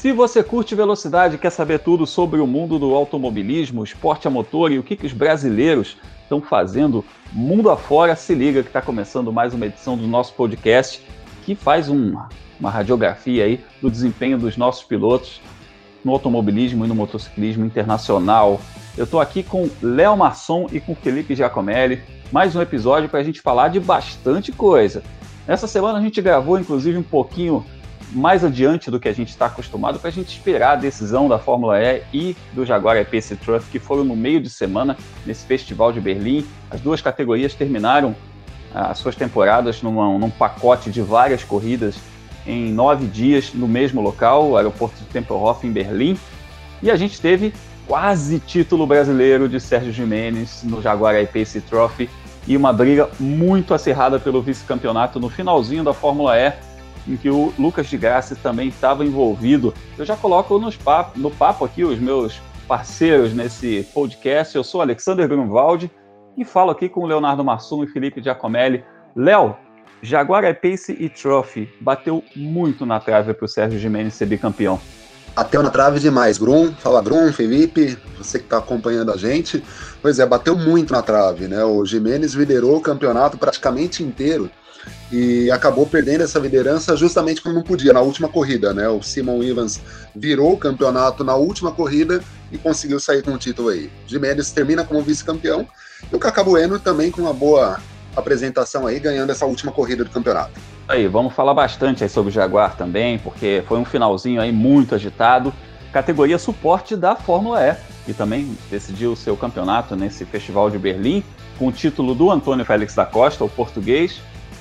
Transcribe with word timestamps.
Se 0.00 0.12
você 0.12 0.42
curte 0.42 0.74
velocidade 0.74 1.34
e 1.34 1.38
quer 1.38 1.50
saber 1.50 1.80
tudo 1.80 2.06
sobre 2.06 2.40
o 2.40 2.46
mundo 2.46 2.78
do 2.78 2.94
automobilismo, 2.94 3.84
esporte 3.84 4.26
a 4.26 4.30
motor 4.30 4.72
e 4.72 4.78
o 4.78 4.82
que, 4.82 4.96
que 4.96 5.04
os 5.04 5.12
brasileiros 5.12 5.98
estão 6.22 6.40
fazendo 6.40 7.04
mundo 7.30 7.68
afora, 7.68 8.16
se 8.16 8.34
liga 8.34 8.62
que 8.62 8.70
está 8.70 8.80
começando 8.80 9.30
mais 9.30 9.52
uma 9.52 9.66
edição 9.66 9.98
do 9.98 10.06
nosso 10.06 10.32
podcast 10.32 11.06
que 11.44 11.54
faz 11.54 11.90
uma, 11.90 12.30
uma 12.58 12.70
radiografia 12.70 13.44
aí 13.44 13.62
do 13.82 13.90
desempenho 13.90 14.38
dos 14.38 14.56
nossos 14.56 14.82
pilotos 14.84 15.38
no 16.02 16.12
automobilismo 16.12 16.86
e 16.86 16.88
no 16.88 16.94
motociclismo 16.94 17.66
internacional. 17.66 18.58
Eu 18.96 19.04
estou 19.04 19.20
aqui 19.20 19.42
com 19.42 19.68
Léo 19.82 20.16
Masson 20.16 20.66
e 20.72 20.80
com 20.80 20.94
Felipe 20.94 21.34
Giacomelli, 21.34 22.02
mais 22.32 22.56
um 22.56 22.62
episódio 22.62 23.10
para 23.10 23.20
a 23.20 23.22
gente 23.22 23.42
falar 23.42 23.68
de 23.68 23.78
bastante 23.78 24.50
coisa. 24.50 25.02
Nessa 25.46 25.66
semana 25.66 25.98
a 25.98 26.02
gente 26.02 26.22
gravou 26.22 26.58
inclusive 26.58 26.96
um 26.96 27.02
pouquinho 27.02 27.66
mais 28.12 28.44
adiante 28.44 28.90
do 28.90 28.98
que 28.98 29.08
a 29.08 29.12
gente 29.12 29.28
está 29.28 29.46
acostumado 29.46 29.98
para 29.98 30.08
a 30.08 30.12
gente 30.12 30.28
esperar 30.28 30.72
a 30.72 30.76
decisão 30.76 31.28
da 31.28 31.38
Fórmula 31.38 31.80
E 31.80 32.02
e 32.12 32.36
do 32.52 32.64
Jaguar 32.64 32.96
E-Pace 32.96 33.36
Truck, 33.36 33.64
que 33.70 33.78
foram 33.78 34.04
no 34.04 34.16
meio 34.16 34.40
de 34.40 34.50
semana 34.50 34.96
nesse 35.24 35.46
festival 35.46 35.92
de 35.92 36.00
Berlim. 36.00 36.44
As 36.70 36.80
duas 36.80 37.00
categorias 37.00 37.54
terminaram 37.54 38.14
ah, 38.74 38.90
as 38.90 38.98
suas 38.98 39.16
temporadas 39.16 39.82
numa, 39.82 40.18
num 40.18 40.30
pacote 40.30 40.90
de 40.90 41.00
várias 41.00 41.44
corridas 41.44 41.96
em 42.46 42.72
nove 42.72 43.06
dias 43.06 43.52
no 43.54 43.68
mesmo 43.68 44.00
local, 44.00 44.50
o 44.50 44.56
aeroporto 44.56 44.96
de 44.96 45.04
Tempelhof, 45.06 45.66
em 45.66 45.72
Berlim. 45.72 46.18
E 46.82 46.90
a 46.90 46.96
gente 46.96 47.20
teve 47.20 47.52
quase 47.86 48.38
título 48.38 48.86
brasileiro 48.86 49.48
de 49.48 49.60
Sérgio 49.60 49.92
Jimenez 49.92 50.62
no 50.64 50.80
Jaguar 50.80 51.16
I-Pace 51.16 51.60
Trophy 51.60 52.08
e 52.46 52.56
uma 52.56 52.72
briga 52.72 53.08
muito 53.18 53.74
acirrada 53.74 54.18
pelo 54.18 54.40
vice-campeonato 54.40 55.20
no 55.20 55.28
finalzinho 55.28 55.84
da 55.84 55.92
Fórmula 55.92 56.38
E, 56.38 56.52
em 57.10 57.16
que 57.16 57.28
o 57.28 57.52
Lucas 57.58 57.88
de 57.88 57.96
Graça 57.96 58.36
também 58.36 58.68
estava 58.68 59.04
envolvido. 59.04 59.74
Eu 59.98 60.04
já 60.04 60.16
coloco 60.16 60.58
nos 60.58 60.76
papo, 60.76 61.18
no 61.18 61.30
papo 61.30 61.64
aqui 61.64 61.84
os 61.84 61.98
meus 61.98 62.40
parceiros 62.68 63.34
nesse 63.34 63.86
podcast. 63.92 64.54
Eu 64.54 64.62
sou 64.62 64.80
Alexander 64.80 65.28
Grunwald 65.28 65.90
e 66.36 66.44
falo 66.44 66.70
aqui 66.70 66.88
com 66.88 67.00
o 67.00 67.06
Leonardo 67.06 67.44
Massum 67.44 67.82
e 67.82 67.88
Felipe 67.88 68.22
Giacomelli. 68.22 68.84
Léo, 69.16 69.56
Jaguar 70.00 70.44
Pace 70.60 70.96
e 70.98 71.08
Trophy 71.08 71.68
bateu 71.80 72.22
muito 72.36 72.86
na 72.86 73.00
trave 73.00 73.34
para 73.34 73.44
o 73.44 73.48
Sérgio 73.48 73.78
Gimenez 73.78 74.14
ser 74.14 74.26
bicampeão. 74.26 74.80
Bateu 75.34 75.62
na 75.62 75.70
trave 75.70 75.98
demais, 75.98 76.38
Grum. 76.38 76.72
Fala, 76.72 77.02
Grum, 77.02 77.32
Felipe, 77.32 77.96
você 78.18 78.38
que 78.38 78.44
está 78.44 78.58
acompanhando 78.58 79.12
a 79.12 79.16
gente. 79.16 79.62
Pois 80.02 80.18
é, 80.18 80.26
bateu 80.26 80.56
muito 80.56 80.92
na 80.92 81.02
trave, 81.02 81.46
né? 81.48 81.64
O 81.64 81.84
Jimenez 81.84 82.34
liderou 82.34 82.76
o 82.76 82.80
campeonato 82.80 83.38
praticamente 83.38 84.02
inteiro 84.02 84.50
e 85.12 85.50
acabou 85.50 85.86
perdendo 85.86 86.22
essa 86.22 86.38
liderança 86.38 86.96
justamente 86.96 87.42
quando 87.42 87.56
não 87.56 87.62
podia, 87.62 87.92
na 87.92 88.00
última 88.00 88.28
corrida, 88.28 88.72
né? 88.72 88.88
O 88.88 89.02
Simon 89.02 89.42
Evans 89.42 89.80
virou 90.14 90.52
o 90.52 90.56
campeonato 90.56 91.24
na 91.24 91.34
última 91.34 91.72
corrida 91.72 92.22
e 92.52 92.58
conseguiu 92.58 93.00
sair 93.00 93.22
com 93.22 93.32
o 93.32 93.38
título 93.38 93.68
aí. 93.68 93.90
Jimenez 94.06 94.50
termina 94.52 94.84
como 94.84 95.02
vice-campeão 95.02 95.66
e 96.10 96.14
o 96.14 96.18
Cacabueno 96.18 96.78
também 96.78 97.10
com 97.10 97.22
uma 97.22 97.34
boa 97.34 97.80
apresentação 98.16 98.86
aí, 98.86 98.98
ganhando 98.98 99.30
essa 99.30 99.46
última 99.46 99.72
corrida 99.72 100.04
do 100.04 100.10
campeonato. 100.10 100.52
Aí, 100.88 101.06
vamos 101.06 101.32
falar 101.34 101.54
bastante 101.54 102.02
aí 102.02 102.10
sobre 102.10 102.30
o 102.30 102.32
Jaguar 102.32 102.76
também, 102.76 103.18
porque 103.18 103.62
foi 103.68 103.78
um 103.78 103.84
finalzinho 103.84 104.40
aí 104.40 104.50
muito 104.50 104.94
agitado. 104.94 105.52
Categoria 105.92 106.38
suporte 106.38 106.96
da 106.96 107.14
Fórmula 107.14 107.64
E, 107.64 107.76
que 108.06 108.12
também 108.12 108.56
decidiu 108.70 109.12
o 109.12 109.16
seu 109.16 109.36
campeonato 109.36 109.94
nesse 109.94 110.24
Festival 110.24 110.70
de 110.70 110.78
Berlim, 110.78 111.22
com 111.58 111.68
o 111.68 111.72
título 111.72 112.14
do 112.14 112.30
Antônio 112.30 112.64
Félix 112.64 112.94
da 112.94 113.04
Costa, 113.04 113.44
o 113.44 113.48
português. 113.48 114.20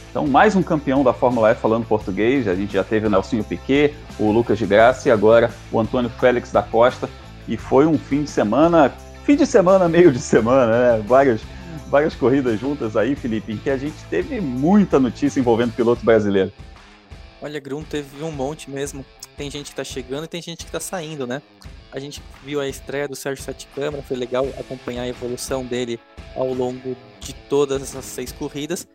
Então, 0.09 0.25
mais 0.25 0.55
um 0.55 0.63
campeão 0.63 1.03
da 1.03 1.13
Fórmula 1.13 1.51
E 1.51 1.55
falando 1.55 1.85
português. 1.85 2.47
A 2.47 2.55
gente 2.55 2.73
já 2.73 2.83
teve 2.83 3.05
o 3.05 3.09
Nelsinho 3.09 3.43
Piquet, 3.43 3.93
o 4.19 4.31
Lucas 4.31 4.57
de 4.57 4.65
Graça 4.65 5.07
e 5.07 5.11
agora 5.11 5.53
o 5.71 5.79
Antônio 5.79 6.09
Félix 6.09 6.51
da 6.51 6.63
Costa. 6.63 7.07
E 7.47 7.55
foi 7.55 7.85
um 7.85 7.97
fim 7.97 8.23
de 8.23 8.29
semana, 8.29 8.91
fim 9.23 9.35
de 9.35 9.45
semana, 9.45 9.87
meio 9.87 10.11
de 10.11 10.19
semana, 10.19 10.97
né? 10.97 11.03
Várias 11.07 11.41
várias 11.89 12.15
corridas 12.15 12.59
juntas 12.59 12.95
aí, 12.95 13.15
Felipe, 13.15 13.51
em 13.51 13.57
que 13.57 13.69
a 13.69 13.77
gente 13.77 13.97
teve 14.09 14.39
muita 14.39 14.99
notícia 14.99 15.39
envolvendo 15.39 15.73
piloto 15.73 16.05
brasileiro. 16.05 16.51
Olha, 17.41 17.59
Grum 17.59 17.83
teve 17.83 18.23
um 18.23 18.31
monte 18.31 18.69
mesmo. 18.69 19.03
Tem 19.35 19.49
gente 19.49 19.71
que 19.71 19.75
tá 19.75 19.83
chegando 19.83 20.25
e 20.25 20.27
tem 20.27 20.41
gente 20.41 20.65
que 20.65 20.71
tá 20.71 20.79
saindo, 20.79 21.25
né? 21.25 21.41
A 21.91 21.99
gente 21.99 22.21
viu 22.45 22.59
a 22.59 22.67
estreia 22.67 23.07
do 23.07 23.15
Sérgio 23.15 23.43
Sete 23.43 23.67
Câmara, 23.73 24.03
foi 24.03 24.17
legal 24.17 24.45
acompanhar 24.59 25.03
a 25.03 25.07
evolução 25.07 25.65
dele 25.65 25.99
ao 26.35 26.53
longo 26.53 26.95
de 27.19 27.33
todas 27.33 27.81
essas 27.81 28.05
seis 28.05 28.31
corridas. 28.31 28.87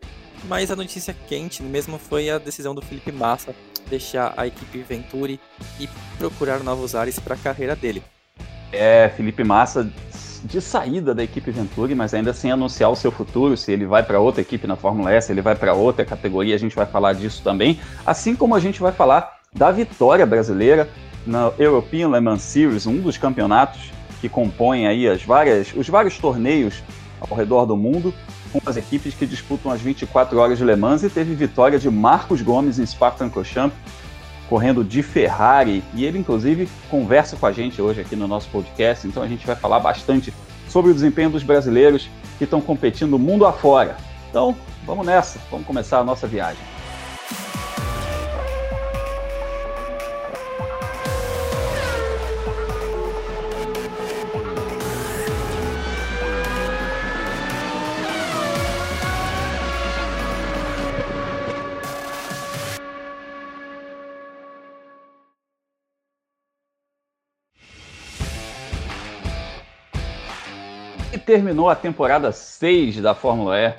Mas 0.47 0.69
a 0.69 0.75
notícia 0.75 1.15
quente 1.27 1.63
mesmo 1.63 1.97
foi 1.97 2.29
a 2.29 2.37
decisão 2.37 2.75
do 2.75 2.81
Felipe 2.81 3.11
Massa 3.11 3.55
deixar 3.89 4.33
a 4.37 4.47
equipe 4.47 4.79
Venturi 4.79 5.39
e 5.79 5.87
procurar 6.17 6.63
novos 6.63 6.95
ares 6.95 7.19
para 7.19 7.35
a 7.35 7.37
carreira 7.37 7.75
dele. 7.75 8.03
É, 8.71 9.09
Felipe 9.15 9.43
Massa 9.43 9.89
de 10.43 10.61
saída 10.61 11.13
da 11.15 11.23
equipe 11.23 11.49
Venturi, 11.49 11.95
mas 11.95 12.13
ainda 12.13 12.33
sem 12.33 12.51
anunciar 12.51 12.91
o 12.91 12.95
seu 12.95 13.11
futuro, 13.11 13.57
se 13.57 13.71
ele 13.71 13.85
vai 13.85 14.03
para 14.03 14.19
outra 14.19 14.41
equipe 14.41 14.67
na 14.67 14.75
Fórmula 14.75 15.11
S, 15.11 15.31
ele 15.31 15.41
vai 15.41 15.55
para 15.55 15.73
outra 15.73 16.05
categoria, 16.05 16.53
a 16.53 16.59
gente 16.59 16.75
vai 16.75 16.85
falar 16.85 17.13
disso 17.13 17.41
também, 17.43 17.79
assim 18.05 18.35
como 18.35 18.53
a 18.53 18.59
gente 18.59 18.79
vai 18.79 18.91
falar 18.91 19.39
da 19.51 19.71
vitória 19.71 20.25
brasileira 20.25 20.87
na 21.25 21.51
European 21.57 22.09
Le 22.09 22.19
Mans 22.19 22.43
Series, 22.43 22.85
um 22.85 22.97
dos 22.97 23.17
campeonatos 23.17 23.91
que 24.21 24.29
compõem 24.29 24.85
aí 24.85 25.07
as 25.07 25.23
várias, 25.23 25.73
os 25.75 25.89
vários 25.89 26.19
torneios 26.19 26.83
ao 27.19 27.35
redor 27.35 27.65
do 27.65 27.75
mundo, 27.75 28.13
com 28.59 28.69
as 28.69 28.77
equipes 28.77 29.13
que 29.13 29.25
disputam 29.25 29.71
as 29.71 29.81
24 29.81 30.37
horas 30.37 30.57
de 30.57 30.63
Le 30.63 30.75
Mans 30.75 31.03
e 31.03 31.09
teve 31.09 31.33
vitória 31.33 31.79
de 31.79 31.89
Marcos 31.89 32.41
Gomes 32.41 32.79
em 32.79 32.85
Spa-Francorchamps, 32.85 33.77
correndo 34.49 34.83
de 34.83 35.01
Ferrari, 35.01 35.83
e 35.93 36.05
ele 36.05 36.19
inclusive 36.19 36.69
conversa 36.89 37.35
com 37.35 37.45
a 37.45 37.51
gente 37.51 37.81
hoje 37.81 38.01
aqui 38.01 38.15
no 38.15 38.27
nosso 38.27 38.47
podcast, 38.49 39.07
então 39.07 39.23
a 39.23 39.27
gente 39.27 39.45
vai 39.45 39.55
falar 39.55 39.79
bastante 39.79 40.33
sobre 40.69 40.91
o 40.91 40.93
desempenho 40.93 41.29
dos 41.29 41.43
brasileiros 41.43 42.09
que 42.37 42.43
estão 42.43 42.61
competindo 42.61 43.17
mundo 43.17 43.45
afora. 43.45 43.97
Então, 44.29 44.55
vamos 44.85 45.05
nessa, 45.05 45.39
vamos 45.49 45.65
começar 45.65 45.99
a 45.99 46.03
nossa 46.03 46.27
viagem. 46.27 46.74
Terminou 71.25 71.69
a 71.69 71.75
temporada 71.75 72.31
6 72.31 73.01
da 73.01 73.15
Fórmula 73.15 73.59
E, 73.59 73.73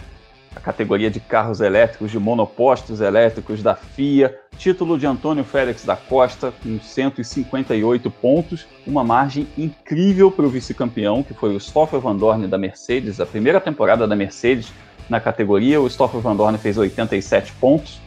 a 0.54 0.60
categoria 0.60 1.10
de 1.10 1.20
carros 1.20 1.60
elétricos, 1.60 2.10
de 2.10 2.18
monopostos 2.18 3.00
elétricos 3.00 3.62
da 3.62 3.74
FIA, 3.74 4.36
título 4.56 4.98
de 4.98 5.06
Antônio 5.06 5.44
Félix 5.44 5.84
da 5.84 5.96
Costa, 5.96 6.52
com 6.62 6.80
158 6.80 8.10
pontos, 8.10 8.66
uma 8.86 9.04
margem 9.04 9.46
incrível 9.56 10.30
para 10.30 10.46
o 10.46 10.48
vice-campeão, 10.48 11.22
que 11.22 11.34
foi 11.34 11.54
o 11.54 11.60
Stoffel 11.60 12.00
Van 12.00 12.16
Dorn 12.16 12.46
da 12.48 12.56
Mercedes, 12.56 13.20
a 13.20 13.26
primeira 13.26 13.60
temporada 13.60 14.08
da 14.08 14.16
Mercedes 14.16 14.72
na 15.08 15.20
categoria, 15.20 15.80
o 15.80 15.88
Stoffel 15.88 16.20
Van 16.20 16.34
Dorn 16.34 16.58
fez 16.58 16.78
87 16.78 17.52
pontos, 17.60 18.00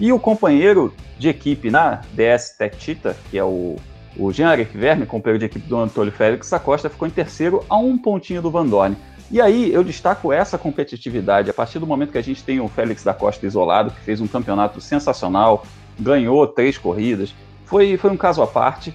e 0.00 0.12
o 0.12 0.18
companheiro 0.18 0.92
de 1.18 1.28
equipe 1.28 1.70
na 1.70 2.02
DS 2.12 2.56
Tech 2.58 2.98
que 3.30 3.38
é 3.38 3.44
o 3.44 3.76
o 4.16 4.32
Jean-Eric 4.32 4.76
Verme, 4.76 5.06
companheiro 5.06 5.38
de 5.38 5.46
equipe 5.46 5.66
do 5.66 5.76
Antônio 5.76 6.12
Félix 6.12 6.52
Acosta, 6.52 6.90
ficou 6.90 7.08
em 7.08 7.10
terceiro 7.10 7.64
a 7.68 7.76
um 7.76 7.96
pontinho 7.96 8.42
do 8.42 8.50
Van 8.50 8.66
Dorn. 8.66 8.96
E 9.30 9.40
aí 9.40 9.72
eu 9.72 9.82
destaco 9.82 10.32
essa 10.32 10.58
competitividade. 10.58 11.48
A 11.48 11.54
partir 11.54 11.78
do 11.78 11.86
momento 11.86 12.12
que 12.12 12.18
a 12.18 12.22
gente 12.22 12.44
tem 12.44 12.60
o 12.60 12.68
Félix 12.68 13.02
da 13.02 13.14
Costa 13.14 13.46
isolado, 13.46 13.90
que 13.90 14.00
fez 14.00 14.20
um 14.20 14.26
campeonato 14.26 14.80
sensacional, 14.80 15.64
ganhou 15.98 16.46
três 16.46 16.76
corridas, 16.76 17.34
foi, 17.64 17.96
foi 17.96 18.10
um 18.10 18.16
caso 18.16 18.42
à 18.42 18.46
parte. 18.46 18.94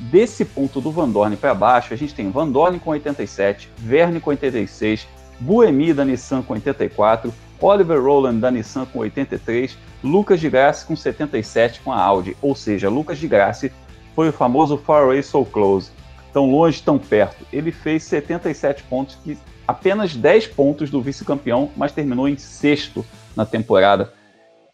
Desse 0.00 0.44
ponto 0.44 0.80
do 0.80 0.90
Van 0.90 1.08
Dorn 1.08 1.36
para 1.36 1.54
baixo, 1.54 1.94
a 1.94 1.96
gente 1.96 2.14
tem 2.14 2.30
Van 2.30 2.48
Dorn 2.48 2.78
com 2.78 2.90
87, 2.90 3.70
Verne 3.78 4.20
com 4.20 4.30
86, 4.30 5.06
Buemi 5.40 5.94
da 5.94 6.04
Nissan 6.04 6.42
com 6.42 6.54
84, 6.54 7.32
Oliver 7.60 8.02
Rowland 8.02 8.40
da 8.40 8.50
Nissan 8.50 8.84
com 8.84 8.98
83, 8.98 9.78
Lucas 10.02 10.40
de 10.40 10.50
Grassi 10.50 10.84
com 10.84 10.96
77 10.96 11.80
com 11.80 11.92
a 11.92 12.00
Audi. 12.00 12.36
Ou 12.42 12.54
seja, 12.54 12.90
Lucas 12.90 13.18
de 13.18 13.28
Grassi 13.28 13.72
foi 14.18 14.30
o 14.30 14.32
famoso 14.32 14.76
Far 14.76 15.04
Away 15.04 15.22
So 15.22 15.44
Close, 15.44 15.92
tão 16.32 16.50
longe, 16.50 16.82
tão 16.82 16.98
perto. 16.98 17.46
Ele 17.52 17.70
fez 17.70 18.02
77 18.02 18.82
pontos, 18.82 19.16
que 19.22 19.38
apenas 19.64 20.16
10 20.16 20.48
pontos 20.48 20.90
do 20.90 21.00
vice-campeão, 21.00 21.70
mas 21.76 21.92
terminou 21.92 22.28
em 22.28 22.36
sexto 22.36 23.06
na 23.36 23.46
temporada. 23.46 24.12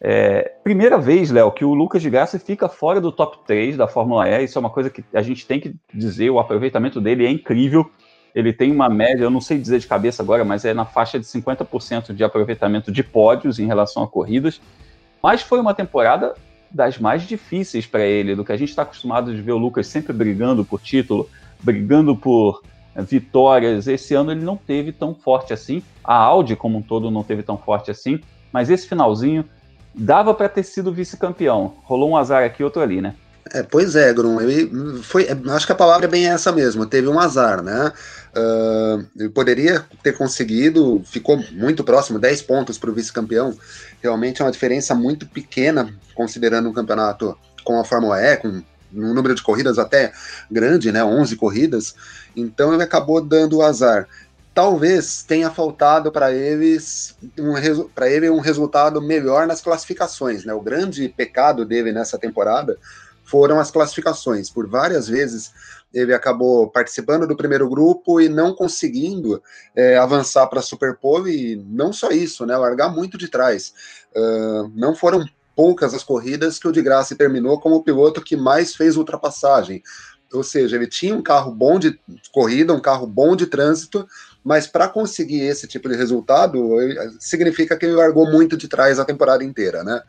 É, 0.01 0.51
primeira 0.63 0.97
vez, 0.97 1.29
Léo, 1.29 1.51
que 1.51 1.63
o 1.63 1.75
Lucas 1.75 2.01
de 2.01 2.09
Graça 2.09 2.39
fica 2.39 2.67
fora 2.67 2.99
do 2.99 3.11
top 3.11 3.37
3 3.45 3.77
da 3.77 3.87
Fórmula 3.87 4.27
E. 4.27 4.45
Isso 4.45 4.57
é 4.57 4.61
uma 4.61 4.71
coisa 4.71 4.89
que 4.89 5.05
a 5.13 5.21
gente 5.21 5.45
tem 5.45 5.59
que 5.59 5.75
dizer. 5.93 6.31
O 6.31 6.39
aproveitamento 6.39 6.99
dele 6.99 7.23
é 7.23 7.29
incrível. 7.29 7.87
Ele 8.33 8.51
tem 8.51 8.71
uma 8.71 8.89
média, 8.89 9.25
eu 9.25 9.29
não 9.29 9.39
sei 9.39 9.59
dizer 9.59 9.77
de 9.77 9.85
cabeça 9.85 10.23
agora, 10.23 10.43
mas 10.43 10.65
é 10.65 10.73
na 10.73 10.85
faixa 10.85 11.19
de 11.19 11.25
50% 11.27 12.15
de 12.15 12.23
aproveitamento 12.23 12.91
de 12.91 13.03
pódios 13.03 13.59
em 13.59 13.67
relação 13.67 14.01
a 14.01 14.07
corridas. 14.07 14.59
Mas 15.21 15.43
foi 15.43 15.59
uma 15.59 15.75
temporada 15.75 16.33
das 16.75 16.99
mais 16.99 17.23
difíceis 17.23 17.85
para 17.85 18.03
ele, 18.05 18.35
do 18.35 18.43
que 18.43 18.51
a 18.51 18.57
gente 18.57 18.67
está 18.67 18.81
acostumado 18.81 19.33
de 19.33 19.41
ver 19.41 19.53
o 19.53 19.57
Lucas 19.57 19.87
sempre 19.87 20.11
brigando 20.11 20.65
por 20.65 20.81
título, 20.81 21.29
brigando 21.63 22.17
por 22.17 22.61
vitórias. 22.97 23.87
Esse 23.87 24.13
ano 24.13 24.33
ele 24.33 24.43
não 24.43 24.57
teve 24.57 24.91
tão 24.91 25.15
forte 25.15 25.53
assim. 25.53 25.81
A 26.03 26.15
Audi, 26.15 26.53
como 26.53 26.79
um 26.79 26.81
todo, 26.81 27.09
não 27.09 27.23
teve 27.23 27.43
tão 27.43 27.57
forte 27.57 27.89
assim. 27.89 28.19
Mas 28.51 28.69
esse 28.69 28.89
finalzinho 28.89 29.45
dava 29.93 30.33
para 30.33 30.49
ter 30.49 30.63
sido 30.63 30.91
vice-campeão. 30.91 31.75
Rolou 31.83 32.09
um 32.09 32.17
azar 32.17 32.43
aqui, 32.43 32.61
outro 32.61 32.81
ali, 32.81 32.99
né? 32.99 33.15
É, 33.53 33.61
pois 33.61 33.95
é, 33.95 34.11
Grum. 34.11 34.41
Ele 34.41 35.01
foi, 35.03 35.27
acho 35.51 35.65
que 35.65 35.71
a 35.71 35.75
palavra 35.75 36.05
é 36.05 36.09
bem 36.09 36.27
essa 36.27 36.51
mesmo. 36.51 36.85
Teve 36.85 37.07
um 37.07 37.19
azar, 37.19 37.61
né? 37.61 37.91
Uh, 38.35 39.05
ele 39.17 39.29
poderia 39.29 39.85
ter 40.01 40.17
conseguido, 40.17 41.01
ficou 41.05 41.37
muito 41.51 41.83
próximo, 41.83 42.19
10 42.19 42.41
pontos 42.41 42.77
para 42.77 42.89
o 42.89 42.93
vice-campeão. 42.93 43.55
Realmente 44.01 44.41
é 44.41 44.45
uma 44.45 44.51
diferença 44.51 44.95
muito 44.95 45.27
pequena, 45.27 45.93
considerando 46.15 46.69
um 46.69 46.73
campeonato 46.73 47.37
com 47.63 47.79
a 47.79 47.85
Fórmula 47.85 48.19
E, 48.19 48.37
com 48.37 48.47
um 48.93 49.13
número 49.13 49.35
de 49.35 49.43
corridas 49.43 49.77
até 49.77 50.11
grande, 50.49 50.91
né? 50.91 51.03
11 51.03 51.35
corridas. 51.35 51.95
Então 52.35 52.73
ele 52.73 52.83
acabou 52.83 53.21
dando 53.21 53.57
o 53.57 53.61
azar. 53.61 54.07
Talvez 54.55 55.21
tenha 55.21 55.51
faltado 55.51 56.11
para 56.11 56.31
eles 56.31 57.15
um, 57.37 57.89
para 57.93 58.09
ele 58.09 58.29
um 58.29 58.39
resultado 58.39 59.01
melhor 59.01 59.45
nas 59.45 59.61
classificações, 59.61 60.45
né? 60.45 60.53
O 60.53 60.61
grande 60.61 61.07
pecado 61.09 61.63
dele 61.65 61.91
nessa 61.91 62.17
temporada 62.17 62.77
foram 63.25 63.59
as 63.59 63.71
classificações. 63.71 64.49
Por 64.49 64.67
várias 64.67 65.07
vezes 65.07 65.51
ele 65.93 66.13
acabou 66.13 66.69
participando 66.69 67.25
do 67.25 67.37
primeiro 67.37 67.69
grupo 67.69 68.19
e 68.19 68.27
não 68.27 68.53
conseguindo 68.53 69.41
é, 69.75 69.97
avançar 69.97 70.45
para 70.47 70.59
a 70.59 70.63
Superpole, 70.63 71.53
e 71.53 71.55
não 71.55 71.93
só 71.93 72.09
isso, 72.09 72.45
né, 72.45 72.55
largar 72.57 72.89
muito 72.89 73.17
de 73.17 73.29
trás. 73.29 73.73
Uh, 74.13 74.69
não 74.75 74.93
foram 74.93 75.25
poucas 75.55 75.93
as 75.93 76.03
corridas 76.03 76.59
que 76.59 76.67
o 76.67 76.71
de 76.71 76.81
Graça 76.81 77.15
terminou 77.15 77.59
como 77.61 77.75
o 77.75 77.83
piloto 77.83 78.21
que 78.21 78.35
mais 78.35 78.75
fez 78.75 78.97
ultrapassagem. 78.97 79.81
Ou 80.33 80.43
seja, 80.43 80.75
ele 80.75 80.87
tinha 80.87 81.15
um 81.15 81.21
carro 81.21 81.51
bom 81.51 81.79
de 81.79 81.97
corrida, 82.31 82.73
um 82.73 82.81
carro 82.81 83.07
bom 83.07 83.35
de 83.35 83.45
trânsito, 83.45 84.05
mas 84.43 84.67
para 84.67 84.89
conseguir 84.89 85.41
esse 85.41 85.65
tipo 85.65 85.87
de 85.87 85.95
resultado, 85.95 86.75
significa 87.19 87.77
que 87.77 87.85
ele 87.85 87.95
largou 87.95 88.29
muito 88.29 88.57
de 88.57 88.67
trás 88.67 88.99
a 88.99 89.05
temporada 89.05 89.45
inteira, 89.45 89.81
né? 89.81 90.01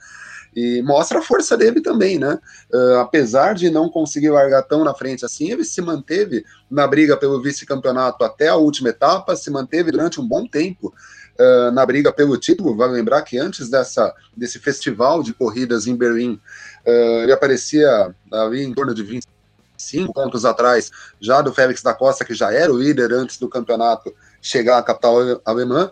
E 0.56 0.80
mostra 0.80 1.18
a 1.18 1.22
força 1.22 1.54
dele 1.54 1.82
também, 1.82 2.18
né? 2.18 2.38
Uh, 2.72 2.96
apesar 3.00 3.54
de 3.54 3.68
não 3.68 3.90
conseguir 3.90 4.30
largar 4.30 4.62
tão 4.62 4.82
na 4.82 4.94
frente 4.94 5.22
assim, 5.22 5.52
ele 5.52 5.64
se 5.64 5.82
manteve 5.82 6.46
na 6.70 6.86
briga 6.86 7.14
pelo 7.14 7.42
vice-campeonato 7.42 8.24
até 8.24 8.48
a 8.48 8.56
última 8.56 8.88
etapa, 8.88 9.36
se 9.36 9.50
manteve 9.50 9.90
durante 9.90 10.18
um 10.18 10.26
bom 10.26 10.46
tempo 10.46 10.94
uh, 11.38 11.70
na 11.72 11.84
briga 11.84 12.10
pelo 12.10 12.38
título. 12.38 12.74
Vale 12.74 12.94
lembrar 12.94 13.20
que 13.20 13.36
antes 13.36 13.68
dessa, 13.68 14.14
desse 14.34 14.58
festival 14.58 15.22
de 15.22 15.34
corridas 15.34 15.86
em 15.86 15.94
Berlim, 15.94 16.40
uh, 16.86 17.22
ele 17.22 17.32
aparecia 17.32 18.14
ali 18.32 18.64
em 18.64 18.72
torno 18.72 18.94
de 18.94 19.02
25 19.02 20.10
pontos 20.14 20.46
atrás 20.46 20.90
já 21.20 21.42
do 21.42 21.52
Félix 21.52 21.82
da 21.82 21.92
Costa, 21.92 22.24
que 22.24 22.32
já 22.32 22.50
era 22.50 22.72
o 22.72 22.78
líder 22.78 23.12
antes 23.12 23.36
do 23.36 23.46
campeonato 23.46 24.10
chegar 24.40 24.78
à 24.78 24.82
capital 24.82 25.18
alemã. 25.44 25.90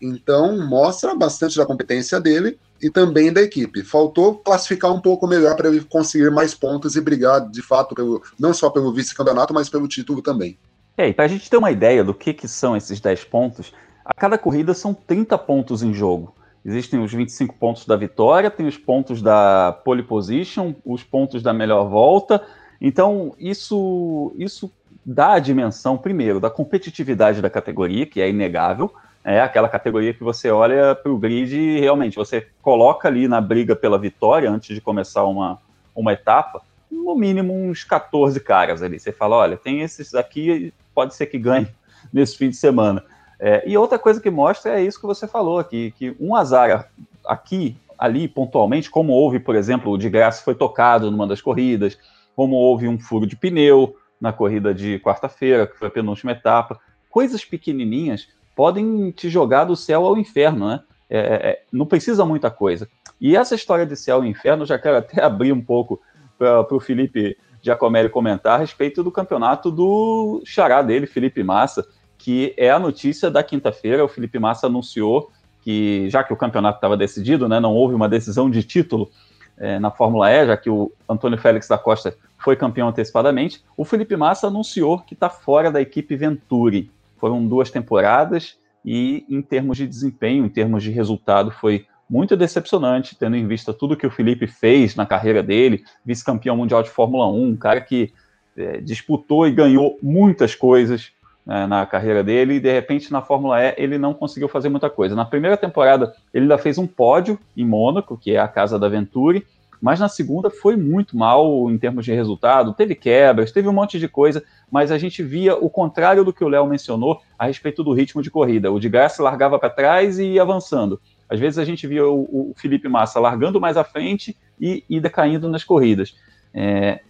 Então, 0.00 0.56
mostra 0.58 1.16
bastante 1.16 1.56
da 1.56 1.66
competência 1.66 2.20
dele 2.20 2.60
e 2.84 2.90
também 2.90 3.32
da 3.32 3.40
equipe. 3.40 3.82
Faltou 3.82 4.34
classificar 4.34 4.92
um 4.92 5.00
pouco 5.00 5.26
melhor 5.26 5.56
para 5.56 5.68
ele 5.68 5.80
conseguir 5.80 6.30
mais 6.30 6.54
pontos 6.54 6.96
e 6.96 7.00
brigar, 7.00 7.48
de 7.48 7.62
fato, 7.62 7.94
pelo, 7.94 8.22
não 8.38 8.52
só 8.52 8.68
pelo 8.68 8.92
vice-campeonato, 8.92 9.54
mas 9.54 9.70
pelo 9.70 9.88
título 9.88 10.20
também. 10.20 10.58
É, 10.94 11.08
e 11.08 11.14
para 11.14 11.24
a 11.24 11.28
gente 11.28 11.48
ter 11.48 11.56
uma 11.56 11.70
ideia 11.70 12.04
do 12.04 12.12
que, 12.12 12.34
que 12.34 12.46
são 12.46 12.76
esses 12.76 13.00
10 13.00 13.24
pontos, 13.24 13.72
a 14.04 14.12
cada 14.12 14.36
corrida 14.36 14.74
são 14.74 14.92
30 14.92 15.38
pontos 15.38 15.82
em 15.82 15.94
jogo. 15.94 16.34
Existem 16.62 17.02
os 17.02 17.10
25 17.10 17.54
pontos 17.54 17.86
da 17.86 17.96
vitória, 17.96 18.50
tem 18.50 18.66
os 18.66 18.76
pontos 18.76 19.22
da 19.22 19.72
pole 19.82 20.02
position, 20.02 20.74
os 20.84 21.02
pontos 21.02 21.42
da 21.42 21.54
melhor 21.54 21.88
volta. 21.88 22.44
Então, 22.78 23.34
isso, 23.38 24.30
isso 24.36 24.70
dá 25.06 25.32
a 25.32 25.38
dimensão, 25.38 25.96
primeiro, 25.96 26.38
da 26.38 26.50
competitividade 26.50 27.40
da 27.40 27.48
categoria, 27.48 28.04
que 28.04 28.20
é 28.20 28.28
inegável, 28.28 28.92
é 29.24 29.40
aquela 29.40 29.70
categoria 29.70 30.12
que 30.12 30.22
você 30.22 30.50
olha 30.50 30.94
para 30.94 31.10
o 31.10 31.16
grid 31.16 31.56
e 31.56 31.80
realmente 31.80 32.16
você 32.16 32.46
coloca 32.60 33.08
ali 33.08 33.26
na 33.26 33.40
briga 33.40 33.74
pela 33.74 33.98
vitória 33.98 34.50
antes 34.50 34.74
de 34.74 34.82
começar 34.82 35.24
uma, 35.24 35.58
uma 35.96 36.12
etapa, 36.12 36.62
no 36.90 37.14
mínimo 37.14 37.54
uns 37.54 37.82
14 37.82 38.38
caras 38.40 38.82
ali. 38.82 39.00
Você 39.00 39.12
fala, 39.12 39.36
olha, 39.36 39.56
tem 39.56 39.80
esses 39.80 40.14
aqui, 40.14 40.74
pode 40.94 41.14
ser 41.14 41.26
que 41.26 41.38
ganhe 41.38 41.66
nesse 42.12 42.36
fim 42.36 42.50
de 42.50 42.56
semana. 42.56 43.02
É, 43.40 43.66
e 43.66 43.76
outra 43.76 43.98
coisa 43.98 44.20
que 44.20 44.30
mostra 44.30 44.78
é 44.78 44.82
isso 44.82 45.00
que 45.00 45.06
você 45.06 45.26
falou 45.26 45.58
aqui, 45.58 45.92
que 45.98 46.14
um 46.20 46.36
azar 46.36 46.90
aqui, 47.26 47.76
ali, 47.98 48.28
pontualmente, 48.28 48.90
como 48.90 49.12
houve, 49.12 49.40
por 49.40 49.56
exemplo, 49.56 49.90
o 49.90 49.98
de 49.98 50.10
graça 50.10 50.44
foi 50.44 50.54
tocado 50.54 51.10
numa 51.10 51.26
das 51.26 51.40
corridas, 51.40 51.98
como 52.36 52.56
houve 52.56 52.86
um 52.86 52.98
furo 52.98 53.26
de 53.26 53.36
pneu 53.36 53.96
na 54.20 54.32
corrida 54.32 54.74
de 54.74 54.98
quarta-feira, 54.98 55.66
que 55.66 55.78
foi 55.78 55.88
a 55.88 55.90
penúltima 55.90 56.32
etapa, 56.32 56.78
coisas 57.10 57.44
pequenininhas 57.44 58.28
podem 58.54 59.10
te 59.10 59.28
jogar 59.28 59.64
do 59.64 59.76
céu 59.76 60.04
ao 60.04 60.16
inferno, 60.16 60.68
né? 60.68 60.80
É, 61.08 61.18
é, 61.18 61.50
é 61.50 61.62
não 61.72 61.86
precisa 61.86 62.24
muita 62.24 62.50
coisa. 62.50 62.88
E 63.20 63.36
essa 63.36 63.54
história 63.54 63.86
de 63.86 63.96
céu 63.96 64.24
e 64.24 64.28
inferno, 64.28 64.66
já 64.66 64.78
quero 64.78 64.98
até 64.98 65.22
abrir 65.24 65.52
um 65.52 65.60
pouco 65.60 66.00
para 66.38 66.74
o 66.74 66.80
Felipe 66.80 67.36
Giacomelli 67.62 68.08
comentar 68.08 68.54
a 68.56 68.58
respeito 68.58 69.02
do 69.02 69.10
campeonato 69.10 69.70
do 69.70 70.42
xará 70.44 70.82
dele, 70.82 71.06
Felipe 71.06 71.42
Massa, 71.42 71.86
que 72.18 72.54
é 72.56 72.70
a 72.70 72.78
notícia 72.78 73.30
da 73.30 73.42
quinta-feira. 73.42 74.04
O 74.04 74.08
Felipe 74.08 74.38
Massa 74.38 74.66
anunciou 74.66 75.30
que, 75.62 76.08
já 76.10 76.22
que 76.22 76.32
o 76.32 76.36
campeonato 76.36 76.76
estava 76.76 76.96
decidido, 76.96 77.48
né, 77.48 77.58
não 77.58 77.72
houve 77.72 77.94
uma 77.94 78.08
decisão 78.08 78.50
de 78.50 78.62
título 78.62 79.10
é, 79.56 79.78
na 79.78 79.90
Fórmula 79.90 80.30
E, 80.30 80.46
já 80.46 80.56
que 80.56 80.68
o 80.68 80.92
Antônio 81.08 81.38
Félix 81.38 81.68
da 81.68 81.78
Costa 81.78 82.14
foi 82.36 82.56
campeão 82.56 82.88
antecipadamente, 82.88 83.64
o 83.76 83.84
Felipe 83.84 84.16
Massa 84.16 84.48
anunciou 84.48 84.98
que 84.98 85.14
está 85.14 85.30
fora 85.30 85.70
da 85.70 85.80
equipe 85.80 86.14
Venturi. 86.16 86.90
Foram 87.24 87.48
duas 87.48 87.70
temporadas 87.70 88.58
e, 88.84 89.24
em 89.30 89.40
termos 89.40 89.78
de 89.78 89.86
desempenho, 89.86 90.44
em 90.44 90.48
termos 90.50 90.82
de 90.82 90.90
resultado, 90.90 91.50
foi 91.50 91.86
muito 92.06 92.36
decepcionante, 92.36 93.16
tendo 93.16 93.34
em 93.34 93.46
vista 93.46 93.72
tudo 93.72 93.96
que 93.96 94.06
o 94.06 94.10
Felipe 94.10 94.46
fez 94.46 94.94
na 94.94 95.06
carreira 95.06 95.42
dele, 95.42 95.82
vice-campeão 96.04 96.54
mundial 96.54 96.82
de 96.82 96.90
Fórmula 96.90 97.26
1, 97.26 97.48
um 97.48 97.56
cara 97.56 97.80
que 97.80 98.12
é, 98.54 98.78
disputou 98.82 99.48
e 99.48 99.52
ganhou 99.52 99.98
muitas 100.02 100.54
coisas 100.54 101.12
né, 101.46 101.66
na 101.66 101.86
carreira 101.86 102.22
dele, 102.22 102.56
e 102.56 102.60
de 102.60 102.70
repente 102.70 103.10
na 103.10 103.22
Fórmula 103.22 103.58
E 103.58 103.74
ele 103.78 103.96
não 103.96 104.12
conseguiu 104.12 104.46
fazer 104.46 104.68
muita 104.68 104.90
coisa. 104.90 105.16
Na 105.16 105.24
primeira 105.24 105.56
temporada 105.56 106.14
ele 106.30 106.44
ainda 106.44 106.58
fez 106.58 106.76
um 106.76 106.86
pódio 106.86 107.38
em 107.56 107.64
Mônaco, 107.64 108.18
que 108.18 108.32
é 108.32 108.38
a 108.38 108.48
casa 108.48 108.78
da 108.78 108.86
Venturi, 108.86 109.46
mas 109.84 110.00
na 110.00 110.08
segunda 110.08 110.48
foi 110.48 110.76
muito 110.76 111.14
mal 111.14 111.70
em 111.70 111.76
termos 111.76 112.06
de 112.06 112.14
resultado, 112.14 112.72
teve 112.72 112.94
quebras, 112.94 113.52
teve 113.52 113.68
um 113.68 113.72
monte 113.72 113.98
de 113.98 114.08
coisa, 114.08 114.42
mas 114.70 114.90
a 114.90 114.96
gente 114.96 115.22
via 115.22 115.54
o 115.56 115.68
contrário 115.68 116.24
do 116.24 116.32
que 116.32 116.42
o 116.42 116.48
Léo 116.48 116.66
mencionou 116.66 117.20
a 117.38 117.44
respeito 117.44 117.84
do 117.84 117.92
ritmo 117.92 118.22
de 118.22 118.30
corrida. 118.30 118.72
O 118.72 118.80
de 118.80 118.88
Graça 118.88 119.22
largava 119.22 119.58
para 119.58 119.68
trás 119.68 120.18
e 120.18 120.24
ia 120.24 120.40
avançando. 120.40 120.98
Às 121.28 121.38
vezes 121.38 121.58
a 121.58 121.66
gente 121.66 121.86
via 121.86 122.08
o, 122.08 122.22
o, 122.22 122.54
Felipe 122.56 122.88
Massa 122.88 123.20
largando 123.20 123.60
mais 123.60 123.76
à 123.76 123.84
frente 123.84 124.34
e, 124.58 124.82
e 124.88 124.98
decaindo 124.98 125.50
nas 125.50 125.64
corridas. 125.64 126.16
É, 126.54 127.00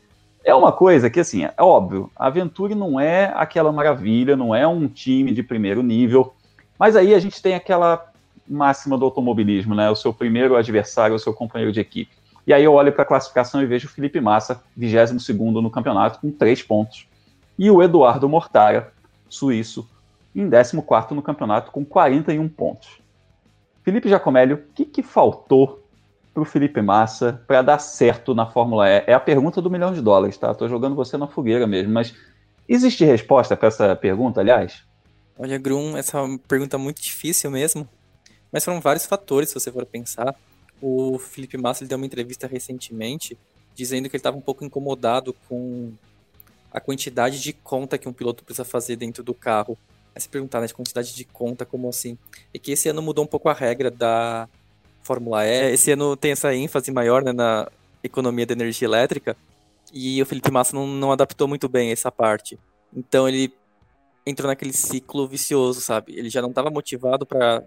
é 0.42 0.52
uma 0.52 0.72
coisa 0.72 1.08
que, 1.08 1.20
assim, 1.20 1.44
é 1.44 1.54
óbvio, 1.62 2.10
a 2.16 2.28
Venturi 2.28 2.74
não 2.74 2.98
é 2.98 3.32
aquela 3.36 3.70
maravilha, 3.70 4.36
não 4.36 4.52
é 4.52 4.66
um 4.66 4.88
time 4.88 5.30
de 5.30 5.44
primeiro 5.44 5.80
nível, 5.80 6.34
mas 6.76 6.96
aí 6.96 7.14
a 7.14 7.20
gente 7.20 7.40
tem 7.40 7.54
aquela 7.54 8.04
máxima 8.48 8.98
do 8.98 9.04
automobilismo, 9.04 9.76
né? 9.76 9.88
O 9.90 9.94
seu 9.94 10.12
primeiro 10.12 10.56
adversário, 10.56 11.14
o 11.14 11.20
seu 11.20 11.32
companheiro 11.32 11.72
de 11.72 11.78
equipe. 11.78 12.23
E 12.46 12.52
aí 12.52 12.64
eu 12.64 12.72
olho 12.72 12.92
para 12.92 13.02
a 13.02 13.06
classificação 13.06 13.62
e 13.62 13.66
vejo 13.66 13.86
o 13.86 13.90
Felipe 13.90 14.20
Massa, 14.20 14.62
22 14.76 15.28
no 15.62 15.70
campeonato, 15.70 16.20
com 16.20 16.30
3 16.30 16.62
pontos. 16.62 17.06
E 17.58 17.70
o 17.70 17.82
Eduardo 17.82 18.28
Mortara, 18.28 18.92
suíço, 19.28 19.88
em 20.34 20.50
14 20.50 21.14
no 21.14 21.22
campeonato, 21.22 21.70
com 21.70 21.84
41 21.84 22.48
pontos. 22.48 23.00
Felipe 23.82 24.08
Giacomelli, 24.08 24.54
o 24.54 24.62
que, 24.74 24.84
que 24.84 25.02
faltou 25.02 25.82
para 26.32 26.42
o 26.42 26.46
Felipe 26.46 26.82
Massa 26.82 27.40
para 27.46 27.62
dar 27.62 27.78
certo 27.78 28.34
na 28.34 28.46
Fórmula 28.46 28.88
E? 28.88 29.04
É 29.06 29.14
a 29.14 29.20
pergunta 29.20 29.62
do 29.62 29.70
milhão 29.70 29.92
de 29.92 30.00
dólares, 30.00 30.36
tá? 30.36 30.50
Estou 30.50 30.68
jogando 30.68 30.96
você 30.96 31.16
na 31.16 31.28
fogueira 31.28 31.66
mesmo, 31.66 31.92
mas 31.92 32.14
existe 32.68 33.04
resposta 33.04 33.56
para 33.56 33.68
essa 33.68 33.94
pergunta, 33.94 34.40
aliás? 34.40 34.82
Olha, 35.38 35.58
Grum, 35.58 35.96
essa 35.96 36.18
é 36.18 36.20
uma 36.20 36.38
pergunta 36.38 36.76
muito 36.76 37.00
difícil 37.00 37.50
mesmo, 37.50 37.88
mas 38.50 38.64
foram 38.64 38.80
vários 38.80 39.06
fatores, 39.06 39.50
se 39.50 39.54
você 39.54 39.70
for 39.70 39.84
pensar. 39.86 40.34
O 40.80 41.18
Felipe 41.18 41.56
Massa 41.56 41.84
deu 41.84 41.96
uma 41.96 42.06
entrevista 42.06 42.46
recentemente 42.46 43.38
dizendo 43.74 44.08
que 44.08 44.16
ele 44.16 44.20
estava 44.20 44.36
um 44.36 44.40
pouco 44.40 44.64
incomodado 44.64 45.34
com 45.48 45.92
a 46.72 46.80
quantidade 46.80 47.40
de 47.40 47.52
conta 47.52 47.98
que 47.98 48.08
um 48.08 48.12
piloto 48.12 48.44
precisa 48.44 48.64
fazer 48.64 48.96
dentro 48.96 49.22
do 49.22 49.34
carro. 49.34 49.76
Aí 50.14 50.20
se 50.20 50.28
perguntar, 50.28 50.60
né, 50.60 50.66
de 50.66 50.74
quantidade 50.74 51.14
de 51.14 51.24
conta, 51.24 51.64
como 51.64 51.88
assim? 51.88 52.16
É 52.52 52.58
que 52.58 52.72
esse 52.72 52.88
ano 52.88 53.02
mudou 53.02 53.24
um 53.24 53.28
pouco 53.28 53.48
a 53.48 53.52
regra 53.52 53.90
da 53.90 54.48
Fórmula 55.02 55.44
E. 55.46 55.72
Esse 55.72 55.90
ano 55.92 56.16
tem 56.16 56.32
essa 56.32 56.54
ênfase 56.54 56.90
maior 56.92 57.22
né, 57.22 57.32
na 57.32 57.68
economia 58.02 58.46
da 58.46 58.52
energia 58.52 58.86
elétrica 58.86 59.36
e 59.92 60.20
o 60.20 60.26
Felipe 60.26 60.50
Massa 60.50 60.74
não, 60.74 60.86
não 60.86 61.12
adaptou 61.12 61.46
muito 61.46 61.68
bem 61.68 61.90
essa 61.90 62.10
parte. 62.10 62.58
Então 62.94 63.28
ele 63.28 63.52
entrou 64.26 64.48
naquele 64.48 64.72
ciclo 64.72 65.28
vicioso, 65.28 65.80
sabe? 65.80 66.16
Ele 66.16 66.28
já 66.30 66.40
não 66.40 66.48
estava 66.48 66.70
motivado 66.70 67.26
para 67.26 67.62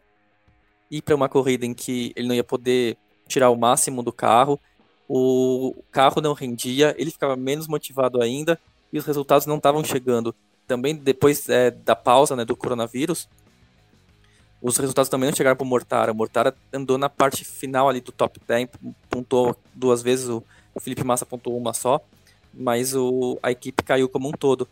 ir 0.89 1.01
para 1.01 1.15
uma 1.15 1.29
corrida 1.29 1.65
em 1.65 1.74
que 1.74 2.13
ele 2.15 2.27
não 2.27 2.36
ia 2.36 2.44
poder 2.44 2.98
tirar 3.27 3.50
o 3.50 3.56
máximo 3.56 4.01
do 4.01 4.12
carro 4.12 4.60
o 5.08 5.74
carro 5.89 6.22
não 6.22 6.34
rendia, 6.34 6.94
ele 6.98 7.12
ficava 7.12 7.36
menos 7.36 7.67
motivado 7.67 8.22
ainda 8.22 8.60
e 8.91 8.98
os 8.98 9.06
resultados 9.06 9.48
não 9.48 9.58
estavam 9.58 9.84
chegando. 9.84 10.36
Também 10.67 10.96
depois 10.96 11.48
é, 11.48 11.72
da 11.72 11.96
pausa 11.96 12.36
né, 12.36 12.44
do 12.44 12.58
coronavírus, 12.58 13.29
os 14.62 14.75
resultados 14.77 15.08
também 15.08 15.29
não 15.29 15.36
chegaram 15.36 15.56
para 15.56 15.63
o 15.63 15.67
Mortara. 15.67 16.12
O 16.12 16.15
Mortara 16.15 16.53
andou 16.74 16.98
na 16.98 17.08
parte 17.08 17.46
final 17.46 17.88
ali 17.88 18.01
do 18.01 18.12
top 18.12 18.39
10, 18.46 18.67
pontuou 19.10 19.56
duas 19.74 20.01
vezes, 20.01 20.27
o 20.27 20.44
Felipe 20.82 21.06
Massa 21.06 21.25
pontuou 21.25 21.58
uma 21.58 21.74
só, 21.74 22.01
mas 22.53 22.94
o, 22.94 23.39
a 23.41 23.51
equipe 23.51 23.84
caiu 23.84 24.10
como 24.10 24.27
um 24.27 24.34
todo. 24.34 24.67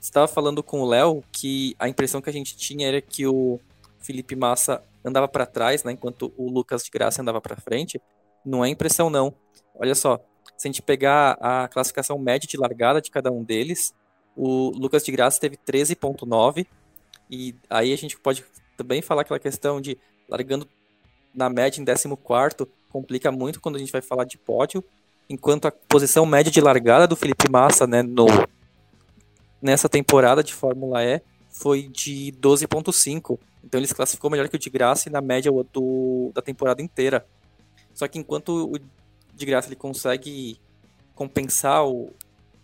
Estava 0.00 0.28
falando 0.28 0.62
com 0.62 0.80
o 0.80 0.88
Léo 0.88 1.22
que 1.30 1.76
a 1.78 1.88
impressão 1.88 2.22
que 2.22 2.30
a 2.30 2.32
gente 2.32 2.56
tinha 2.56 2.88
era 2.88 3.00
que 3.02 3.26
o 3.26 3.60
Felipe 3.98 4.34
Massa 4.34 4.82
andava 5.04 5.28
para 5.28 5.46
trás, 5.46 5.84
né, 5.84 5.92
enquanto 5.92 6.32
o 6.36 6.50
Lucas 6.50 6.82
de 6.82 6.90
Graça 6.90 7.20
andava 7.20 7.40
para 7.40 7.56
frente. 7.56 8.00
Não 8.44 8.64
é 8.64 8.68
impressão 8.68 9.10
não. 9.10 9.34
Olha 9.74 9.94
só, 9.94 10.18
se 10.56 10.66
a 10.66 10.68
gente 10.68 10.82
pegar 10.82 11.36
a 11.40 11.68
classificação 11.68 12.18
média 12.18 12.48
de 12.48 12.56
largada 12.56 13.00
de 13.00 13.10
cada 13.10 13.30
um 13.30 13.42
deles, 13.42 13.94
o 14.36 14.70
Lucas 14.70 15.04
de 15.04 15.12
Graça 15.12 15.40
teve 15.40 15.56
13.9 15.56 16.66
e 17.30 17.54
aí 17.68 17.92
a 17.92 17.96
gente 17.96 18.18
pode 18.18 18.44
também 18.76 19.02
falar 19.02 19.22
aquela 19.22 19.38
questão 19.38 19.80
de 19.80 19.98
largando 20.28 20.68
na 21.34 21.48
média 21.48 21.80
em 21.80 21.84
14 21.84 22.08
complica 22.90 23.32
muito 23.32 23.60
quando 23.60 23.76
a 23.76 23.78
gente 23.78 23.90
vai 23.90 24.00
falar 24.00 24.24
de 24.24 24.38
pódio, 24.38 24.84
enquanto 25.28 25.66
a 25.66 25.72
posição 25.72 26.24
média 26.24 26.50
de 26.50 26.60
largada 26.60 27.08
do 27.08 27.16
Felipe 27.16 27.50
Massa, 27.50 27.86
né, 27.86 28.02
no 28.02 28.26
nessa 29.60 29.88
temporada 29.88 30.44
de 30.44 30.54
Fórmula 30.54 31.02
E 31.02 31.20
foi 31.54 31.88
de 31.88 32.34
12.5. 32.40 33.38
Então 33.62 33.80
ele 33.80 33.86
se 33.86 33.94
classificou 33.94 34.28
melhor 34.28 34.48
que 34.48 34.56
o 34.56 34.58
de 34.58 34.68
Graça 34.68 35.08
na 35.08 35.20
média 35.20 35.50
do, 35.72 36.30
da 36.34 36.42
temporada 36.42 36.82
inteira. 36.82 37.24
Só 37.94 38.06
que 38.08 38.18
enquanto 38.18 38.72
o 38.72 38.78
de 39.32 39.46
Graça 39.46 39.68
ele 39.68 39.76
consegue 39.76 40.60
compensar 41.14 41.86
o, 41.86 42.12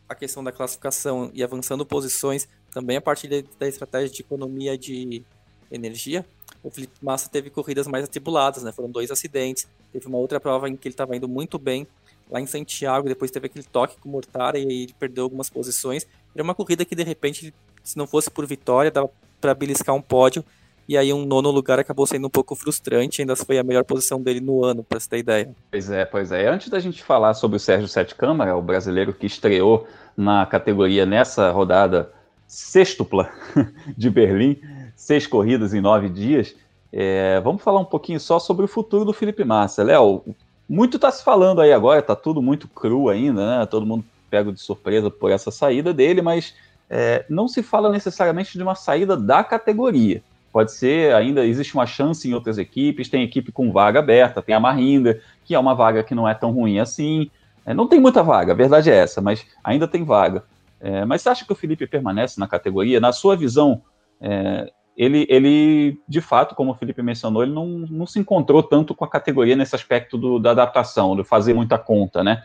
a 0.09 0.15
questão 0.15 0.43
da 0.43 0.51
classificação 0.51 1.31
e 1.33 1.43
avançando 1.43 1.87
posições, 1.87 2.49
também 2.73 2.97
a 2.97 3.01
partir 3.01 3.29
da, 3.59 3.69
estratégia 3.69 4.11
de 4.11 4.23
economia 4.23 4.77
de 4.77 5.23
energia, 5.71 6.27
o 6.63 6.71
Felipe 6.71 6.95
Massa 7.01 7.29
teve 7.31 7.49
corridas 7.49 7.87
mais 7.87 8.05
atribuladas, 8.05 8.63
né? 8.63 8.73
Foram 8.73 8.91
dois 8.91 9.11
acidentes. 9.11 9.67
Teve 9.93 10.07
uma 10.09 10.19
outra 10.19 10.39
prova 10.39 10.69
em 10.69 10.77
que 10.77 10.89
ele 10.89 10.93
estava 10.93 11.17
indo 11.17 11.29
muito 11.29 11.59
bem 11.59 11.87
lá 12.29 12.41
em 12.41 12.47
Santiago, 12.47 13.09
depois 13.09 13.31
teve 13.31 13.47
aquele 13.47 13.65
toque 13.65 13.97
com 13.99 14.09
o 14.09 14.13
Mortara 14.13 14.57
e 14.59 14.63
ele 14.63 14.95
perdeu 14.99 15.25
algumas 15.25 15.51
posições. 15.51 16.07
Era 16.35 16.45
uma 16.45 16.55
corrida 16.55 16.85
que 16.85 16.95
de 16.95 17.03
repente, 17.03 17.53
se 17.83 17.97
não 17.97 18.07
fosse 18.07 18.31
por 18.31 18.47
vitória, 18.47 18.91
dava 18.91 19.11
para 19.41 19.55
beliscar 19.55 19.95
um 19.95 20.03
pódio. 20.03 20.45
E 20.89 20.97
aí 20.97 21.13
um 21.13 21.25
nono 21.25 21.51
lugar 21.51 21.79
acabou 21.79 22.05
sendo 22.05 22.27
um 22.27 22.31
pouco 22.31 22.57
frustrante, 22.57 23.23
ainda 23.23 23.37
foi 23.37 23.59
a 23.59 23.63
melhor 23.63 23.85
posição 23.85 24.21
dele 24.21 24.41
no 24.41 24.65
ano, 24.65 24.83
para 24.83 24.99
você 24.99 25.09
ter 25.09 25.19
ideia. 25.19 25.55
Pois 25.71 25.89
é, 25.89 26.05
pois 26.05 26.33
é. 26.33 26.49
Antes 26.49 26.69
da 26.69 26.81
gente 26.81 27.03
falar 27.03 27.35
sobre 27.35 27.57
o 27.57 27.61
Sérgio 27.61 27.87
Sete 27.87 28.15
Câmara, 28.15 28.57
o 28.57 28.63
brasileiro 28.63 29.13
que 29.13 29.27
estreou 29.27 29.87
na 30.17 30.45
categoria 30.47 31.07
nessa 31.07 31.51
rodada 31.53 32.11
sextupla 32.47 33.31
de 33.97 34.11
Berlim, 34.11 34.61
seis 34.97 35.29
corridas 35.29 35.73
em 35.73 35.81
nove 35.81 36.09
dias, 36.09 36.57
é, 36.93 37.41
vamos 37.41 37.63
falar 37.63 37.79
um 37.79 37.85
pouquinho 37.85 38.19
só 38.19 38.41
sobre 38.41 38.65
o 38.65 38.69
futuro 38.69 39.05
do 39.05 39.13
Felipe 39.13 39.45
Massa. 39.45 39.85
Léo, 39.85 40.25
muito 40.69 40.97
está 40.97 41.11
se 41.11 41.23
falando 41.23 41.61
aí 41.61 41.73
agora, 41.73 42.01
está 42.01 42.17
tudo 42.17 42.43
muito 42.43 42.67
cru 42.67 43.09
ainda, 43.09 43.59
né? 43.61 43.67
Todo 43.67 43.87
mundo 43.87 44.05
pego 44.29 44.53
de 44.53 44.61
surpresa 44.61 45.11
por 45.11 45.31
essa 45.31 45.51
saída 45.51 45.93
dele, 45.93 46.23
mas 46.23 46.55
é, 46.91 47.25
não 47.31 47.47
se 47.47 47.63
fala 47.63 47.91
necessariamente 47.91 48.59
de 48.59 48.63
uma 48.63 48.75
saída 48.75 49.17
da 49.17 49.45
categoria. 49.45 50.23
Pode 50.53 50.73
ser, 50.73 51.15
ainda 51.15 51.47
existe 51.47 51.75
uma 51.75 51.87
chance 51.87 52.29
em 52.29 52.35
outras 52.35 52.59
equipes, 52.59 53.09
tem 53.09 53.23
equipe 53.23 53.53
com 53.53 53.71
vaga 53.71 54.01
aberta, 54.01 54.43
tem 54.43 54.55
a 54.55 54.61
Marinda, 54.61 55.21
que 55.45 55.55
é 55.55 55.59
uma 55.59 55.75
vaga 55.75 56.03
que 56.03 56.15
não 56.15 56.29
é 56.29 56.35
tão 56.35 56.51
ruim 56.51 56.81
assim. 56.81 57.31
É, 57.65 57.73
não 57.73 57.87
tem 57.87 58.01
muita 58.01 58.23
vaga, 58.23 58.53
a 58.53 58.57
verdade 58.57 58.91
é 58.91 58.97
essa, 58.97 59.21
mas 59.21 59.47
ainda 59.63 59.87
tem 59.87 60.03
vaga. 60.05 60.43
É, 60.81 61.05
mas 61.05 61.23
você 61.23 61.29
acha 61.29 61.45
que 61.45 61.53
o 61.53 61.57
Felipe 61.57 61.87
permanece 61.87 62.41
na 62.41 62.49
categoria? 62.49 62.99
Na 62.99 63.13
sua 63.13 63.37
visão, 63.37 63.83
é, 64.21 64.73
ele, 64.97 65.25
ele, 65.29 66.01
de 66.09 66.21
fato, 66.21 66.57
como 66.57 66.73
o 66.73 66.75
Felipe 66.75 67.03
mencionou, 67.03 67.45
ele 67.45 67.53
não, 67.53 67.67
não 67.67 68.07
se 68.07 68.19
encontrou 68.19 68.63
tanto 68.63 68.95
com 68.95 69.05
a 69.05 69.09
categoria 69.09 69.55
nesse 69.55 69.77
aspecto 69.77 70.19
do, 70.19 70.41
da 70.41 70.51
adaptação, 70.51 71.15
de 71.15 71.23
fazer 71.23 71.55
muita 71.55 71.79
conta, 71.79 72.25
né? 72.25 72.43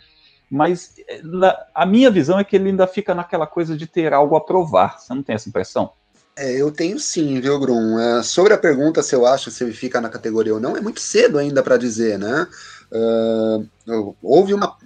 Mas 0.55 0.93
na, 1.21 1.53
a 1.75 1.85
minha 1.85 2.09
visão 2.09 2.39
é 2.39 2.43
que 2.45 2.55
ele 2.55 2.69
ainda 2.69 2.87
fica 2.87 3.13
naquela 3.13 3.45
coisa 3.45 3.75
de 3.75 3.85
ter 3.85 4.13
algo 4.13 4.37
a 4.37 4.41
provar. 4.41 4.97
Você 4.99 5.13
não 5.13 5.21
tem 5.21 5.35
essa 5.35 5.49
impressão? 5.49 5.91
É, 6.37 6.53
eu 6.53 6.71
tenho 6.71 6.97
sim, 6.97 7.39
viu, 7.41 7.59
Grum? 7.59 7.99
É, 7.99 8.23
sobre 8.23 8.53
a 8.53 8.57
pergunta 8.57 9.03
se 9.03 9.13
eu 9.13 9.25
acho 9.25 9.51
se 9.51 9.63
ele 9.63 9.73
fica 9.73 9.99
na 9.99 10.09
categoria 10.09 10.53
ou 10.53 10.59
não, 10.59 10.77
é 10.77 10.81
muito 10.81 11.01
cedo 11.01 11.37
ainda 11.37 11.61
para 11.61 11.75
dizer, 11.75 12.17
né? 12.17 12.47
Uh, 12.91 14.15
houve 14.21 14.53
uma. 14.53 14.77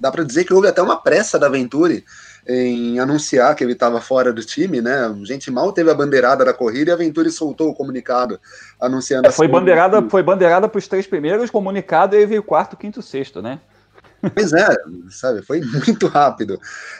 Dá 0.00 0.10
para 0.10 0.24
dizer 0.24 0.44
que 0.44 0.52
houve 0.54 0.66
até 0.66 0.82
uma 0.82 0.96
pressa 0.96 1.38
da 1.38 1.48
Venturi 1.48 2.04
em 2.48 2.98
anunciar 2.98 3.54
que 3.54 3.62
ele 3.62 3.74
estava 3.74 4.00
fora 4.00 4.32
do 4.32 4.42
time, 4.42 4.80
né? 4.80 5.06
A 5.06 5.24
gente 5.24 5.50
mal 5.50 5.72
teve 5.72 5.90
a 5.90 5.94
bandeirada 5.94 6.44
da 6.44 6.52
corrida 6.52 6.90
e 6.90 6.94
a 6.94 6.96
Venturi 6.96 7.30
soltou 7.30 7.70
o 7.70 7.74
comunicado 7.74 8.40
anunciando. 8.80 9.28
É, 9.28 9.30
foi, 9.30 9.46
bandeirada, 9.46 10.02
foi 10.08 10.22
bandeirada 10.22 10.68
para 10.68 10.78
os 10.78 10.88
três 10.88 11.06
primeiros, 11.06 11.50
comunicado 11.50 12.16
e 12.16 12.26
veio 12.26 12.42
quarto, 12.42 12.76
quinto, 12.76 13.00
sexto, 13.00 13.40
né? 13.40 13.60
Pois 14.34 14.52
é, 14.52 14.68
sabe, 15.10 15.42
foi 15.42 15.60
muito 15.60 16.06
rápido. 16.06 16.54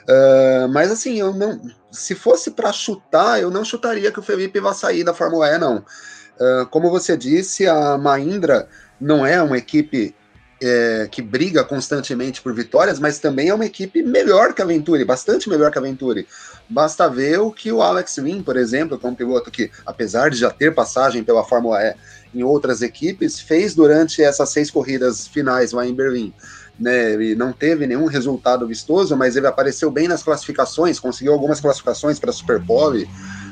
Uh, 0.09 0.69
mas 0.73 0.91
assim, 0.91 1.21
eu 1.21 1.33
não. 1.33 1.61
Se 1.91 2.14
fosse 2.14 2.50
para 2.50 2.73
chutar, 2.73 3.41
eu 3.41 3.50
não 3.50 3.64
chutaria 3.64 4.11
que 4.11 4.19
o 4.19 4.23
Felipe 4.23 4.59
vai 4.61 4.75
sair 4.75 5.05
da 5.05 5.14
Fórmula 5.14 5.49
E, 5.49 5.59
não. 5.59 5.79
Uh, 5.79 6.67
como 6.71 6.91
você 6.91 7.17
disse, 7.17 7.67
a 7.67 7.97
Mahindra 7.97 8.69
não 9.00 9.25
é 9.25 9.41
uma 9.41 9.59
equipe 9.59 10.14
é, 10.62 11.09
que 11.11 11.21
briga 11.21 11.64
constantemente 11.64 12.41
por 12.41 12.55
vitórias, 12.55 13.00
mas 13.00 13.19
também 13.19 13.49
é 13.49 13.55
uma 13.55 13.67
equipe 13.67 14.00
melhor 14.00 14.55
que 14.55 14.62
a 14.62 14.64
Venturi, 14.64 15.05
bastante 15.05 15.49
melhor 15.49 15.73
que 15.73 15.79
a 15.79 15.81
Venturi. 15.81 16.26
Basta 16.69 17.09
ver 17.09 17.41
o 17.41 17.50
que 17.50 17.73
o 17.73 17.83
Alex 17.83 18.19
Wynn, 18.19 18.43
por 18.43 18.57
exemplo, 18.57 18.97
que 18.97 19.05
é 19.05 19.09
um 19.09 19.14
piloto 19.14 19.50
que, 19.50 19.71
apesar 19.85 20.31
de 20.31 20.38
já 20.38 20.50
ter 20.50 20.73
passagem 20.73 21.25
pela 21.25 21.45
Fórmula 21.45 21.83
E 21.83 21.95
em 22.33 22.45
outras 22.45 22.81
equipes, 22.81 23.41
fez 23.41 23.75
durante 23.75 24.23
essas 24.23 24.50
seis 24.50 24.71
corridas 24.71 25.26
finais 25.26 25.73
lá 25.73 25.85
em 25.85 25.95
Berlim 25.95 26.33
né? 26.79 27.12
Ele 27.12 27.35
não 27.35 27.52
teve 27.52 27.87
nenhum 27.87 28.07
resultado 28.07 28.67
vistoso, 28.67 29.17
mas 29.17 29.37
ele 29.37 29.47
apareceu 29.47 29.91
bem 29.91 30.09
nas 30.09 30.23
classificações, 30.23 30.99
conseguiu 30.99 31.33
algumas 31.33 31.61
classificações 31.61 32.19
para 32.19 32.33
Super 32.33 32.59
Bowl, 32.59 32.93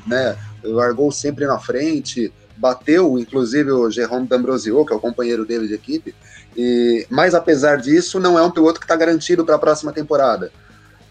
né? 0.06 0.36
Largou 0.62 1.10
sempre 1.10 1.46
na 1.46 1.58
frente, 1.58 2.32
bateu 2.56 3.18
inclusive 3.18 3.70
o 3.70 3.90
Jerome 3.90 4.26
D'Ambrosio, 4.26 4.84
que 4.84 4.92
é 4.92 4.96
o 4.96 5.00
companheiro 5.00 5.44
dele 5.44 5.66
de 5.66 5.74
equipe. 5.74 6.14
E, 6.56 7.06
mas 7.08 7.34
apesar 7.34 7.76
disso, 7.76 8.18
não 8.18 8.38
é 8.38 8.42
um 8.42 8.50
piloto 8.50 8.80
que 8.80 8.84
está 8.84 8.96
garantido 8.96 9.44
para 9.44 9.54
a 9.54 9.58
próxima 9.58 9.92
temporada. 9.92 10.50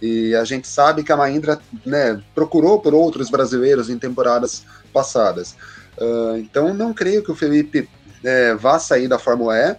E 0.02 0.34
a 0.36 0.44
gente 0.44 0.68
sabe 0.68 1.04
que 1.04 1.12
a 1.12 1.18
Mahindra 1.18 1.60
né, 1.86 2.22
procurou 2.34 2.80
por 2.80 2.94
outros 2.94 3.30
brasileiros 3.30 3.90
em 3.90 3.98
temporadas 3.98 4.64
passadas. 4.94 5.56
Uh, 5.98 6.38
então 6.38 6.74
não 6.74 6.94
creio 6.94 7.24
que 7.24 7.32
o 7.32 7.36
Felipe 7.36 7.90
é, 8.24 8.54
vá 8.56 8.80
sair 8.80 9.08
da 9.08 9.20
Fórmula 9.20 9.58
E 9.58 9.76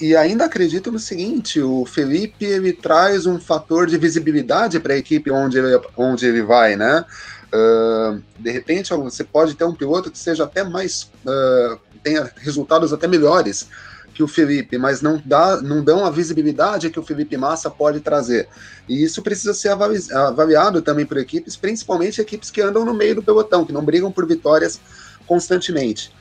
e 0.00 0.16
ainda 0.16 0.44
acredito 0.44 0.90
no 0.90 0.98
seguinte: 0.98 1.60
o 1.60 1.84
Felipe 1.86 2.44
ele 2.44 2.72
traz 2.72 3.26
um 3.26 3.38
fator 3.38 3.86
de 3.86 3.96
visibilidade 3.98 4.80
para 4.80 4.94
a 4.94 4.96
equipe 4.96 5.30
onde 5.30 5.58
ele, 5.58 5.80
onde 5.96 6.26
ele 6.26 6.42
vai, 6.42 6.76
né? 6.76 7.04
Uh, 7.52 8.20
de 8.38 8.50
repente 8.50 8.92
você 8.92 9.22
pode 9.22 9.54
ter 9.54 9.64
um 9.64 9.74
piloto 9.74 10.10
que 10.10 10.18
seja 10.18 10.42
até 10.42 10.64
mais 10.64 11.04
uh, 11.24 11.78
tenha 12.02 12.28
resultados 12.36 12.92
até 12.92 13.06
melhores 13.06 13.68
que 14.12 14.22
o 14.22 14.28
Felipe, 14.28 14.78
mas 14.78 15.02
não 15.02 15.20
dá, 15.24 15.60
não 15.60 15.82
dão 15.82 16.04
a 16.04 16.10
visibilidade 16.10 16.88
que 16.88 17.00
o 17.00 17.02
Felipe 17.02 17.36
Massa 17.36 17.68
pode 17.68 17.98
trazer. 18.00 18.48
E 18.88 19.02
isso 19.02 19.22
precisa 19.22 19.52
ser 19.52 19.70
avali 19.70 19.98
avaliado 20.12 20.80
também 20.80 21.04
por 21.04 21.16
equipes, 21.16 21.56
principalmente 21.56 22.20
equipes 22.20 22.50
que 22.50 22.60
andam 22.60 22.84
no 22.84 22.94
meio 22.94 23.16
do 23.16 23.22
pelotão, 23.22 23.64
que 23.64 23.72
não 23.72 23.84
brigam 23.84 24.12
por 24.12 24.24
vitórias 24.24 24.80
constantemente. 25.26 26.12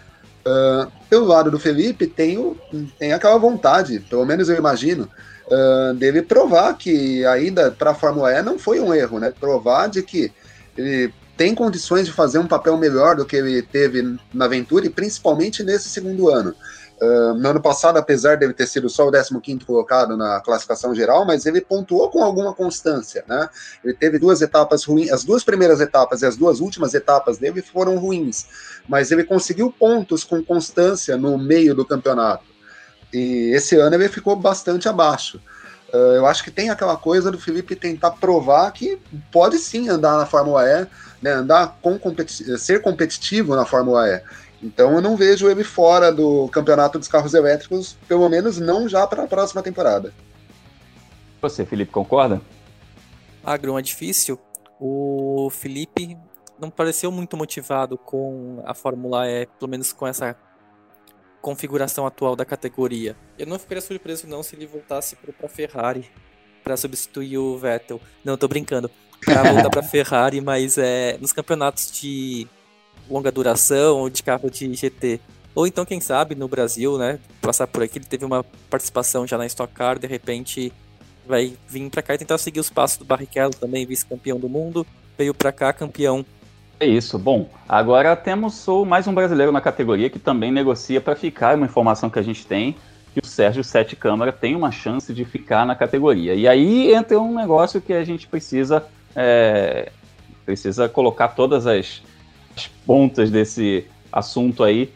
Uh, 0.45 0.91
pelo 1.09 1.25
lado 1.25 1.49
do 1.49 1.59
Felipe, 1.59 2.05
tem, 2.05 2.37
o, 2.37 2.57
tem 2.99 3.13
aquela 3.13 3.37
vontade, 3.37 3.99
pelo 4.09 4.25
menos 4.25 4.49
eu 4.49 4.57
imagino, 4.57 5.09
uh, 5.47 5.93
dele 5.93 6.21
provar 6.21 6.77
que 6.77 7.25
a 7.25 7.37
ida 7.37 7.71
para 7.71 7.91
a 7.91 7.95
Fórmula 7.95 8.31
E 8.31 8.41
não 8.41 8.59
foi 8.59 8.79
um 8.79 8.93
erro, 8.93 9.19
né? 9.19 9.31
Provar 9.31 9.87
de 9.87 10.03
que 10.03 10.31
ele 10.77 11.13
tem 11.37 11.55
condições 11.55 12.05
de 12.05 12.11
fazer 12.11 12.39
um 12.39 12.47
papel 12.47 12.77
melhor 12.77 13.15
do 13.15 13.25
que 13.25 13.35
ele 13.35 13.61
teve 13.61 14.17
na 14.33 14.45
aventura, 14.45 14.85
e 14.85 14.89
principalmente 14.89 15.63
nesse 15.63 15.89
segundo 15.89 16.29
ano. 16.29 16.53
Uh, 17.03 17.33
no 17.33 17.49
ano 17.49 17.61
passado, 17.61 17.97
apesar 17.97 18.37
dele 18.37 18.53
ter 18.53 18.65
sido 18.65 18.87
só 18.87 19.09
o 19.09 19.11
15 19.11 19.65
colocado 19.65 20.15
na 20.15 20.39
classificação 20.39 20.95
geral, 20.95 21.25
mas 21.25 21.45
ele 21.45 21.59
pontuou 21.59 22.09
com 22.09 22.23
alguma 22.23 22.53
constância, 22.53 23.25
né? 23.27 23.49
Ele 23.83 23.93
teve 23.93 24.17
duas 24.17 24.41
etapas 24.41 24.85
ruins, 24.85 25.11
as 25.11 25.25
duas 25.25 25.43
primeiras 25.43 25.81
etapas 25.81 26.21
e 26.21 26.25
as 26.25 26.37
duas 26.37 26.61
últimas 26.61 26.93
etapas 26.93 27.37
dele 27.37 27.61
foram 27.61 27.97
ruins, 27.97 28.47
mas 28.87 29.11
ele 29.11 29.25
conseguiu 29.25 29.69
pontos 29.69 30.23
com 30.23 30.41
constância 30.41 31.17
no 31.17 31.37
meio 31.37 31.75
do 31.75 31.83
campeonato. 31.83 32.45
E 33.11 33.51
esse 33.53 33.75
ano 33.75 33.97
ele 33.97 34.07
ficou 34.07 34.37
bastante 34.37 34.87
abaixo. 34.87 35.41
Uh, 35.93 36.15
eu 36.15 36.25
acho 36.25 36.41
que 36.41 36.51
tem 36.51 36.69
aquela 36.69 36.95
coisa 36.95 37.29
do 37.29 37.37
Felipe 37.37 37.75
tentar 37.75 38.11
provar 38.11 38.71
que 38.71 38.97
pode 39.29 39.57
sim 39.57 39.89
andar 39.89 40.17
na 40.17 40.25
Fórmula 40.25 40.63
E, 40.65 40.87
né, 41.21 41.33
andar 41.33 41.79
com 41.81 41.99
competi 41.99 42.57
ser 42.57 42.81
competitivo 42.81 43.57
na 43.57 43.65
Fórmula 43.65 44.07
E. 44.07 44.21
Então 44.63 44.93
eu 44.93 45.01
não 45.01 45.17
vejo 45.17 45.49
ele 45.49 45.63
fora 45.63 46.11
do 46.11 46.47
campeonato 46.47 46.97
dos 46.97 47.09
carros 47.09 47.33
elétricos, 47.33 47.97
pelo 48.07 48.29
menos 48.29 48.57
não 48.57 48.87
já 48.87 49.05
para 49.05 49.23
a 49.23 49.27
próxima 49.27 49.61
temporada. 49.61 50.13
Você, 51.41 51.65
Felipe, 51.65 51.91
concorda? 51.91 52.41
Agro 53.43 53.77
é 53.77 53.81
difícil. 53.81 54.39
O 54.79 55.49
Felipe 55.51 56.17
não 56.57 56.69
pareceu 56.69 57.11
muito 57.11 57.35
motivado 57.35 57.97
com 57.97 58.63
a 58.65 58.73
Fórmula 58.73 59.27
E, 59.29 59.45
pelo 59.45 59.69
menos 59.69 59.91
com 59.91 60.07
essa 60.07 60.35
configuração 61.41 62.07
atual 62.07 62.37
da 62.37 62.45
categoria. 62.45 63.17
Eu 63.37 63.45
não 63.45 63.59
ficaria 63.59 63.81
surpreso 63.81 64.25
não 64.27 64.41
se 64.41 64.55
ele 64.55 64.65
voltasse 64.65 65.17
para 65.17 65.49
Ferrari 65.49 66.09
para 66.63 66.77
substituir 66.77 67.37
o 67.37 67.57
Vettel. 67.57 67.99
Não, 68.23 68.37
tô 68.37 68.47
brincando. 68.47 68.89
Para 69.25 69.51
voltar 69.51 69.69
para 69.69 69.83
Ferrari, 69.83 70.39
mas 70.39 70.77
é 70.77 71.17
nos 71.19 71.33
campeonatos 71.33 71.91
de 71.91 72.47
longa 73.09 73.31
duração 73.31 73.99
ou 73.99 74.09
de 74.09 74.23
carro 74.23 74.49
de 74.49 74.73
GT. 74.73 75.19
Ou 75.55 75.67
então, 75.67 75.85
quem 75.85 75.99
sabe, 75.99 76.35
no 76.35 76.47
Brasil, 76.47 76.97
né, 76.97 77.19
passar 77.41 77.67
por 77.67 77.83
aqui, 77.83 77.99
ele 77.99 78.05
teve 78.05 78.25
uma 78.25 78.43
participação 78.69 79.27
já 79.27 79.37
na 79.37 79.45
Stock 79.45 79.71
Car, 79.73 79.99
de 79.99 80.07
repente 80.07 80.73
vai 81.25 81.53
vir 81.69 81.89
para 81.89 82.01
cá 82.01 82.15
e 82.15 82.17
tentar 82.17 82.37
seguir 82.37 82.59
os 82.59 82.69
passos 82.69 82.97
do 82.97 83.05
Barrichello 83.05 83.53
também, 83.53 83.85
vice-campeão 83.85 84.39
do 84.39 84.49
mundo, 84.49 84.85
veio 85.17 85.33
para 85.33 85.51
cá 85.51 85.71
campeão 85.71 86.25
é 86.79 86.85
isso. 86.85 87.17
Bom, 87.17 87.49
agora 87.69 88.13
temos 88.13 88.67
o, 88.67 88.83
mais 88.83 89.07
um 89.07 89.13
brasileiro 89.13 89.53
na 89.53 89.61
categoria 89.61 90.09
que 90.09 90.19
também 90.19 90.51
negocia 90.51 90.99
para 90.99 91.15
ficar. 91.15 91.55
Uma 91.55 91.65
informação 91.65 92.09
que 92.09 92.19
a 92.19 92.21
gente 92.21 92.45
tem 92.45 92.75
que 93.13 93.21
o 93.23 93.25
Sérgio 93.25 93.63
Sete 93.63 93.95
Câmara 93.95 94.33
tem 94.33 94.55
uma 94.55 94.71
chance 94.71 95.13
de 95.13 95.23
ficar 95.23 95.65
na 95.65 95.75
categoria. 95.75 96.33
E 96.33 96.47
aí 96.47 96.93
entra 96.93 97.19
um 97.19 97.35
negócio 97.35 97.79
que 97.79 97.93
a 97.93 98.03
gente 98.03 98.27
precisa 98.27 98.83
é, 99.15 99.91
precisa 100.45 100.89
colocar 100.89 101.29
todas 101.29 101.67
as, 101.67 102.01
as, 102.55 102.67
pontas 102.85 103.29
desse 103.29 103.85
assunto 104.11 104.63
aí 104.63 104.91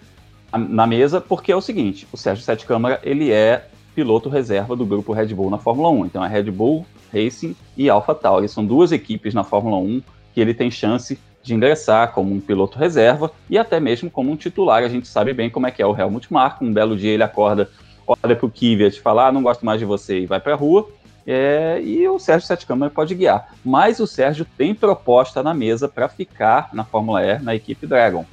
na 0.56 0.88
mesa, 0.88 1.20
porque 1.20 1.52
é 1.52 1.56
o 1.56 1.62
seguinte: 1.62 2.08
o 2.12 2.18
Sérgio 2.18 2.44
Sete 2.44 2.66
Câmara 2.66 3.00
ele 3.04 3.32
é 3.32 3.68
piloto 3.96 4.30
reserva 4.30 4.76
do 4.76 4.86
grupo 4.86 5.14
Red 5.14 5.28
Bull 5.28 5.50
na 5.50 5.58
Fórmula 5.58 5.90
1. 5.90 6.06
Então 6.06 6.24
é 6.24 6.28
Red 6.28 6.52
Bull 6.52 6.86
Racing 7.12 7.56
e 7.76 7.90
AlphaTauri. 7.90 8.48
São 8.48 8.66
duas 8.66 8.92
equipes 8.92 9.34
na 9.34 9.44
Fórmula 9.44 9.78
1 9.78 10.02
que 10.34 10.40
ele 10.40 10.54
tem 10.54 10.70
chance 10.70 11.20
de 11.42 11.56
ingressar 11.56 12.14
como 12.14 12.34
um 12.34 12.40
piloto 12.40 12.78
reserva 12.78 13.32
e 13.50 13.58
até 13.58 13.80
mesmo 13.80 14.12
como 14.12 14.32
um 14.32 14.36
titular. 14.36 14.84
A 14.84 14.90
gente 14.90 15.08
sabe 15.08 15.34
bem 15.34 15.50
como 15.50 15.66
é 15.66 15.72
que 15.72 15.82
é 15.82 15.86
o 15.86 15.98
Helmut 15.98 16.32
Marko. 16.32 16.64
Um 16.64 16.72
belo 16.72 16.96
dia 16.96 17.12
ele 17.12 17.24
acorda, 17.24 17.72
olha 18.06 18.36
para 18.36 18.46
o 18.46 18.52
Kvyat 18.52 18.98
e 18.98 19.02
fala: 19.02 19.28
ah, 19.28 19.32
não 19.32 19.42
gosto 19.42 19.66
mais 19.66 19.80
de 19.80 19.86
você 19.86 20.20
e 20.20 20.26
vai 20.26 20.40
para 20.40 20.54
a 20.54 20.58
rua. 20.58 20.88
É, 21.30 21.82
e 21.84 22.08
o 22.08 22.18
Sérgio 22.18 22.48
Sete 22.48 22.66
Câmara 22.66 22.90
pode 22.90 23.14
guiar. 23.14 23.54
Mas 23.64 24.00
o 24.00 24.08
Sérgio 24.08 24.48
tem 24.58 24.74
proposta 24.74 25.44
na 25.44 25.54
mesa 25.54 25.90
para 25.90 26.08
ficar 26.08 26.70
na 26.74 26.86
Fórmula 26.86 27.22
E 27.22 27.38
na 27.40 27.54
equipe 27.54 27.86
Dragon. 27.86 28.26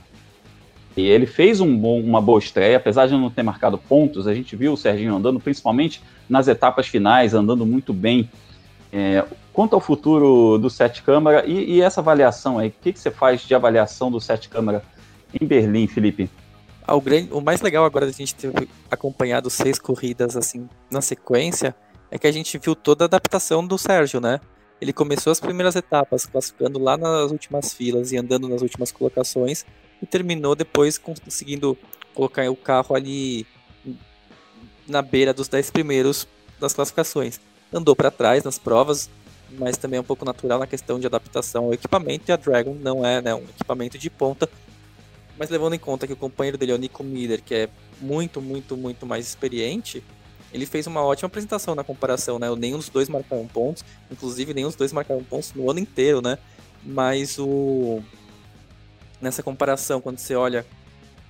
E 0.96 1.02
ele 1.02 1.26
fez 1.26 1.60
um 1.60 1.76
bom, 1.76 2.00
uma 2.00 2.20
boa 2.20 2.38
estreia, 2.38 2.76
apesar 2.76 3.08
de 3.08 3.14
não 3.14 3.28
ter 3.28 3.42
marcado 3.42 3.76
pontos, 3.76 4.28
a 4.28 4.34
gente 4.34 4.54
viu 4.54 4.74
o 4.74 4.76
Serginho 4.76 5.16
andando, 5.16 5.40
principalmente 5.40 6.00
nas 6.28 6.46
etapas 6.46 6.86
finais, 6.86 7.34
andando 7.34 7.66
muito 7.66 7.92
bem. 7.92 8.30
É, 8.92 9.24
Quanto 9.54 9.74
ao 9.74 9.80
futuro 9.80 10.58
do 10.58 10.68
Sete 10.68 11.00
Câmara 11.00 11.46
e, 11.46 11.76
e 11.76 11.80
essa 11.80 12.00
avaliação 12.00 12.58
aí, 12.58 12.70
o 12.70 12.72
que, 12.82 12.92
que 12.92 12.98
você 12.98 13.08
faz 13.08 13.42
de 13.42 13.54
avaliação 13.54 14.10
do 14.10 14.20
Sete 14.20 14.48
Câmara 14.48 14.82
em 15.40 15.46
Berlim, 15.46 15.86
Felipe? 15.86 16.28
Ah, 16.84 16.96
o, 16.96 17.00
grande, 17.00 17.32
o 17.32 17.40
mais 17.40 17.60
legal 17.60 17.84
agora 17.84 18.04
da 18.04 18.10
gente 18.10 18.34
ter 18.34 18.52
acompanhado 18.90 19.48
seis 19.48 19.78
corridas 19.78 20.36
assim 20.36 20.68
na 20.90 21.00
sequência 21.00 21.72
é 22.14 22.18
que 22.18 22.28
a 22.28 22.32
gente 22.32 22.56
viu 22.58 22.76
toda 22.76 23.04
a 23.04 23.06
adaptação 23.06 23.66
do 23.66 23.76
Sérgio, 23.76 24.20
né? 24.20 24.40
Ele 24.80 24.92
começou 24.92 25.32
as 25.32 25.40
primeiras 25.40 25.74
etapas 25.74 26.24
classificando 26.24 26.78
lá 26.78 26.96
nas 26.96 27.32
últimas 27.32 27.74
filas 27.74 28.12
e 28.12 28.16
andando 28.16 28.48
nas 28.48 28.62
últimas 28.62 28.92
colocações 28.92 29.66
e 30.00 30.06
terminou 30.06 30.54
depois 30.54 30.96
conseguindo 30.96 31.76
colocar 32.14 32.48
o 32.48 32.54
carro 32.54 32.94
ali 32.94 33.44
na 34.86 35.02
beira 35.02 35.34
dos 35.34 35.48
dez 35.48 35.72
primeiros 35.72 36.28
das 36.60 36.72
classificações. 36.72 37.40
Andou 37.72 37.96
para 37.96 38.12
trás 38.12 38.44
nas 38.44 38.60
provas, 38.60 39.10
mas 39.58 39.76
também 39.76 39.98
é 39.98 40.00
um 40.00 40.04
pouco 40.04 40.24
natural 40.24 40.60
na 40.60 40.68
questão 40.68 41.00
de 41.00 41.08
adaptação 41.08 41.64
ao 41.64 41.74
equipamento, 41.74 42.30
e 42.30 42.32
a 42.32 42.36
Dragon 42.36 42.74
não 42.74 43.04
é 43.04 43.20
né, 43.20 43.34
um 43.34 43.42
equipamento 43.42 43.98
de 43.98 44.08
ponta, 44.08 44.48
mas 45.36 45.50
levando 45.50 45.74
em 45.74 45.80
conta 45.80 46.06
que 46.06 46.12
o 46.12 46.16
companheiro 46.16 46.56
dele 46.56 46.70
é 46.70 46.74
o 46.76 46.78
Nico 46.78 47.02
Miller, 47.02 47.42
que 47.42 47.56
é 47.56 47.68
muito, 48.00 48.40
muito, 48.40 48.76
muito 48.76 49.04
mais 49.04 49.26
experiente, 49.26 50.00
ele 50.54 50.66
fez 50.66 50.86
uma 50.86 51.02
ótima 51.02 51.26
apresentação 51.26 51.74
na 51.74 51.82
comparação, 51.82 52.38
né? 52.38 52.46
Nenhum 52.56 52.76
dos 52.76 52.88
dois 52.88 53.08
marcaram 53.08 53.44
pontos, 53.48 53.84
inclusive 54.08 54.54
nenhum 54.54 54.68
dos 54.68 54.76
dois 54.76 54.92
marcaram 54.92 55.22
pontos 55.24 55.52
no 55.52 55.68
ano 55.68 55.80
inteiro, 55.80 56.22
né? 56.22 56.38
Mas 56.84 57.38
o 57.40 58.00
nessa 59.20 59.42
comparação, 59.42 60.00
quando 60.00 60.18
você 60.18 60.36
olha 60.36 60.64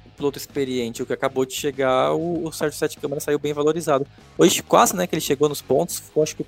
o 0.04 0.10
piloto 0.10 0.36
experiente, 0.36 1.02
o 1.02 1.06
que 1.06 1.12
acabou 1.12 1.46
de 1.46 1.54
chegar, 1.54 2.12
o, 2.12 2.46
o 2.46 2.52
Sérgio 2.52 2.78
Sete 2.78 2.98
Câmara 2.98 3.18
saiu 3.18 3.38
bem 3.38 3.54
valorizado. 3.54 4.06
Hoje 4.36 4.62
quase, 4.62 4.94
né, 4.94 5.06
que 5.06 5.14
ele 5.14 5.22
chegou 5.22 5.48
nos 5.48 5.62
pontos, 5.62 6.00
ficou 6.00 6.22
acho 6.22 6.36
que 6.36 6.46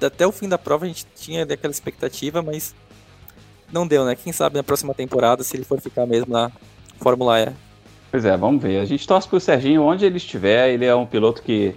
até 0.00 0.26
o 0.26 0.32
fim 0.32 0.48
da 0.48 0.56
prova 0.56 0.86
a 0.86 0.88
gente 0.88 1.06
tinha 1.14 1.42
aquela 1.42 1.72
expectativa, 1.72 2.40
mas 2.40 2.74
não 3.70 3.86
deu, 3.86 4.04
né? 4.06 4.14
Quem 4.14 4.32
sabe 4.32 4.56
na 4.56 4.62
próxima 4.62 4.94
temporada, 4.94 5.44
se 5.44 5.54
ele 5.56 5.64
for 5.64 5.78
ficar 5.78 6.06
mesmo 6.06 6.32
na 6.32 6.50
Fórmula 7.00 7.38
E. 7.38 7.65
Pois 8.16 8.24
é, 8.24 8.34
vamos 8.34 8.62
ver. 8.62 8.80
A 8.80 8.86
gente 8.86 9.06
torce 9.06 9.28
pro 9.28 9.38
Serginho 9.38 9.82
onde 9.82 10.06
ele 10.06 10.16
estiver. 10.16 10.70
Ele 10.70 10.86
é 10.86 10.94
um 10.94 11.04
piloto 11.04 11.42
que 11.42 11.74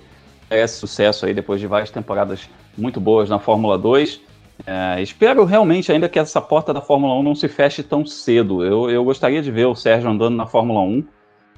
merece 0.49 0.77
sucesso 0.77 1.25
aí 1.25 1.33
depois 1.33 1.59
de 1.59 1.67
várias 1.67 1.91
temporadas 1.91 2.49
muito 2.77 2.97
boas 2.97 3.29
na 3.29 3.39
Fórmula 3.39 3.77
2. 3.77 4.21
É, 4.65 5.01
espero 5.01 5.43
realmente 5.43 5.91
ainda 5.91 6.07
que 6.07 6.17
essa 6.17 6.39
porta 6.39 6.73
da 6.73 6.79
Fórmula 6.79 7.13
1 7.15 7.23
não 7.23 7.35
se 7.35 7.49
feche 7.49 7.83
tão 7.83 8.05
cedo. 8.05 8.63
Eu, 8.63 8.89
eu 8.89 9.03
gostaria 9.03 9.41
de 9.41 9.51
ver 9.51 9.65
o 9.65 9.75
Sérgio 9.75 10.09
andando 10.09 10.37
na 10.37 10.45
Fórmula 10.45 10.79
1. 10.79 10.85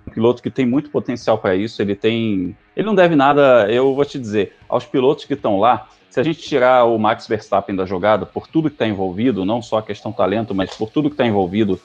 Um 0.07 0.11
piloto 0.11 0.41
que 0.41 0.49
tem 0.49 0.65
muito 0.65 0.89
potencial 0.89 1.37
para 1.37 1.55
isso. 1.55 1.79
Ele 1.79 1.93
tem. 1.93 2.57
Ele 2.75 2.87
não 2.87 2.95
deve 2.95 3.15
nada, 3.15 3.71
eu 3.71 3.93
vou 3.93 4.03
te 4.03 4.17
dizer, 4.17 4.55
aos 4.67 4.83
pilotos 4.83 5.25
que 5.25 5.35
estão 5.35 5.59
lá 5.59 5.89
se 6.09 6.19
a 6.19 6.23
gente 6.23 6.41
tirar 6.41 6.85
o 6.85 6.97
Max 6.97 7.27
Verstappen 7.27 7.75
da 7.75 7.85
jogada 7.85 8.25
por 8.25 8.47
tudo 8.47 8.67
que 8.67 8.75
está 8.75 8.87
envolvido, 8.87 9.45
não 9.45 9.61
só 9.61 9.77
a 9.77 9.83
questão 9.83 10.11
talento, 10.11 10.53
mas 10.53 10.75
por 10.75 10.89
tudo 10.89 11.07
que 11.07 11.13
está 11.13 11.25
envolvido 11.25 11.79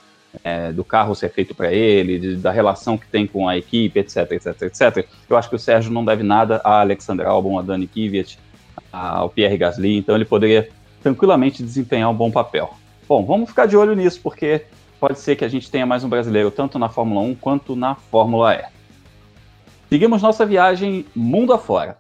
é, 0.45 0.73
do 0.73 0.85
carro 0.85 1.15
ser 1.15 1.31
feito 1.31 1.55
para 1.55 1.73
ele, 1.73 2.19
de, 2.19 2.37
da 2.37 2.51
relação 2.51 2.97
que 2.97 3.07
tem 3.07 3.27
com 3.27 3.49
a 3.49 3.57
equipe, 3.57 3.99
etc, 3.99 4.33
etc, 4.33 4.63
etc, 4.63 5.09
eu 5.29 5.37
acho 5.37 5.49
que 5.49 5.57
o 5.57 5.59
Sérgio 5.59 5.93
não 5.93 6.05
deve 6.05 6.23
nada 6.23 6.61
a 6.65 6.81
Alexander 6.81 7.27
Albon, 7.27 7.59
a 7.59 7.63
Dani 7.63 7.87
Kvyat, 7.87 8.39
ao 8.93 9.29
Pierre 9.29 9.57
Gasly, 9.57 9.97
então 9.97 10.15
ele 10.15 10.25
poderia 10.25 10.69
tranquilamente 11.03 11.63
desempenhar 11.63 12.11
um 12.11 12.15
bom 12.15 12.31
papel. 12.31 12.75
Bom, 13.09 13.25
vamos 13.25 13.51
ficar 13.51 13.67
de 13.67 13.77
olho 13.77 13.95
nisso, 13.95 14.21
porque 14.23 14.65
pode 14.99 15.19
ser 15.19 15.37
que 15.37 15.45
a 15.45 15.49
gente 15.49 15.71
tenha 15.71 15.87
mais 15.87 16.03
um 16.03 16.09
brasileiro 16.09 16.51
tanto 16.51 16.79
na 16.79 16.89
Fórmula 16.89 17.21
1 17.21 17.35
quanto 17.37 17.77
na 17.77 17.95
Fórmula 17.95 18.55
E. 18.55 18.65
Seguimos 19.89 20.23
nossa 20.23 20.45
viagem 20.45 21.07
mundo 21.15 21.53
afora. 21.53 21.99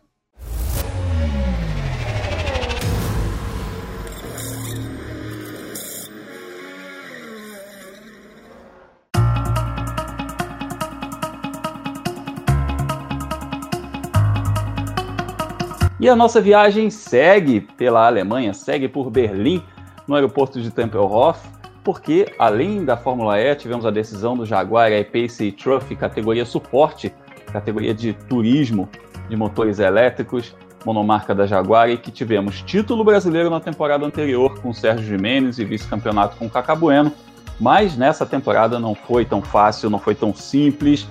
E 16.06 16.08
a 16.08 16.14
nossa 16.14 16.40
viagem 16.40 16.88
segue 16.88 17.60
pela 17.60 18.06
Alemanha, 18.06 18.54
segue 18.54 18.86
por 18.86 19.10
Berlim, 19.10 19.60
no 20.06 20.14
aeroporto 20.14 20.62
de 20.62 20.70
Tempelhof, 20.70 21.40
porque 21.82 22.32
além 22.38 22.84
da 22.84 22.96
Fórmula 22.96 23.40
E, 23.40 23.52
tivemos 23.56 23.84
a 23.84 23.90
decisão 23.90 24.36
do 24.36 24.46
Jaguar 24.46 24.92
I-Pace 24.92 25.50
Trophy, 25.50 25.96
categoria 25.96 26.46
suporte, 26.46 27.12
categoria 27.52 27.92
de 27.92 28.12
turismo 28.12 28.88
de 29.28 29.34
motores 29.34 29.80
elétricos, 29.80 30.54
monomarca 30.84 31.34
da 31.34 31.44
Jaguar, 31.44 31.90
e 31.90 31.98
que 31.98 32.12
tivemos 32.12 32.62
título 32.62 33.02
brasileiro 33.02 33.50
na 33.50 33.58
temporada 33.58 34.06
anterior 34.06 34.60
com 34.60 34.72
Sérgio 34.72 35.04
Jimenez 35.04 35.58
e 35.58 35.64
vice-campeonato 35.64 36.36
com 36.36 36.48
Cacabueno, 36.48 37.12
mas 37.58 37.96
nessa 37.96 38.24
temporada 38.24 38.78
não 38.78 38.94
foi 38.94 39.24
tão 39.24 39.42
fácil, 39.42 39.90
não 39.90 39.98
foi 39.98 40.14
tão 40.14 40.32
simples, 40.32 41.08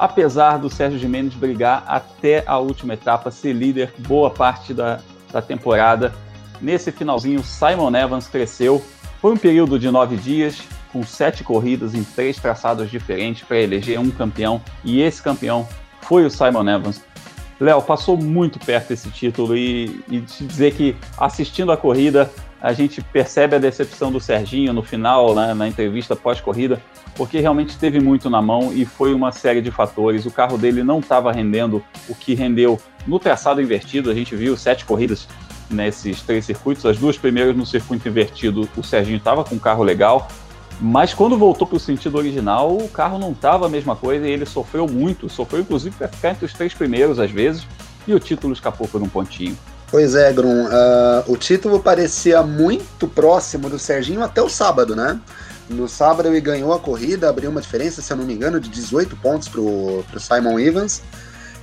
apesar 0.00 0.56
do 0.56 0.70
Sérgio 0.70 0.98
Jimenez 0.98 1.34
brigar 1.34 1.84
até 1.86 2.42
a 2.46 2.58
última 2.58 2.94
etapa, 2.94 3.30
ser 3.30 3.52
líder 3.52 3.92
boa 3.98 4.30
parte 4.30 4.72
da, 4.72 4.98
da 5.30 5.42
temporada. 5.42 6.14
Nesse 6.58 6.90
finalzinho, 6.90 7.44
Simon 7.44 7.94
Evans 7.94 8.26
cresceu. 8.26 8.82
Foi 9.20 9.30
um 9.30 9.36
período 9.36 9.78
de 9.78 9.90
nove 9.90 10.16
dias, 10.16 10.62
com 10.90 11.02
sete 11.02 11.44
corridas 11.44 11.94
em 11.94 12.02
três 12.02 12.38
traçados 12.38 12.90
diferentes 12.90 13.42
para 13.42 13.58
eleger 13.58 14.00
um 14.00 14.10
campeão, 14.10 14.62
e 14.82 15.02
esse 15.02 15.22
campeão 15.22 15.68
foi 16.00 16.24
o 16.24 16.30
Simon 16.30 16.66
Evans. 16.66 17.02
Léo, 17.60 17.82
passou 17.82 18.16
muito 18.16 18.58
perto 18.58 18.88
desse 18.88 19.10
título 19.10 19.54
e, 19.54 20.02
e 20.08 20.22
te 20.22 20.46
dizer 20.46 20.72
que 20.74 20.96
assistindo 21.18 21.70
a 21.70 21.76
corrida 21.76 22.32
a 22.60 22.72
gente 22.72 23.00
percebe 23.00 23.56
a 23.56 23.58
decepção 23.58 24.12
do 24.12 24.20
Serginho 24.20 24.72
no 24.72 24.82
final, 24.82 25.34
né, 25.34 25.54
na 25.54 25.66
entrevista 25.66 26.14
pós-corrida, 26.14 26.80
porque 27.14 27.40
realmente 27.40 27.78
teve 27.78 28.00
muito 28.00 28.28
na 28.28 28.42
mão 28.42 28.72
e 28.72 28.84
foi 28.84 29.14
uma 29.14 29.32
série 29.32 29.60
de 29.60 29.70
fatores. 29.70 30.26
O 30.26 30.30
carro 30.30 30.58
dele 30.58 30.82
não 30.82 31.00
estava 31.00 31.32
rendendo 31.32 31.82
o 32.08 32.14
que 32.14 32.34
rendeu 32.34 32.78
no 33.06 33.18
traçado 33.18 33.62
invertido. 33.62 34.10
A 34.10 34.14
gente 34.14 34.36
viu 34.36 34.56
sete 34.56 34.84
corridas 34.84 35.26
nesses 35.70 36.20
três 36.22 36.44
circuitos, 36.44 36.84
as 36.84 36.98
duas 36.98 37.16
primeiras 37.16 37.56
no 37.56 37.64
circuito 37.64 38.08
invertido, 38.08 38.68
o 38.76 38.82
Serginho 38.82 39.18
estava 39.18 39.44
com 39.44 39.54
um 39.54 39.58
carro 39.58 39.84
legal, 39.84 40.28
mas 40.80 41.14
quando 41.14 41.38
voltou 41.38 41.66
para 41.66 41.76
o 41.76 41.80
sentido 41.80 42.18
original, 42.18 42.76
o 42.76 42.88
carro 42.88 43.18
não 43.18 43.32
estava 43.32 43.66
a 43.66 43.68
mesma 43.68 43.94
coisa 43.94 44.26
e 44.26 44.30
ele 44.30 44.44
sofreu 44.44 44.88
muito, 44.88 45.28
sofreu 45.28 45.60
inclusive 45.60 45.94
para 45.94 46.08
ficar 46.08 46.30
entre 46.30 46.44
os 46.44 46.52
três 46.52 46.74
primeiros 46.74 47.20
às 47.20 47.30
vezes, 47.30 47.66
e 48.06 48.14
o 48.14 48.18
título 48.18 48.52
escapou 48.52 48.88
por 48.88 49.00
um 49.02 49.08
pontinho. 49.08 49.56
Pois 49.90 50.14
é, 50.14 50.32
Grum. 50.32 50.66
Uh, 50.66 51.32
o 51.32 51.36
título 51.36 51.80
parecia 51.80 52.42
muito 52.42 53.08
próximo 53.08 53.68
do 53.68 53.78
Serginho 53.78 54.22
até 54.22 54.40
o 54.40 54.48
sábado, 54.48 54.94
né? 54.94 55.20
No 55.68 55.88
sábado 55.88 56.28
ele 56.28 56.40
ganhou 56.40 56.72
a 56.72 56.78
corrida, 56.78 57.28
abriu 57.28 57.50
uma 57.50 57.60
diferença, 57.60 58.00
se 58.00 58.12
eu 58.12 58.16
não 58.16 58.24
me 58.24 58.32
engano, 58.32 58.60
de 58.60 58.68
18 58.68 59.16
pontos 59.16 59.48
pro, 59.48 60.04
pro 60.08 60.20
Simon 60.20 60.58
Evans. 60.60 61.02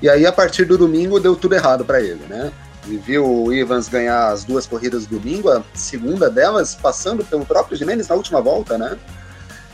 E 0.02 0.10
aí, 0.10 0.26
a 0.26 0.32
partir 0.32 0.66
do 0.66 0.78
domingo, 0.78 1.20
deu 1.20 1.36
tudo 1.36 1.56
errado 1.56 1.86
para 1.86 2.02
ele, 2.02 2.26
né? 2.30 2.52
Ele 2.86 2.98
viu 2.98 3.26
o 3.26 3.54
Evans 3.54 3.88
ganhar 3.88 4.30
as 4.30 4.44
duas 4.44 4.66
corridas 4.66 5.06
do 5.06 5.20
domingo, 5.20 5.50
a 5.50 5.64
segunda 5.74 6.30
delas 6.30 6.76
passando 6.76 7.24
pelo 7.24 7.46
próprio 7.46 7.78
Jimenez 7.78 8.08
na 8.08 8.16
última 8.16 8.42
volta, 8.42 8.78
né? 8.78 8.98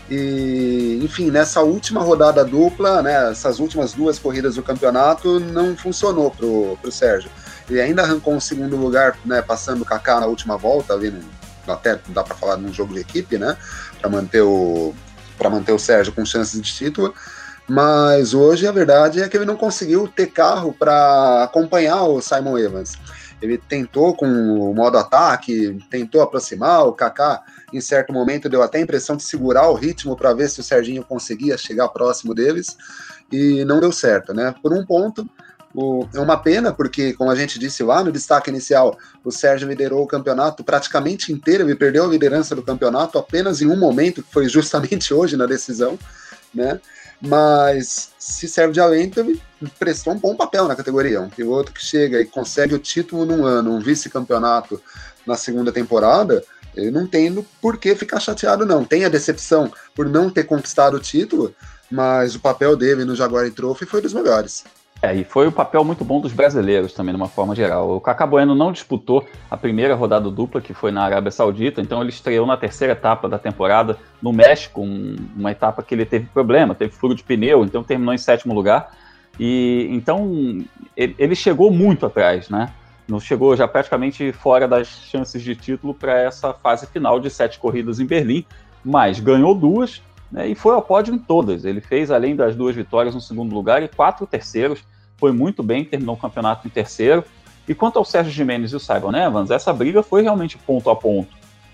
E, 0.10 1.00
enfim, 1.04 1.32
nessa 1.32 1.62
última 1.62 2.02
rodada 2.02 2.44
dupla, 2.44 3.02
né, 3.02 3.32
essas 3.32 3.60
últimas 3.60 3.94
duas 3.94 4.20
corridas 4.20 4.56
do 4.56 4.64
campeonato, 4.64 5.40
não 5.40 5.76
funcionou 5.76 6.30
pro, 6.30 6.78
pro 6.82 6.92
Sérgio. 6.92 7.30
Ele 7.70 7.82
ainda 7.82 8.04
arrancou 8.04 8.34
um 8.34 8.40
segundo 8.40 8.76
lugar, 8.76 9.18
né, 9.26 9.42
passando 9.42 9.82
o 9.82 9.86
Kaká 9.86 10.20
na 10.20 10.26
última 10.26 10.58
volta, 10.58 10.94
ali 10.94 11.12
no, 11.12 11.22
até 11.68 12.00
dá 12.10 12.24
para 12.24 12.36
falar 12.36 12.58
num 12.58 12.74
jogo 12.74 12.94
de 12.94 13.00
equipe, 13.00 13.38
né, 13.38 13.58
para 14.00 14.10
manter 14.10 14.42
o 14.42 14.94
para 15.38 15.50
manter 15.50 15.72
o 15.72 15.80
Sérgio 15.80 16.14
com 16.14 16.24
chances 16.24 16.62
de 16.62 16.72
título. 16.72 17.14
Mas 17.68 18.34
hoje 18.34 18.68
a 18.68 18.72
verdade 18.72 19.22
é 19.22 19.28
que 19.28 19.38
ele 19.38 19.46
não 19.46 19.56
conseguiu 19.56 20.08
ter 20.08 20.28
carro 20.28 20.74
para 20.74 21.44
acompanhar 21.44 22.04
o 22.04 22.22
Simon 22.22 22.58
Evans. 22.58 22.98
Ele 23.42 23.58
tentou 23.58 24.16
com 24.16 24.26
o 24.26 24.74
modo 24.74 24.98
ataque, 24.98 25.78
tentou 25.90 26.22
aproximar, 26.22 26.86
o 26.86 26.94
Kaká 26.94 27.42
em 27.74 27.82
certo 27.82 28.14
momento 28.14 28.48
deu 28.48 28.62
até 28.62 28.78
a 28.78 28.82
impressão 28.82 29.18
de 29.18 29.24
segurar 29.24 29.68
o 29.70 29.74
ritmo 29.74 30.16
para 30.16 30.34
ver 30.34 30.50
se 30.50 30.60
o 30.60 30.64
Serginho 30.64 31.04
conseguia 31.04 31.58
chegar 31.58 31.90
próximo 31.90 32.34
deles 32.34 32.78
e 33.32 33.66
não 33.66 33.80
deu 33.80 33.92
certo, 33.92 34.34
né? 34.34 34.54
Por 34.62 34.72
um 34.74 34.86
ponto, 34.86 35.28
o, 35.74 36.08
é 36.14 36.20
uma 36.20 36.38
pena, 36.38 36.72
porque, 36.72 37.14
como 37.14 37.32
a 37.32 37.36
gente 37.36 37.58
disse 37.58 37.84
lá 37.84 38.04
no 38.04 38.12
destaque 38.12 38.50
inicial, 38.50 38.98
o 39.24 39.32
Sérgio 39.32 39.68
liderou 39.68 40.04
o 40.04 40.08
campeonato 40.08 40.64
praticamente 40.64 41.32
inteiro, 41.32 41.64
ele 41.64 41.76
perdeu 41.76 42.06
a 42.06 42.08
liderança 42.08 42.56
do 42.56 42.62
campeonato 42.62 43.18
apenas 43.18 43.62
em 43.62 43.68
um 43.68 43.78
momento, 43.78 44.22
que 44.22 44.32
foi 44.32 44.48
justamente 44.48 45.14
hoje 45.16 45.36
na 45.36 45.46
decisão, 45.46 45.98
né? 46.54 46.80
Mas 47.20 48.12
se 48.20 48.48
serve 48.48 48.74
de 48.74 48.82
alento, 48.82 49.20
ele 49.20 49.42
prestou 49.80 50.14
um 50.14 50.20
bom 50.20 50.36
papel 50.36 50.68
na 50.68 50.76
categoria. 50.76 51.22
Um 51.22 51.30
piloto 51.30 51.72
que 51.72 51.84
chega 51.84 52.20
e 52.20 52.26
consegue 52.26 52.76
o 52.76 52.80
título 52.80 53.26
num 53.26 53.46
ano, 53.46 53.72
um 53.72 53.80
vice-campeonato 53.80 54.82
na 55.26 55.38
segunda 55.38 55.72
temporada, 55.72 56.44
ele 56.76 56.92
não 56.92 57.08
tem 57.08 57.34
por 57.62 57.78
que 57.78 57.96
ficar 57.96 58.20
chateado, 58.20 58.66
não. 58.66 58.84
Tem 58.84 59.06
a 59.06 59.10
decepção 59.10 59.72
por 59.96 60.10
não 60.10 60.30
ter 60.30 60.44
conquistado 60.44 60.98
o 60.98 61.00
título, 61.00 61.56
mas 61.90 62.36
o 62.36 62.40
papel 62.40 62.76
dele 62.76 63.06
no 63.06 63.16
Jaguar 63.16 63.50
Trophy 63.52 63.86
foi 63.86 64.02
dos 64.02 64.14
melhores. 64.14 64.66
É, 65.04 65.14
e 65.14 65.26
foi 65.26 65.46
o 65.46 65.52
papel 65.52 65.84
muito 65.84 66.06
bom 66.06 66.22
dos 66.22 66.32
brasileiros 66.32 66.94
também, 66.94 67.14
de 67.14 67.20
uma 67.20 67.28
forma 67.28 67.54
geral. 67.54 67.92
O 67.92 68.00
Cacá 68.00 68.26
Bueno 68.26 68.56
não 68.56 68.72
disputou 68.72 69.28
a 69.52 69.58
primeira 69.58 69.96
rodada 69.96 70.32
dupla, 70.32 70.62
que 70.62 70.74
foi 70.74 70.94
na 70.94 71.04
Arábia 71.04 71.30
Saudita, 71.30 71.82
então 71.82 72.00
ele 72.00 72.10
estreou 72.10 72.48
na 72.48 72.56
terceira 72.56 72.94
etapa 72.94 73.28
da 73.28 73.38
temporada 73.38 73.98
no 74.22 74.32
México, 74.32 74.80
um, 74.80 75.18
uma 75.36 75.52
etapa 75.52 75.84
que 75.84 75.94
ele 75.94 76.06
teve 76.06 76.28
problema, 76.28 76.74
teve 76.74 76.94
furo 76.94 77.14
de 77.14 77.22
pneu, 77.22 77.66
então 77.66 77.84
terminou 77.84 78.14
em 78.14 78.18
sétimo 78.18 78.54
lugar. 78.54 78.96
E 79.38 79.90
então 79.92 80.64
ele, 80.96 81.16
ele 81.20 81.36
chegou 81.36 81.70
muito 81.70 82.06
atrás, 82.06 82.48
né? 82.48 82.72
Não 83.06 83.20
chegou 83.20 83.58
já 83.58 83.68
praticamente 83.68 84.32
fora 84.32 84.70
das 84.70 84.88
chances 84.88 85.42
de 85.42 85.54
título 85.54 85.94
para 85.94 86.18
essa 86.18 86.54
fase 86.54 86.88
final 86.88 87.20
de 87.20 87.30
sete 87.30 87.60
corridas 87.60 88.00
em 88.00 88.06
Berlim, 88.06 88.46
mas 88.86 89.20
ganhou 89.20 89.54
duas 89.54 90.02
né, 90.32 90.48
e 90.48 90.56
foi 90.56 90.74
ao 90.74 90.82
pódio 90.82 91.14
em 91.14 91.20
todas. 91.20 91.66
Ele 91.66 91.82
fez, 91.82 92.10
além 92.10 92.38
das 92.38 92.56
duas 92.56 92.74
vitórias 92.74 93.14
no 93.14 93.20
segundo 93.20 93.54
lugar, 93.54 93.84
e 93.84 93.90
quatro 93.90 94.26
terceiros 94.26 94.82
foi 95.24 95.32
muito 95.32 95.64
bem, 95.64 95.86
terminou 95.86 96.16
o 96.16 96.18
campeonato 96.20 96.68
em 96.68 96.70
terceiro. 96.70 97.24
E 97.66 97.74
quanto 97.74 97.98
ao 97.98 98.04
Sérgio 98.04 98.30
Jimenez 98.30 98.74
e 98.74 98.76
o 98.76 98.80
Simon 98.80 99.16
Evans, 99.16 99.52
essa 99.52 99.72
briga 99.72 100.04
foi 100.04 100.22
realmente 100.22 100.58
ponto 100.58 100.90
a 100.90 100.96
ponto. 100.98 101.30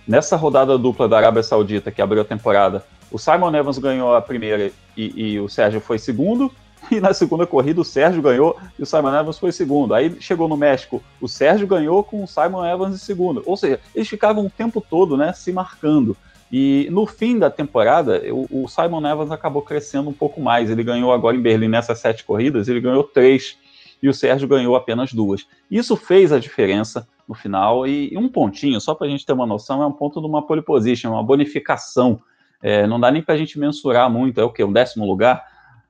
Nessa 0.08 0.36
rodada 0.36 0.78
dupla 0.78 1.10
da 1.10 1.18
Arábia 1.18 1.42
Saudita, 1.42 1.90
que 1.90 2.00
abriu 2.00 2.22
a 2.22 2.26
temporada, 2.26 2.86
o 3.12 3.18
Simon 3.18 3.56
Evans 3.56 3.80
ganhou 3.80 4.16
a 4.16 4.22
primeira 4.22 4.72
e, 4.96 5.32
e 5.34 5.40
o 5.40 5.50
Sérgio 5.50 5.82
foi 5.82 5.98
segundo, 5.98 6.54
e 6.92 7.00
na 7.00 7.12
segunda 7.12 7.48
corrida 7.48 7.82
o 7.82 7.84
Sérgio 7.84 8.22
ganhou 8.22 8.56
e 8.78 8.84
o 8.84 8.86
Simon 8.86 9.16
Evans 9.16 9.40
foi 9.40 9.52
segundo. 9.52 9.96
Aí 9.96 10.16
chegou 10.20 10.48
no 10.48 10.56
México, 10.56 11.02
o 11.20 11.28
Sérgio 11.28 11.66
ganhou 11.66 12.04
com 12.04 12.24
o 12.24 12.28
Simon 12.28 12.64
Evans 12.64 12.94
em 12.94 13.00
segundo. 13.00 13.42
Ou 13.48 13.58
seja, 13.58 13.80
eles 13.96 14.08
ficavam 14.08 14.46
o 14.46 14.50
tempo 14.52 14.80
todo 14.80 15.18
né, 15.18 15.34
se 15.34 15.52
marcando. 15.52 16.16
E 16.52 16.88
no 16.92 17.06
fim 17.06 17.38
da 17.38 17.50
temporada, 17.50 18.24
o, 18.32 18.68
Simon 18.68 19.06
Evans 19.08 19.32
acabou 19.32 19.62
crescendo 19.62 20.10
um 20.10 20.14
pouco 20.14 20.42
mais. 20.42 20.70
Ele 20.70 20.84
ganhou 20.84 21.14
agora 21.14 21.36
em 21.36 21.42
Berlim 21.42 21.68
nessas 21.68 22.00
sete 22.00 22.24
corridas, 22.24 22.68
ele 22.68 22.82
ganhou 22.82 23.04
três 23.04 23.58
e 24.02 24.10
o 24.10 24.14
Sérgio 24.14 24.48
ganhou 24.48 24.76
apenas 24.76 25.14
duas. 25.14 25.46
Isso 25.70 25.96
fez 25.96 26.32
a 26.32 26.40
diferença 26.40 27.08
no 27.28 27.36
final 27.36 27.86
e, 27.86 28.12
e 28.12 28.18
um 28.18 28.28
pontinho, 28.28 28.82
só 28.82 28.96
para 28.96 29.06
a 29.06 29.10
gente 29.10 29.26
ter 29.26 29.34
uma 29.34 29.46
noção, 29.46 29.84
é 29.84 29.86
um 29.86 29.92
ponto 29.92 30.20
de 30.20 30.26
uma 30.26 30.46
pole 30.46 30.62
position, 30.62 31.12
uma 31.12 31.24
bonificação. 31.24 32.20
É, 32.62 32.88
não 32.88 33.00
dá 33.00 33.12
nem 33.12 33.22
para 33.22 33.36
a 33.36 33.38
gente 33.38 33.60
mensurar 33.60 34.10
muito, 34.10 34.42
é 34.42 34.44
o 34.44 34.52
que? 34.52 34.64
Um 34.64 34.74
décimo 34.74 35.06
lugar 35.06 35.46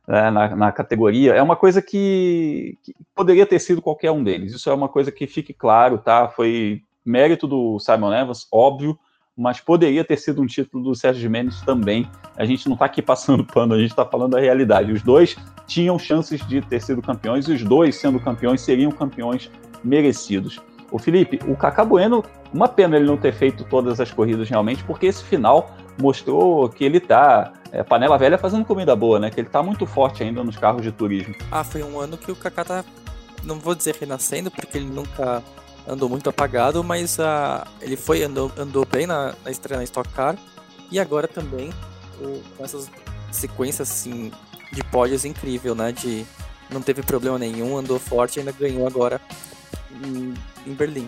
é, 0.07 0.29
na, 0.29 0.55
na, 0.55 0.71
categoria. 0.71 1.33
É 1.33 1.41
uma 1.41 1.55
coisa 1.55 1.81
que, 1.81 2.77
que 2.83 2.93
poderia 3.15 3.45
ter 3.45 3.59
sido 3.59 3.81
qualquer 3.81 4.11
um 4.11 4.23
deles. 4.23 4.53
Isso 4.53 4.69
é 4.69 4.73
uma 4.73 4.89
coisa 4.89 5.11
que 5.11 5.25
fique 5.25 5.53
claro, 5.53 5.99
tá? 5.99 6.27
Foi 6.27 6.81
mérito 7.05 7.47
do 7.47 7.79
Simon 7.79 8.13
Evans, 8.13 8.47
óbvio, 8.51 8.99
mas 9.39 9.61
poderia 9.61 10.03
ter 10.03 10.17
sido 10.17 10.41
um 10.41 10.45
título 10.45 10.83
do 10.83 10.93
Sérgio 10.93 11.21
Jimenez 11.21 11.61
também. 11.61 12.09
A 12.35 12.43
gente 12.43 12.67
não 12.67 12.73
está 12.73 12.85
aqui 12.85 13.01
passando 13.01 13.41
pano, 13.45 13.73
a 13.73 13.79
gente 13.79 13.91
está 13.91 14.05
falando 14.05 14.31
da 14.31 14.39
realidade. 14.39 14.91
Os 14.91 15.01
dois 15.01 15.37
tinham 15.65 15.97
chances 15.97 16.45
de 16.45 16.61
ter 16.61 16.81
sido 16.81 17.01
campeões 17.01 17.47
e 17.47 17.53
os 17.53 17.63
dois, 17.63 17.95
sendo 17.95 18.19
campeões, 18.19 18.59
seriam 18.59 18.91
campeões 18.91 19.49
merecidos. 19.81 20.59
O 20.91 20.99
Felipe, 20.99 21.39
o 21.47 21.55
Cacá 21.55 21.85
Bueno, 21.85 22.21
uma 22.53 22.67
pena 22.67 22.97
ele 22.97 23.05
não 23.05 23.15
ter 23.15 23.31
feito 23.31 23.63
todas 23.63 24.01
as 24.01 24.11
corridas 24.11 24.49
realmente, 24.49 24.83
porque 24.83 25.05
esse 25.05 25.23
final 25.23 25.73
mostrou 26.01 26.67
que 26.67 26.83
ele 26.83 26.99
tá 26.99 27.53
é, 27.71 27.81
panela 27.81 28.17
velha 28.17 28.37
fazendo 28.37 28.65
comida 28.65 28.93
boa, 28.93 29.19
né? 29.19 29.29
Que 29.29 29.39
ele 29.39 29.47
tá 29.47 29.63
muito 29.63 29.85
forte 29.85 30.21
ainda 30.21 30.43
nos 30.43 30.57
carros 30.57 30.81
de 30.81 30.91
turismo. 30.91 31.33
Ah, 31.49 31.63
foi 31.63 31.81
um 31.81 31.97
ano 31.97 32.17
que 32.17 32.29
o 32.29 32.35
Kaká 32.35 32.65
tá, 32.65 32.85
não 33.45 33.57
vou 33.57 33.73
dizer 33.73 33.95
renascendo, 33.95 34.51
porque 34.51 34.77
ele 34.77 34.87
nunca 34.87 35.41
andou 35.87 36.09
muito 36.09 36.29
apagado, 36.29 36.83
mas 36.83 37.17
uh, 37.17 37.67
ele 37.81 37.95
foi 37.95 38.23
andou, 38.23 38.51
andou 38.57 38.85
bem 38.85 39.07
na, 39.07 39.35
na 39.43 39.51
estreia 39.51 39.77
na 39.77 39.83
Stock 39.83 40.09
Car 40.09 40.37
e 40.91 40.99
agora 40.99 41.27
também 41.27 41.71
o, 42.19 42.41
com 42.55 42.63
essas 42.63 42.89
sequências 43.31 43.89
assim 43.89 44.31
de 44.71 44.83
pódios 44.83 45.25
incrível, 45.25 45.73
né? 45.73 45.91
De 45.91 46.25
não 46.69 46.81
teve 46.81 47.01
problema 47.01 47.39
nenhum, 47.39 47.77
andou 47.77 47.99
forte 47.99 48.37
e 48.37 48.39
ainda 48.39 48.51
ganhou 48.51 48.85
agora 48.85 49.19
em, 50.03 50.33
em 50.67 50.73
Berlim. 50.73 51.07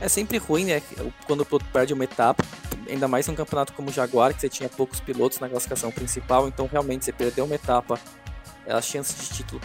É 0.00 0.08
sempre 0.08 0.38
ruim, 0.38 0.64
né? 0.66 0.82
Quando 1.26 1.40
o 1.40 1.44
piloto 1.44 1.64
perde 1.72 1.92
uma 1.92 2.04
etapa, 2.04 2.42
ainda 2.88 3.06
mais 3.06 3.26
num 3.26 3.34
campeonato 3.34 3.72
como 3.72 3.90
o 3.90 3.92
Jaguar, 3.92 4.34
que 4.34 4.40
você 4.40 4.48
tinha 4.48 4.68
poucos 4.68 5.00
pilotos 5.00 5.38
na 5.38 5.48
classificação 5.48 5.90
principal, 5.90 6.48
então 6.48 6.68
realmente 6.70 7.04
você 7.04 7.12
perdeu 7.12 7.44
uma 7.44 7.54
etapa 7.54 7.98
as 8.68 8.86
chances 8.86 9.28
de 9.28 9.36
título 9.36 9.60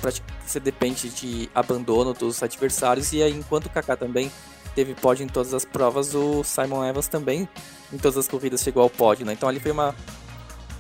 você 0.46 0.60
depende 0.60 1.10
de 1.10 1.50
abandono 1.54 2.14
dos 2.14 2.42
adversários 2.42 3.12
e 3.14 3.22
aí 3.22 3.32
enquanto 3.32 3.68
o 3.68 3.70
Kaká 3.70 3.96
também 3.96 4.32
teve 4.74 4.94
pódio 4.94 5.24
em 5.24 5.28
todas 5.28 5.54
as 5.54 5.64
provas, 5.64 6.14
o 6.14 6.44
Simon 6.44 6.84
Evans 6.84 7.08
também 7.08 7.48
em 7.92 7.98
todas 7.98 8.18
as 8.18 8.28
corridas 8.28 8.62
chegou 8.62 8.84
ao 8.84 8.90
pódio, 8.90 9.26
né? 9.26 9.34
Então 9.34 9.48
ali 9.48 9.60
foi 9.60 9.72
uma 9.72 9.96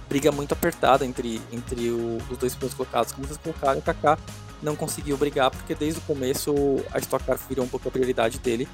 briga 0.09 0.31
muito 0.31 0.53
apertada 0.53 1.05
entre, 1.05 1.41
entre 1.51 1.89
o, 1.89 2.17
os 2.29 2.37
dois 2.37 2.53
primeiros 2.53 2.73
colocados. 2.75 3.11
Como 3.11 3.25
vocês 3.27 3.37
colocaram, 3.37 3.79
o 3.79 3.81
Kaká 3.81 4.17
não 4.61 4.75
conseguiu 4.75 5.17
brigar 5.17 5.51
porque 5.51 5.73
desde 5.73 5.99
o 5.99 6.03
começo 6.03 6.53
a 6.91 6.99
Stock 6.99 7.23
Car 7.23 7.37
virou 7.47 7.65
um 7.65 7.67
pouco 7.67 7.87
a 7.87 7.91
prioridade 7.91 8.39
dele 8.39 8.67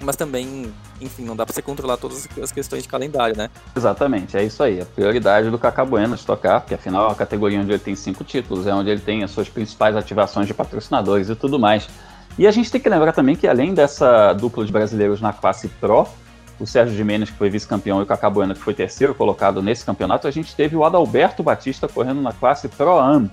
mas 0.00 0.16
também, 0.16 0.72
enfim, 1.00 1.24
não 1.24 1.34
dá 1.34 1.44
para 1.44 1.54
você 1.54 1.62
controlar 1.62 1.96
todas 1.96 2.28
as 2.42 2.52
questões 2.52 2.82
de 2.82 2.88
calendário, 2.88 3.36
né? 3.36 3.50
Exatamente, 3.74 4.36
é 4.36 4.44
isso 4.44 4.62
aí. 4.62 4.80
A 4.80 4.84
prioridade 4.84 5.50
do 5.50 5.58
Cacá 5.58 5.84
Bueno 5.84 6.16
de 6.16 6.24
tocar, 6.24 6.60
porque 6.60 6.74
afinal 6.74 7.08
é 7.08 7.12
a 7.12 7.14
categoria 7.14 7.60
onde 7.60 7.72
ele 7.72 7.78
tem 7.78 7.94
cinco 7.94 8.22
títulos, 8.24 8.66
é 8.66 8.74
onde 8.74 8.90
ele 8.90 9.00
tem 9.00 9.24
as 9.24 9.30
suas 9.30 9.48
principais 9.48 9.96
ativações 9.96 10.46
de 10.46 10.54
patrocinadores 10.54 11.28
e 11.28 11.34
tudo 11.34 11.58
mais. 11.58 11.88
E 12.38 12.46
a 12.46 12.50
gente 12.50 12.70
tem 12.70 12.80
que 12.80 12.88
lembrar 12.88 13.12
também 13.12 13.34
que 13.34 13.48
além 13.48 13.72
dessa 13.72 14.32
dupla 14.34 14.64
de 14.64 14.70
brasileiros 14.70 15.20
na 15.20 15.32
classe 15.32 15.68
Pro, 15.68 16.06
o 16.60 16.66
Sérgio 16.66 16.96
Jimenez, 16.96 17.30
que 17.30 17.36
foi 17.36 17.48
vice-campeão, 17.50 18.00
e 18.00 18.02
o 18.02 18.06
Cacá 18.06 18.28
Bueno, 18.28 18.54
que 18.54 18.60
foi 18.60 18.74
terceiro 18.74 19.14
colocado 19.14 19.62
nesse 19.62 19.84
campeonato, 19.84 20.26
a 20.26 20.30
gente 20.30 20.54
teve 20.54 20.76
o 20.76 20.84
Adalberto 20.84 21.42
Batista 21.42 21.88
correndo 21.88 22.20
na 22.20 22.32
classe 22.32 22.68
Pro 22.68 22.98
Am. 22.98 23.30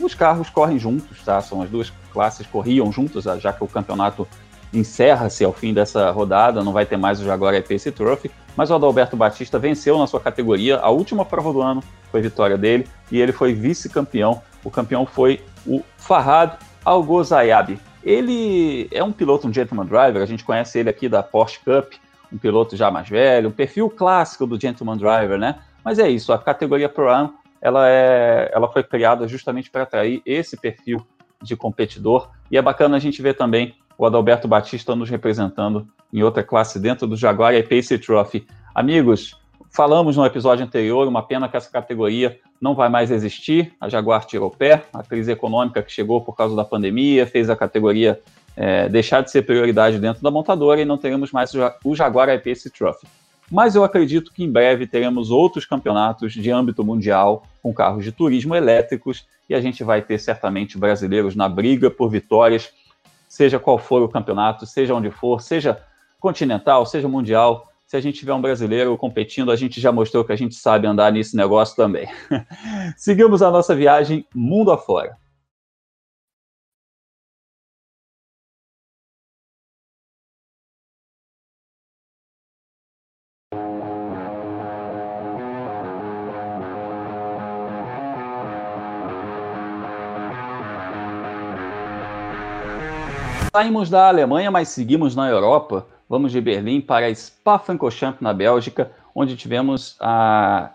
Os 0.00 0.14
carros 0.14 0.50
correm 0.50 0.78
juntos, 0.78 1.22
tá? 1.24 1.40
São 1.40 1.62
as 1.62 1.70
duas 1.70 1.92
classes 2.12 2.46
corriam 2.46 2.90
juntos, 2.90 3.24
já 3.40 3.52
que 3.52 3.62
o 3.62 3.68
campeonato 3.68 4.26
encerra-se 4.74 5.44
ao 5.44 5.52
fim 5.52 5.72
dessa 5.72 6.10
rodada, 6.10 6.62
não 6.62 6.72
vai 6.72 6.84
ter 6.84 6.96
mais 6.96 7.20
o 7.20 7.24
Jaguar 7.24 7.54
Pace 7.62 7.90
Trophy, 7.90 8.30
mas 8.56 8.70
o 8.70 8.74
Adalberto 8.74 9.16
Batista 9.16 9.58
venceu 9.58 9.98
na 9.98 10.06
sua 10.06 10.20
categoria, 10.20 10.78
a 10.78 10.90
última 10.90 11.24
prova 11.24 11.52
do 11.52 11.62
ano 11.62 11.82
foi 12.10 12.20
vitória 12.20 12.56
dele, 12.56 12.86
e 13.10 13.20
ele 13.20 13.32
foi 13.32 13.52
vice-campeão. 13.52 14.42
O 14.62 14.70
campeão 14.70 15.04
foi 15.04 15.42
o 15.66 15.82
Farhad 15.96 16.56
Al-Ghazayab. 16.84 17.78
Ele 18.02 18.88
é 18.90 19.02
um 19.02 19.12
piloto, 19.12 19.48
um 19.48 19.52
gentleman 19.52 19.86
driver, 19.86 20.22
a 20.22 20.26
gente 20.26 20.44
conhece 20.44 20.78
ele 20.78 20.90
aqui 20.90 21.08
da 21.08 21.22
Porsche 21.22 21.58
Cup, 21.64 21.94
um 22.32 22.38
piloto 22.38 22.76
já 22.76 22.90
mais 22.90 23.08
velho, 23.08 23.48
um 23.48 23.52
perfil 23.52 23.88
clássico 23.88 24.46
do 24.46 24.60
gentleman 24.60 24.96
driver, 24.96 25.38
né? 25.38 25.56
Mas 25.84 25.98
é 25.98 26.08
isso, 26.08 26.32
a 26.32 26.38
categoria 26.38 26.88
Pro 26.88 27.10
Am, 27.10 27.32
ela, 27.60 27.88
é, 27.88 28.50
ela 28.52 28.70
foi 28.70 28.82
criada 28.82 29.26
justamente 29.26 29.70
para 29.70 29.82
atrair 29.82 30.22
esse 30.26 30.56
perfil 30.56 31.04
de 31.42 31.56
competidor, 31.56 32.30
e 32.50 32.56
é 32.56 32.62
bacana 32.62 32.96
a 32.96 33.00
gente 33.00 33.20
ver 33.20 33.34
também 33.34 33.74
o 33.96 34.06
Adalberto 34.06 34.48
Batista 34.48 34.94
nos 34.94 35.08
representando 35.08 35.86
em 36.12 36.22
outra 36.22 36.42
classe 36.42 36.78
dentro 36.78 37.06
do 37.06 37.16
Jaguar 37.16 37.54
e 37.54 37.62
Pace 37.62 37.98
Trophy. 37.98 38.46
Amigos, 38.74 39.36
falamos 39.70 40.16
no 40.16 40.24
episódio 40.24 40.64
anterior, 40.64 41.06
uma 41.08 41.22
pena 41.22 41.48
que 41.48 41.56
essa 41.56 41.70
categoria 41.70 42.38
não 42.60 42.74
vai 42.74 42.88
mais 42.88 43.10
existir. 43.10 43.74
A 43.80 43.88
Jaguar 43.88 44.24
tirou 44.24 44.48
o 44.48 44.56
pé, 44.56 44.84
a 44.92 45.02
crise 45.02 45.32
econômica 45.32 45.82
que 45.82 45.92
chegou 45.92 46.20
por 46.20 46.36
causa 46.36 46.54
da 46.54 46.64
pandemia 46.64 47.26
fez 47.26 47.50
a 47.50 47.56
categoria 47.56 48.20
é, 48.56 48.88
deixar 48.88 49.20
de 49.22 49.30
ser 49.30 49.42
prioridade 49.42 49.98
dentro 49.98 50.22
da 50.22 50.30
montadora 50.30 50.80
e 50.80 50.84
não 50.84 50.96
teremos 50.96 51.32
mais 51.32 51.52
o 51.84 51.94
Jaguar 51.94 52.28
I-Pace 52.28 52.70
Trophy. 52.70 53.06
Mas 53.50 53.74
eu 53.74 53.84
acredito 53.84 54.32
que 54.32 54.42
em 54.42 54.50
breve 54.50 54.86
teremos 54.86 55.30
outros 55.30 55.66
campeonatos 55.66 56.32
de 56.32 56.50
âmbito 56.50 56.82
mundial 56.82 57.44
com 57.62 57.74
carros 57.74 58.04
de 58.04 58.12
turismo 58.12 58.54
elétricos 58.54 59.26
e 59.48 59.54
a 59.54 59.60
gente 59.60 59.84
vai 59.84 60.00
ter 60.00 60.18
certamente 60.18 60.78
brasileiros 60.78 61.36
na 61.36 61.48
briga 61.48 61.90
por 61.90 62.08
vitórias, 62.08 62.72
seja 63.34 63.58
qual 63.58 63.78
for 63.78 64.00
o 64.00 64.08
campeonato, 64.08 64.64
seja 64.64 64.94
onde 64.94 65.10
for, 65.10 65.40
seja 65.40 65.82
continental, 66.20 66.86
seja 66.86 67.08
mundial. 67.08 67.68
Se 67.84 67.96
a 67.96 68.00
gente 68.00 68.20
tiver 68.20 68.32
um 68.32 68.40
brasileiro 68.40 68.96
competindo, 68.96 69.50
a 69.50 69.56
gente 69.56 69.80
já 69.80 69.90
mostrou 69.90 70.24
que 70.24 70.32
a 70.32 70.36
gente 70.36 70.54
sabe 70.54 70.86
andar 70.86 71.12
nesse 71.12 71.36
negócio 71.36 71.74
também. 71.74 72.08
Seguimos 72.96 73.42
a 73.42 73.50
nossa 73.50 73.74
viagem 73.74 74.24
mundo 74.32 74.70
afora. 74.70 75.16
Saímos 93.56 93.88
da 93.88 94.08
Alemanha, 94.08 94.50
mas 94.50 94.70
seguimos 94.70 95.14
na 95.14 95.28
Europa. 95.28 95.86
Vamos 96.08 96.32
de 96.32 96.40
Berlim 96.40 96.80
para 96.80 97.08
Spa-Francorchamps, 97.14 98.20
na 98.20 98.32
Bélgica, 98.32 98.90
onde 99.14 99.36
tivemos 99.36 99.96
a 100.00 100.72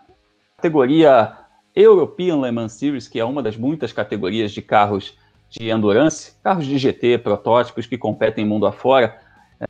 categoria 0.55 1.33
European 1.75 2.39
Le 2.39 2.49
Mans 2.51 2.71
Series, 2.71 3.05
que 3.09 3.19
é 3.19 3.25
uma 3.25 3.43
das 3.43 3.57
muitas 3.57 3.91
categorias 3.91 4.53
de 4.53 4.61
carros 4.61 5.17
de 5.49 5.69
endurance, 5.69 6.35
carros 6.41 6.65
de 6.65 6.77
GT, 6.77 7.17
protótipos 7.17 7.85
que 7.85 7.97
competem 7.97 8.45
mundo 8.45 8.65
afora. 8.65 9.19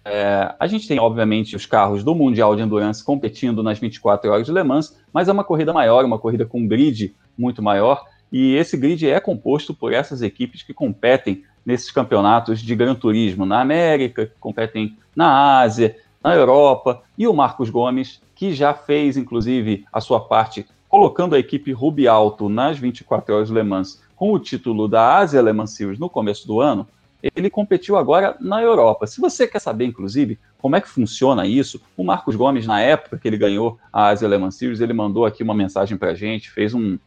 É, 0.05 0.53
a 0.59 0.67
gente 0.67 0.87
tem, 0.87 0.99
obviamente, 0.99 1.55
os 1.55 1.65
carros 1.65 2.03
do 2.03 2.13
Mundial 2.13 2.55
de 2.55 2.61
Endurance 2.61 3.03
competindo 3.03 3.63
nas 3.63 3.79
24 3.79 4.29
horas 4.29 4.45
de 4.45 4.53
Le 4.53 4.61
Mans, 4.61 4.95
mas 5.11 5.27
é 5.27 5.31
uma 5.31 5.43
corrida 5.43 5.73
maior, 5.73 6.05
uma 6.05 6.19
corrida 6.19 6.45
com 6.45 6.67
grid 6.67 7.15
muito 7.35 7.59
maior, 7.59 8.05
e 8.31 8.53
esse 8.53 8.77
grid 8.77 9.09
é 9.09 9.19
composto 9.19 9.73
por 9.73 9.93
essas 9.93 10.21
equipes 10.21 10.61
que 10.61 10.75
competem 10.75 11.43
nesses 11.69 11.91
campeonatos 11.91 12.61
de 12.61 12.75
Gran 12.75 12.95
Turismo 12.95 13.45
na 13.45 13.61
América, 13.61 14.25
que 14.25 14.39
competem 14.39 14.97
na 15.15 15.59
Ásia, 15.59 15.95
na 16.23 16.33
Europa, 16.33 17.03
e 17.15 17.27
o 17.27 17.33
Marcos 17.33 17.69
Gomes, 17.69 18.19
que 18.33 18.53
já 18.53 18.73
fez, 18.73 19.17
inclusive, 19.17 19.85
a 19.93 20.01
sua 20.01 20.19
parte 20.19 20.65
colocando 20.87 21.35
a 21.35 21.39
equipe 21.39 21.71
Ruby 21.71 22.07
Alto 22.07 22.49
nas 22.49 22.79
24 22.79 23.35
horas 23.35 23.49
Le 23.51 23.61
Mans 23.61 24.01
com 24.15 24.33
o 24.33 24.39
título 24.39 24.87
da 24.87 25.17
Ásia 25.17 25.41
Le 25.43 25.53
Mans 25.53 25.75
Series 25.75 25.99
no 25.99 26.09
começo 26.09 26.47
do 26.47 26.59
ano, 26.59 26.87
ele 27.35 27.49
competiu 27.51 27.95
agora 27.95 28.35
na 28.39 28.61
Europa. 28.61 29.05
Se 29.05 29.21
você 29.21 29.47
quer 29.47 29.59
saber, 29.59 29.85
inclusive, 29.85 30.39
como 30.57 30.75
é 30.75 30.81
que 30.81 30.89
funciona 30.89 31.45
isso, 31.45 31.79
o 31.95 32.03
Marcos 32.03 32.35
Gomes, 32.35 32.65
na 32.65 32.81
época 32.81 33.19
que 33.19 33.27
ele 33.27 33.37
ganhou 33.37 33.77
a 33.93 34.07
Ásia 34.07 34.27
Le 34.27 34.37
Mans 34.39 34.55
Series, 34.55 34.81
ele 34.81 34.93
mandou 34.93 35.23
aqui 35.23 35.43
uma 35.43 35.53
mensagem 35.53 35.97
para 35.97 36.11
a 36.11 36.15
gente, 36.15 36.49
fez 36.49 36.73
um, 36.73 36.97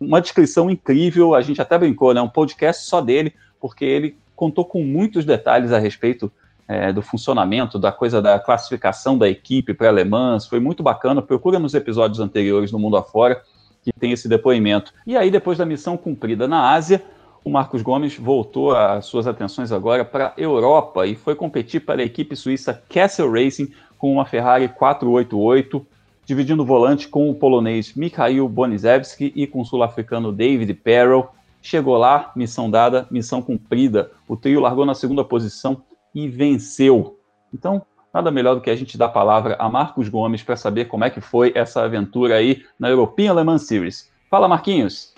uma 0.00 0.20
descrição 0.20 0.70
incrível, 0.70 1.34
a 1.34 1.42
gente 1.42 1.60
até 1.60 1.76
brincou, 1.76 2.14
né? 2.14 2.22
Um 2.22 2.28
podcast 2.28 2.86
só 2.86 3.00
dele, 3.00 3.34
porque 3.60 3.84
ele 3.84 4.16
contou 4.34 4.64
com 4.64 4.82
muitos 4.82 5.24
detalhes 5.24 5.72
a 5.72 5.78
respeito 5.78 6.30
é, 6.68 6.92
do 6.92 7.00
funcionamento, 7.00 7.78
da 7.78 7.90
coisa 7.90 8.20
da 8.20 8.38
classificação 8.38 9.16
da 9.16 9.28
equipe 9.28 9.72
para 9.72 9.88
alemãs. 9.88 10.46
Foi 10.46 10.60
muito 10.60 10.82
bacana. 10.82 11.22
Procura 11.22 11.58
nos 11.58 11.74
episódios 11.74 12.20
anteriores 12.20 12.70
no 12.70 12.78
Mundo 12.78 12.96
Afora, 12.96 13.42
que 13.82 13.90
tem 13.98 14.12
esse 14.12 14.28
depoimento. 14.28 14.92
E 15.06 15.16
aí, 15.16 15.30
depois 15.30 15.56
da 15.56 15.64
missão 15.64 15.96
cumprida 15.96 16.46
na 16.46 16.72
Ásia, 16.72 17.02
o 17.42 17.50
Marcos 17.50 17.80
Gomes 17.80 18.16
voltou 18.16 18.76
as 18.76 19.06
suas 19.06 19.26
atenções 19.26 19.72
agora 19.72 20.04
para 20.04 20.28
a 20.28 20.32
Europa 20.36 21.06
e 21.06 21.16
foi 21.16 21.34
competir 21.34 21.80
para 21.80 22.02
a 22.02 22.04
equipe 22.04 22.36
suíça 22.36 22.82
Castle 22.88 23.30
Racing 23.30 23.72
com 23.96 24.12
uma 24.12 24.26
Ferrari 24.26 24.68
488, 24.68 25.86
dividindo 26.26 26.62
o 26.62 26.66
volante 26.66 27.08
com 27.08 27.30
o 27.30 27.34
polonês 27.34 27.94
Mikhail 27.94 28.46
Bonizewski 28.48 29.32
e 29.34 29.46
com 29.46 29.60
o 29.60 29.64
sul-africano 29.64 30.30
David 30.30 30.74
Perrell. 30.74 31.30
Chegou 31.60 31.96
lá, 31.96 32.32
missão 32.34 32.70
dada, 32.70 33.06
missão 33.10 33.42
cumprida. 33.42 34.12
O 34.26 34.36
trio 34.36 34.60
largou 34.60 34.86
na 34.86 34.94
segunda 34.94 35.24
posição 35.24 35.82
e 36.14 36.28
venceu. 36.28 37.18
Então, 37.52 37.82
nada 38.12 38.30
melhor 38.30 38.54
do 38.54 38.60
que 38.60 38.70
a 38.70 38.76
gente 38.76 38.96
dar 38.96 39.06
a 39.06 39.10
palavra 39.10 39.56
a 39.58 39.68
Marcos 39.68 40.08
Gomes 40.08 40.42
para 40.42 40.56
saber 40.56 40.86
como 40.86 41.04
é 41.04 41.10
que 41.10 41.20
foi 41.20 41.52
essa 41.54 41.82
aventura 41.82 42.36
aí 42.36 42.64
na 42.78 42.88
European 42.88 43.34
Le 43.34 43.44
Mans 43.44 43.66
Series. 43.66 44.10
Fala, 44.30 44.48
Marquinhos. 44.48 45.14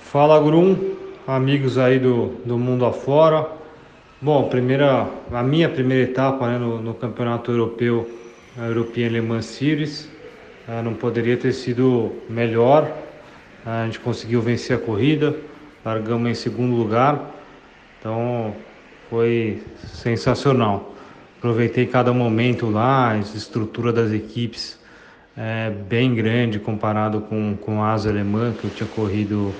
Fala, 0.00 0.40
Grum, 0.40 0.76
amigos 1.26 1.78
aí 1.78 1.98
do, 1.98 2.28
do 2.44 2.58
mundo 2.58 2.84
afora. 2.84 3.46
Bom, 4.20 4.48
primeira, 4.48 5.08
a 5.30 5.42
minha 5.42 5.68
primeira 5.68 6.10
etapa 6.10 6.48
né, 6.48 6.58
no, 6.58 6.82
no 6.82 6.94
campeonato 6.94 7.52
europeu, 7.52 8.08
a 8.56 8.66
European 8.66 9.08
Le 9.10 9.20
Mans 9.20 9.44
Series, 9.44 10.10
não 10.82 10.94
poderia 10.94 11.36
ter 11.36 11.52
sido 11.52 12.12
melhor. 12.28 12.90
A 13.64 13.84
gente 13.86 14.00
conseguiu 14.00 14.40
vencer 14.40 14.76
a 14.76 14.80
corrida, 14.80 15.36
largamos 15.88 16.28
em 16.28 16.34
segundo 16.34 16.76
lugar, 16.76 17.34
então 17.98 18.56
foi 19.08 19.62
sensacional. 19.76 20.94
Aproveitei 21.38 21.86
cada 21.86 22.12
momento 22.12 22.68
lá, 22.68 23.12
a 23.12 23.18
estrutura 23.18 23.90
das 23.90 24.12
equipes 24.12 24.78
é 25.34 25.70
bem 25.70 26.14
grande 26.14 26.58
comparado 26.58 27.22
com, 27.22 27.56
com 27.56 27.82
a 27.82 27.92
asa 27.92 28.10
alemã 28.10 28.52
que 28.52 28.64
eu 28.64 28.70
tinha 28.70 28.86
corrido 28.86 29.56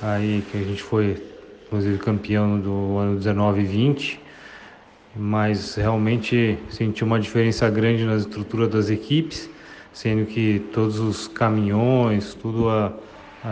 aí, 0.00 0.42
que 0.42 0.56
a 0.56 0.62
gente 0.64 0.82
foi 0.82 1.22
inclusive 1.66 1.98
campeão 1.98 2.58
do 2.58 2.98
ano 2.98 3.16
19 3.16 3.60
e 3.60 3.64
20, 3.64 4.20
mas 5.14 5.76
realmente 5.76 6.58
senti 6.70 7.04
uma 7.04 7.20
diferença 7.20 7.70
grande 7.70 8.04
na 8.04 8.16
estrutura 8.16 8.66
das 8.66 8.90
equipes, 8.90 9.48
sendo 9.92 10.26
que 10.26 10.58
todos 10.72 10.98
os 10.98 11.28
caminhões, 11.28 12.34
tudo 12.34 12.68
a 12.68 12.92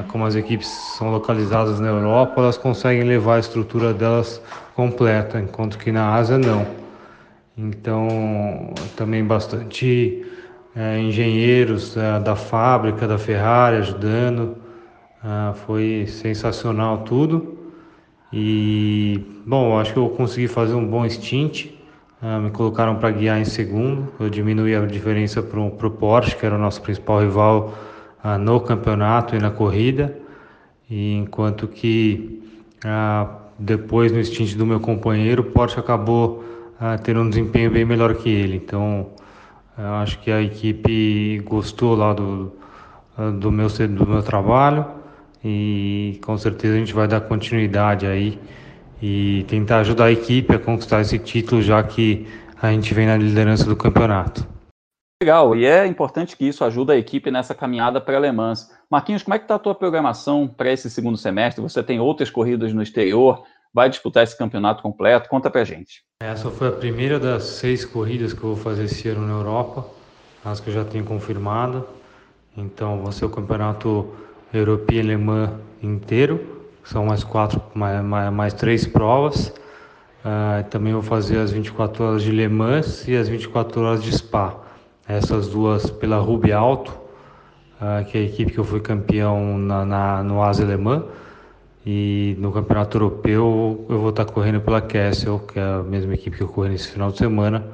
como 0.09 0.25
as 0.25 0.35
equipes 0.35 0.69
são 0.69 1.11
localizadas 1.11 1.79
na 1.81 1.89
Europa, 1.89 2.41
elas 2.41 2.59
conseguem 2.59 3.05
levar 3.05 3.37
a 3.37 3.39
estrutura 3.39 3.95
delas 3.95 4.43
completa, 4.75 5.41
enquanto 5.41 5.79
que 5.79 5.93
na 5.93 6.15
Ásia 6.15 6.39
não. 6.39 6.67
Então, 7.57 8.75
também 8.97 9.25
bastante 9.25 10.27
é, 10.75 10.99
engenheiros 10.99 11.97
é, 11.97 12.21
da 12.21 12.37
fábrica, 12.37 13.07
da 13.09 13.17
Ferrari 13.17 13.79
ajudando. 13.79 14.57
Ah, 15.23 15.55
foi 15.67 16.07
sensacional 16.07 16.99
tudo. 16.99 17.57
E, 18.33 19.43
bom, 19.47 19.79
acho 19.79 19.93
que 19.93 19.99
eu 19.99 20.09
consegui 20.11 20.49
fazer 20.49 20.75
um 20.75 20.87
bom 20.87 21.09
stint. 21.09 21.69
Ah, 22.21 22.39
me 22.39 22.51
colocaram 22.51 22.97
para 22.97 23.11
guiar 23.11 23.41
em 23.41 23.45
segundo. 23.45 24.13
Eu 24.21 24.29
diminuí 24.29 24.75
a 24.77 24.85
diferença 24.85 25.43
para 25.43 25.59
o 25.59 25.91
Porsche, 25.91 26.37
que 26.37 26.45
era 26.45 26.55
o 26.55 26.59
nosso 26.59 26.83
principal 26.83 27.21
rival 27.21 27.73
ah, 28.27 28.39
no 28.39 28.59
campeonato 28.61 29.37
e 29.37 29.39
na 29.39 29.53
corrida, 29.53 30.19
e 30.91 31.15
enquanto 31.15 31.69
que 31.69 32.43
ah, 32.85 33.29
depois 33.57 34.11
no 34.11 34.23
stint 34.25 34.57
do 34.57 34.67
meu 34.67 34.81
companheiro, 34.81 35.43
o 35.43 35.45
Porsche 35.45 35.79
acabou 35.79 36.45
ah, 36.81 36.99
tendo 36.99 37.21
um 37.21 37.31
desempenho 37.31 37.71
bem 37.71 37.85
melhor 37.85 38.17
que 38.17 38.29
ele. 38.29 38.57
Então, 38.57 39.11
eu 39.79 39.95
acho 39.95 40.19
que 40.19 40.33
a 40.33 40.43
equipe 40.43 41.41
gostou 41.45 41.95
lá 41.95 42.13
do, 42.13 42.53
do, 43.39 43.53
meu, 43.53 43.69
do 43.69 44.07
meu 44.09 44.23
trabalho 44.25 44.85
e 45.45 46.19
com 46.25 46.37
certeza 46.37 46.75
a 46.75 46.79
gente 46.79 46.93
vai 46.93 47.07
dar 47.07 47.21
continuidade 47.21 48.07
aí 48.07 48.41
e 49.01 49.45
tentar 49.47 49.79
ajudar 49.79 50.07
a 50.07 50.13
equipe 50.13 50.53
a 50.53 50.59
conquistar 50.59 51.01
esse 51.01 51.17
título, 51.21 51.63
já 51.63 51.81
que 51.81 52.27
a 52.61 52.73
gente 52.73 52.93
vem 52.93 53.07
na 53.07 53.17
liderança 53.17 53.67
do 53.67 53.77
campeonato. 53.77 54.56
Legal, 55.23 55.57
e 55.57 55.65
é 55.65 55.87
importante 55.87 56.37
que 56.37 56.45
isso 56.45 56.63
ajude 56.63 56.93
a 56.93 56.97
equipe 56.97 57.31
nessa 57.31 57.55
caminhada 57.55 58.03
para 58.03 58.19
Le 58.19 58.31
Mans. 58.31 58.71
Marquinhos, 58.91 59.23
como 59.23 59.35
é 59.35 59.39
que 59.39 59.45
está 59.45 59.55
a 59.55 59.59
tua 59.59 59.75
programação 59.75 60.47
para 60.47 60.71
esse 60.71 60.91
segundo 60.91 61.17
semestre? 61.17 61.63
Você 61.63 61.83
tem 61.83 61.99
outras 61.99 62.29
corridas 62.29 62.75
no 62.75 62.83
exterior, 62.83 63.43
vai 63.73 63.89
disputar 63.89 64.25
esse 64.25 64.37
campeonato 64.37 64.83
completo? 64.83 65.31
Conta 65.31 65.51
para 65.51 65.65
gente. 65.65 66.03
Essa 66.21 66.51
foi 66.51 66.69
a 66.69 66.73
primeira 66.73 67.19
das 67.19 67.45
seis 67.45 67.83
corridas 67.83 68.35
que 68.35 68.45
eu 68.45 68.55
vou 68.55 68.57
fazer 68.63 68.85
esse 68.85 69.09
ano 69.09 69.27
na 69.27 69.33
Europa, 69.33 69.87
as 70.45 70.61
que 70.61 70.69
eu 70.69 70.75
já 70.75 70.85
tenho 70.85 71.07
confirmado. 71.07 71.89
Então, 72.55 73.03
vai 73.03 73.13
ser 73.15 73.25
o 73.25 73.31
campeonato 73.31 74.15
European 74.53 75.03
Le 75.03 75.17
Mans 75.17 75.51
inteiro, 75.83 76.69
são 76.85 77.07
mais 77.07 77.25
quatro, 77.25 77.63
mais, 77.75 78.05
mais, 78.05 78.31
mais 78.31 78.53
três 78.53 78.87
provas. 78.87 79.49
Uh, 80.23 80.63
também 80.69 80.93
vou 80.93 81.03
fazer 81.03 81.39
as 81.39 81.53
24 81.53 82.05
horas 82.05 82.23
de 82.23 82.31
Le 82.31 82.49
Mans 82.49 83.09
e 83.09 83.17
as 83.17 83.31
24 83.31 83.81
horas 83.81 84.03
de 84.03 84.13
Spa 84.13 84.66
essas 85.09 85.49
duas 85.49 85.91
pela 85.91 86.19
Ruby 86.19 86.53
Alto, 86.53 86.91
uh, 87.81 88.05
que 88.07 88.19
é 88.19 88.21
a 88.23 88.25
equipe 88.25 88.53
que 88.53 88.59
eu 88.59 88.65
fui 88.65 88.81
campeão 88.81 89.59
na, 89.59 89.85
na 89.85 90.23
no 90.23 90.43
Asa 90.43 90.63
Alemã. 90.63 91.05
E 91.89 92.35
no 92.41 92.51
campeonato 92.51 92.97
europeu 92.97 93.87
eu 93.89 94.01
vou 94.01 94.11
estar 94.11 94.25
correndo 94.25 94.61
pela 94.61 94.81
Kessel, 94.81 95.39
que 95.39 95.59
é 95.59 95.63
a 95.63 95.83
mesma 95.85 96.15
equipe 96.15 96.37
que 96.37 96.43
eu 96.43 96.49
corri 96.49 96.71
nesse 96.71 96.89
final 96.89 97.13
de 97.13 97.19
semana. 97.19 97.65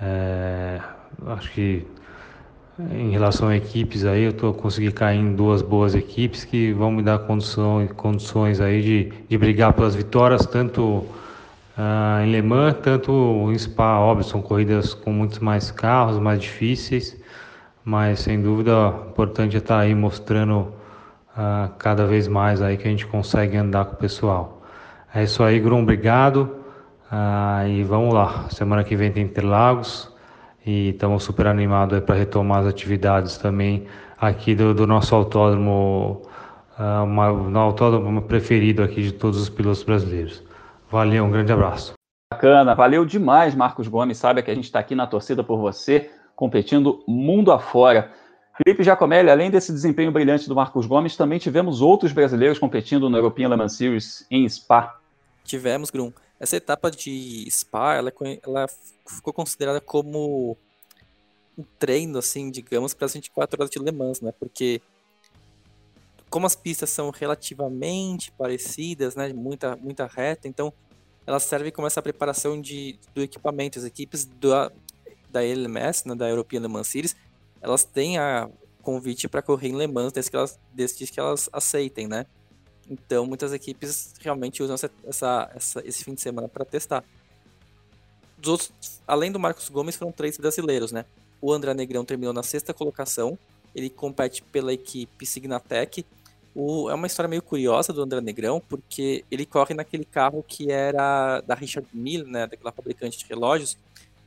É, 0.00 0.80
acho 1.26 1.50
que 1.50 1.84
em 2.90 3.10
relação 3.10 3.48
a 3.48 3.56
equipes 3.56 4.04
aí, 4.04 4.24
eu 4.24 4.32
tô 4.32 4.52
consegui 4.52 4.90
cair 4.90 5.18
em 5.18 5.34
duas 5.34 5.62
boas 5.62 5.94
equipes 5.94 6.44
que 6.44 6.72
vão 6.72 6.90
me 6.90 7.02
dar 7.02 7.20
condição, 7.20 7.86
condições 7.96 8.60
aí 8.60 8.82
de, 8.82 9.12
de 9.28 9.38
brigar 9.38 9.72
pelas 9.72 9.94
vitórias, 9.94 10.44
tanto 10.46 11.04
uh, 11.78 12.22
em 12.24 12.30
Le 12.30 12.42
Mans, 12.42 12.76
tanto 12.82 13.12
em 13.50 13.58
Spa, 13.58 13.98
óbvio, 13.98 14.24
são 14.24 14.42
corridas 14.42 14.94
com 14.94 15.12
muitos 15.12 15.38
mais 15.38 15.70
carros, 15.70 16.18
mais 16.18 16.40
difíceis, 16.40 17.20
mas 17.84 18.20
sem 18.20 18.40
dúvida 18.40 18.92
importante 19.08 19.56
é 19.56 19.58
estar 19.58 19.76
tá 19.76 19.80
aí 19.80 19.94
mostrando 19.94 20.72
uh, 21.36 21.68
cada 21.78 22.06
vez 22.06 22.28
mais 22.28 22.62
aí 22.62 22.76
que 22.76 22.86
a 22.86 22.90
gente 22.90 23.06
consegue 23.06 23.56
andar 23.56 23.84
com 23.86 23.94
o 23.94 23.98
pessoal. 23.98 24.62
É 25.14 25.22
isso 25.24 25.42
aí, 25.42 25.60
Grum, 25.60 25.82
obrigado. 25.82 26.56
Uh, 27.12 27.68
e 27.68 27.82
vamos 27.84 28.14
lá, 28.14 28.48
semana 28.50 28.82
que 28.82 28.96
vem 28.96 29.12
tem 29.12 29.24
Interlagos 29.24 30.12
e 30.66 30.90
estamos 30.90 31.22
super 31.22 31.46
animados 31.46 32.00
para 32.00 32.14
retomar 32.14 32.60
as 32.60 32.66
atividades 32.66 33.36
também 33.36 33.86
aqui 34.18 34.54
do, 34.54 34.72
do 34.72 34.86
nosso 34.86 35.14
autódromo, 35.14 36.22
uh, 36.78 37.04
uma, 37.04 37.32
no 37.32 37.58
autódromo 37.58 38.22
preferido 38.22 38.82
aqui 38.82 39.02
de 39.02 39.12
todos 39.12 39.40
os 39.40 39.48
pilotos 39.48 39.82
brasileiros. 39.82 40.42
Valeu, 40.94 41.24
um 41.24 41.30
grande 41.32 41.52
abraço. 41.52 41.92
Bacana, 42.32 42.72
valeu 42.72 43.04
demais, 43.04 43.52
Marcos 43.52 43.88
Gomes. 43.88 44.16
Sabe 44.16 44.40
que 44.44 44.50
a 44.52 44.54
gente 44.54 44.66
está 44.66 44.78
aqui 44.78 44.94
na 44.94 45.08
torcida 45.08 45.42
por 45.42 45.58
você, 45.58 46.08
competindo 46.36 47.02
mundo 47.08 47.50
afora. 47.50 48.12
Felipe 48.56 48.84
Giacomelli, 48.84 49.28
além 49.28 49.50
desse 49.50 49.72
desempenho 49.72 50.12
brilhante 50.12 50.48
do 50.48 50.54
Marcos 50.54 50.86
Gomes, 50.86 51.16
também 51.16 51.40
tivemos 51.40 51.80
outros 51.80 52.12
brasileiros 52.12 52.60
competindo 52.60 53.10
no 53.10 53.16
European 53.16 53.48
Le 53.48 53.56
Mans 53.56 53.76
Series 53.76 54.24
em 54.30 54.48
Spa. 54.48 54.96
Tivemos, 55.42 55.90
Grum. 55.90 56.12
Essa 56.38 56.58
etapa 56.58 56.92
de 56.92 57.44
Spa, 57.50 57.96
ela, 57.96 58.10
é 58.10 58.40
ela 58.46 58.66
ficou 59.04 59.32
considerada 59.32 59.80
como 59.80 60.56
um 61.58 61.64
treino, 61.76 62.18
assim, 62.20 62.52
digamos, 62.52 62.94
para 62.94 63.06
as 63.06 63.14
24 63.14 63.60
horas 63.60 63.68
de 63.68 63.80
Le 63.80 63.90
Mans, 63.90 64.20
né? 64.20 64.32
Porque 64.38 64.80
como 66.34 66.46
as 66.46 66.56
pistas 66.56 66.90
são 66.90 67.10
relativamente 67.10 68.32
parecidas, 68.32 69.14
né, 69.14 69.32
muita 69.32 69.76
muita 69.76 70.04
reta, 70.04 70.48
então 70.48 70.72
elas 71.26 71.42
servem 71.44 71.72
como 71.72 71.86
essa 71.86 72.02
preparação 72.02 72.60
de, 72.60 72.98
do 73.14 73.22
equipamento. 73.22 73.78
As 73.78 73.84
equipes 73.84 74.24
da, 74.24 74.70
da 75.30 75.42
LMS, 75.42 76.06
né, 76.06 76.14
da 76.14 76.28
European 76.28 76.60
Le 76.60 76.68
Mans 76.68 76.88
Series, 76.88 77.16
elas 77.60 77.84
têm 77.84 78.18
a 78.18 78.48
convite 78.82 79.28
para 79.28 79.40
correr 79.40 79.68
em 79.68 79.76
Le 79.76 79.86
Mans 79.86 80.12
desde 80.12 80.30
que 80.30 80.36
elas, 80.36 80.58
desde 80.72 81.06
que 81.06 81.18
elas 81.18 81.48
aceitem, 81.52 82.06
né? 82.06 82.26
Então, 82.88 83.26
muitas 83.26 83.52
equipes 83.52 84.12
realmente 84.20 84.62
usam 84.62 84.74
essa, 84.74 84.90
essa, 85.04 85.50
essa 85.54 85.88
esse 85.88 86.04
fim 86.04 86.14
de 86.14 86.20
semana 86.20 86.48
para 86.48 86.64
testar. 86.64 87.02
Dos 88.36 88.48
outros, 88.50 88.72
além 89.06 89.32
do 89.32 89.40
Marcos 89.40 89.68
Gomes, 89.70 89.96
foram 89.96 90.12
três 90.12 90.36
brasileiros, 90.36 90.92
né? 90.92 91.06
O 91.40 91.52
André 91.52 91.72
Negrão 91.72 92.04
terminou 92.04 92.34
na 92.34 92.42
sexta 92.42 92.74
colocação. 92.74 93.38
Ele 93.74 93.88
compete 93.88 94.42
pela 94.42 94.72
equipe 94.72 95.24
Signatec. 95.24 96.04
O, 96.54 96.88
é 96.88 96.94
uma 96.94 97.06
história 97.06 97.28
meio 97.28 97.42
curiosa 97.42 97.92
do 97.92 98.00
André 98.00 98.20
Negrão, 98.20 98.62
porque 98.68 99.24
ele 99.30 99.44
corre 99.44 99.74
naquele 99.74 100.04
carro 100.04 100.44
que 100.46 100.70
era 100.70 101.40
da 101.40 101.54
Richard 101.54 101.88
Mille, 101.92 102.30
né, 102.30 102.46
daquela 102.46 102.70
fabricante 102.70 103.18
de 103.18 103.26
relógios, 103.26 103.76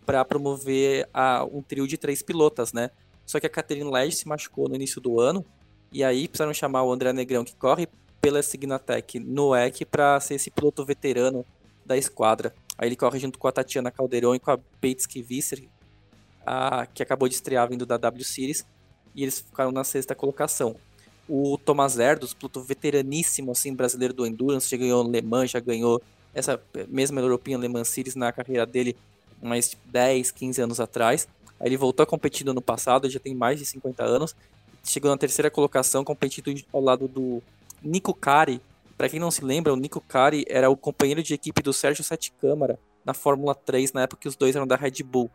para 0.05 0.23
promover 0.25 1.07
a, 1.13 1.45
um 1.45 1.61
trio 1.61 1.87
de 1.87 1.97
três 1.97 2.21
pilotas, 2.21 2.73
né? 2.73 2.91
Só 3.25 3.39
que 3.39 3.45
a 3.45 3.49
Catherine 3.49 3.89
Ledge 3.89 4.17
se 4.17 4.27
machucou 4.27 4.67
no 4.67 4.75
início 4.75 4.99
do 4.99 5.19
ano, 5.19 5.45
e 5.91 6.03
aí 6.03 6.27
precisaram 6.27 6.53
chamar 6.53 6.83
o 6.83 6.91
André 6.91 7.13
Negrão, 7.13 7.45
que 7.45 7.55
corre 7.55 7.87
pela 8.19 8.43
Signatec 8.43 9.19
no 9.19 9.55
EC 9.55 9.85
para 9.85 10.19
ser 10.19 10.35
esse 10.35 10.51
piloto 10.51 10.83
veterano 10.85 11.45
da 11.85 11.97
esquadra. 11.97 12.53
Aí 12.77 12.89
ele 12.89 12.95
corre 12.95 13.19
junto 13.19 13.39
com 13.39 13.47
a 13.47 13.51
Tatiana 13.51 13.89
Calderon 13.89 14.35
e 14.35 14.39
com 14.39 14.51
a 14.51 14.57
Bates 14.57 15.05
Kivisser, 15.05 15.63
que 16.93 17.01
acabou 17.03 17.27
de 17.27 17.35
estrear 17.35 17.67
vindo 17.69 17.85
da 17.85 17.97
W 17.97 18.23
Series, 18.23 18.65
e 19.15 19.23
eles 19.23 19.39
ficaram 19.39 19.71
na 19.71 19.83
sexta 19.83 20.13
colocação. 20.13 20.75
O 21.27 21.57
Thomas 21.57 21.99
Erdos, 21.99 22.33
piloto 22.33 22.61
veteraníssimo 22.61 23.51
assim, 23.51 23.73
brasileiro 23.73 24.13
do 24.13 24.25
Endurance, 24.25 24.69
já 24.69 24.77
ganhou 24.77 25.09
Le 25.09 25.21
Mans, 25.21 25.51
já 25.51 25.59
ganhou 25.59 26.01
essa 26.33 26.61
mesma 26.87 27.19
European 27.19 27.57
Le 27.57 27.67
Mans 27.67 27.89
Series 27.89 28.15
na 28.15 28.31
carreira 28.31 28.65
dele 28.65 28.95
mais 29.41 29.75
10, 29.85 30.31
15 30.31 30.61
anos 30.61 30.79
atrás. 30.79 31.27
Aí 31.59 31.67
ele 31.67 31.77
voltou 31.77 32.03
a 32.03 32.07
competir 32.07 32.45
no 32.45 32.51
ano 32.51 32.61
passado, 32.61 33.09
já 33.09 33.19
tem 33.19 33.35
mais 33.35 33.59
de 33.59 33.65
50 33.65 34.03
anos. 34.03 34.35
Chegou 34.83 35.11
na 35.11 35.17
terceira 35.17 35.49
colocação, 35.49 36.03
competindo 36.03 36.53
ao 36.71 36.81
lado 36.81 37.07
do 37.07 37.41
Nico 37.81 38.13
Cari. 38.13 38.61
Para 38.97 39.09
quem 39.09 39.19
não 39.19 39.29
se 39.29 39.43
lembra, 39.43 39.73
o 39.73 39.75
Nico 39.75 40.01
Cari 40.01 40.45
era 40.47 40.69
o 40.69 40.77
companheiro 40.77 41.21
de 41.21 41.33
equipe 41.33 41.61
do 41.61 41.73
Sérgio 41.73 42.03
Sete 42.03 42.31
Câmara 42.39 42.79
na 43.03 43.13
Fórmula 43.13 43.55
3, 43.55 43.93
na 43.93 44.01
época 44.01 44.21
que 44.21 44.27
os 44.27 44.35
dois 44.35 44.55
eram 44.55 44.67
da 44.67 44.75
Red 44.75 45.03
Bull. 45.03 45.31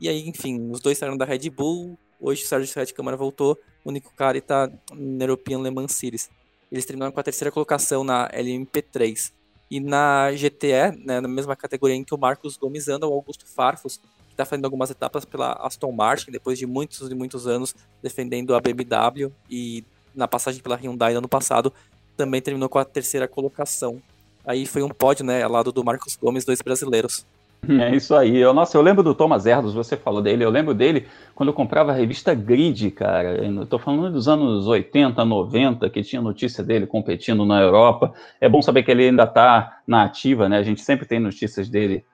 E 0.00 0.08
aí, 0.08 0.28
enfim, 0.28 0.70
os 0.70 0.80
dois 0.80 0.98
saíram 0.98 1.16
da 1.16 1.24
Red 1.24 1.48
Bull, 1.50 1.96
hoje 2.22 2.44
o 2.44 2.46
Sérgio 2.46 2.72
Sete 2.72 2.94
Câmara 2.94 3.16
voltou, 3.16 3.58
o 3.84 3.90
Nico 3.90 4.12
Cari 4.14 4.38
está 4.38 4.70
na 4.94 5.24
European 5.24 5.60
Le 5.60 5.70
Mans 5.70 5.92
Series. 5.92 6.30
Eles 6.70 6.86
terminaram 6.86 7.12
com 7.12 7.20
a 7.20 7.22
terceira 7.22 7.50
colocação 7.50 8.04
na 8.04 8.30
LMP3. 8.30 9.32
E 9.70 9.80
na 9.80 10.30
GTE, 10.32 10.96
né, 11.04 11.20
na 11.20 11.28
mesma 11.28 11.56
categoria 11.56 11.96
em 11.96 12.04
que 12.04 12.14
o 12.14 12.18
Marcos 12.18 12.56
Gomes 12.56 12.88
anda, 12.88 13.06
o 13.06 13.12
Augusto 13.12 13.46
Farfus, 13.46 13.96
que 14.26 14.32
está 14.32 14.44
fazendo 14.44 14.66
algumas 14.66 14.90
etapas 14.90 15.24
pela 15.24 15.52
Aston 15.54 15.90
Martin, 15.92 16.30
depois 16.30 16.58
de 16.58 16.66
muitos 16.66 17.10
e 17.10 17.14
muitos 17.14 17.46
anos 17.46 17.74
defendendo 18.02 18.54
a 18.54 18.60
BMW 18.60 19.32
e 19.50 19.84
na 20.14 20.28
passagem 20.28 20.62
pela 20.62 20.76
Hyundai 20.76 21.12
no 21.12 21.18
ano 21.18 21.28
passado, 21.28 21.72
também 22.16 22.40
terminou 22.40 22.68
com 22.68 22.78
a 22.78 22.84
terceira 22.84 23.26
colocação. 23.26 24.00
Aí 24.44 24.66
foi 24.66 24.82
um 24.82 24.88
pódio, 24.88 25.24
né, 25.24 25.42
ao 25.42 25.50
lado 25.50 25.72
do 25.72 25.84
Marcos 25.84 26.16
Gomes, 26.16 26.44
dois 26.44 26.60
brasileiros. 26.60 27.26
É 27.80 27.94
isso 27.94 28.14
aí. 28.14 28.36
Eu, 28.36 28.52
nossa, 28.52 28.76
eu 28.76 28.82
lembro 28.82 29.02
do 29.02 29.14
Thomas 29.14 29.46
Erdos, 29.46 29.72
você 29.72 29.96
falou 29.96 30.20
dele. 30.20 30.44
Eu 30.44 30.50
lembro 30.50 30.74
dele 30.74 31.06
quando 31.34 31.50
eu 31.50 31.54
comprava 31.54 31.92
a 31.92 31.94
revista 31.94 32.34
Grid, 32.34 32.90
cara. 32.90 33.44
Eu 33.44 33.66
tô 33.66 33.78
falando 33.78 34.12
dos 34.12 34.28
anos 34.28 34.66
80, 34.66 35.24
90, 35.24 35.88
que 35.90 36.02
tinha 36.02 36.20
notícia 36.20 36.62
dele 36.64 36.86
competindo 36.86 37.44
na 37.44 37.60
Europa. 37.60 38.12
É 38.40 38.48
bom 38.48 38.60
saber 38.60 38.82
que 38.82 38.90
ele 38.90 39.04
ainda 39.04 39.24
está 39.24 39.78
na 39.86 40.02
ativa, 40.02 40.48
né? 40.48 40.58
A 40.58 40.62
gente 40.62 40.80
sempre 40.80 41.06
tem 41.06 41.20
notícias 41.20 41.68
dele 41.68 42.04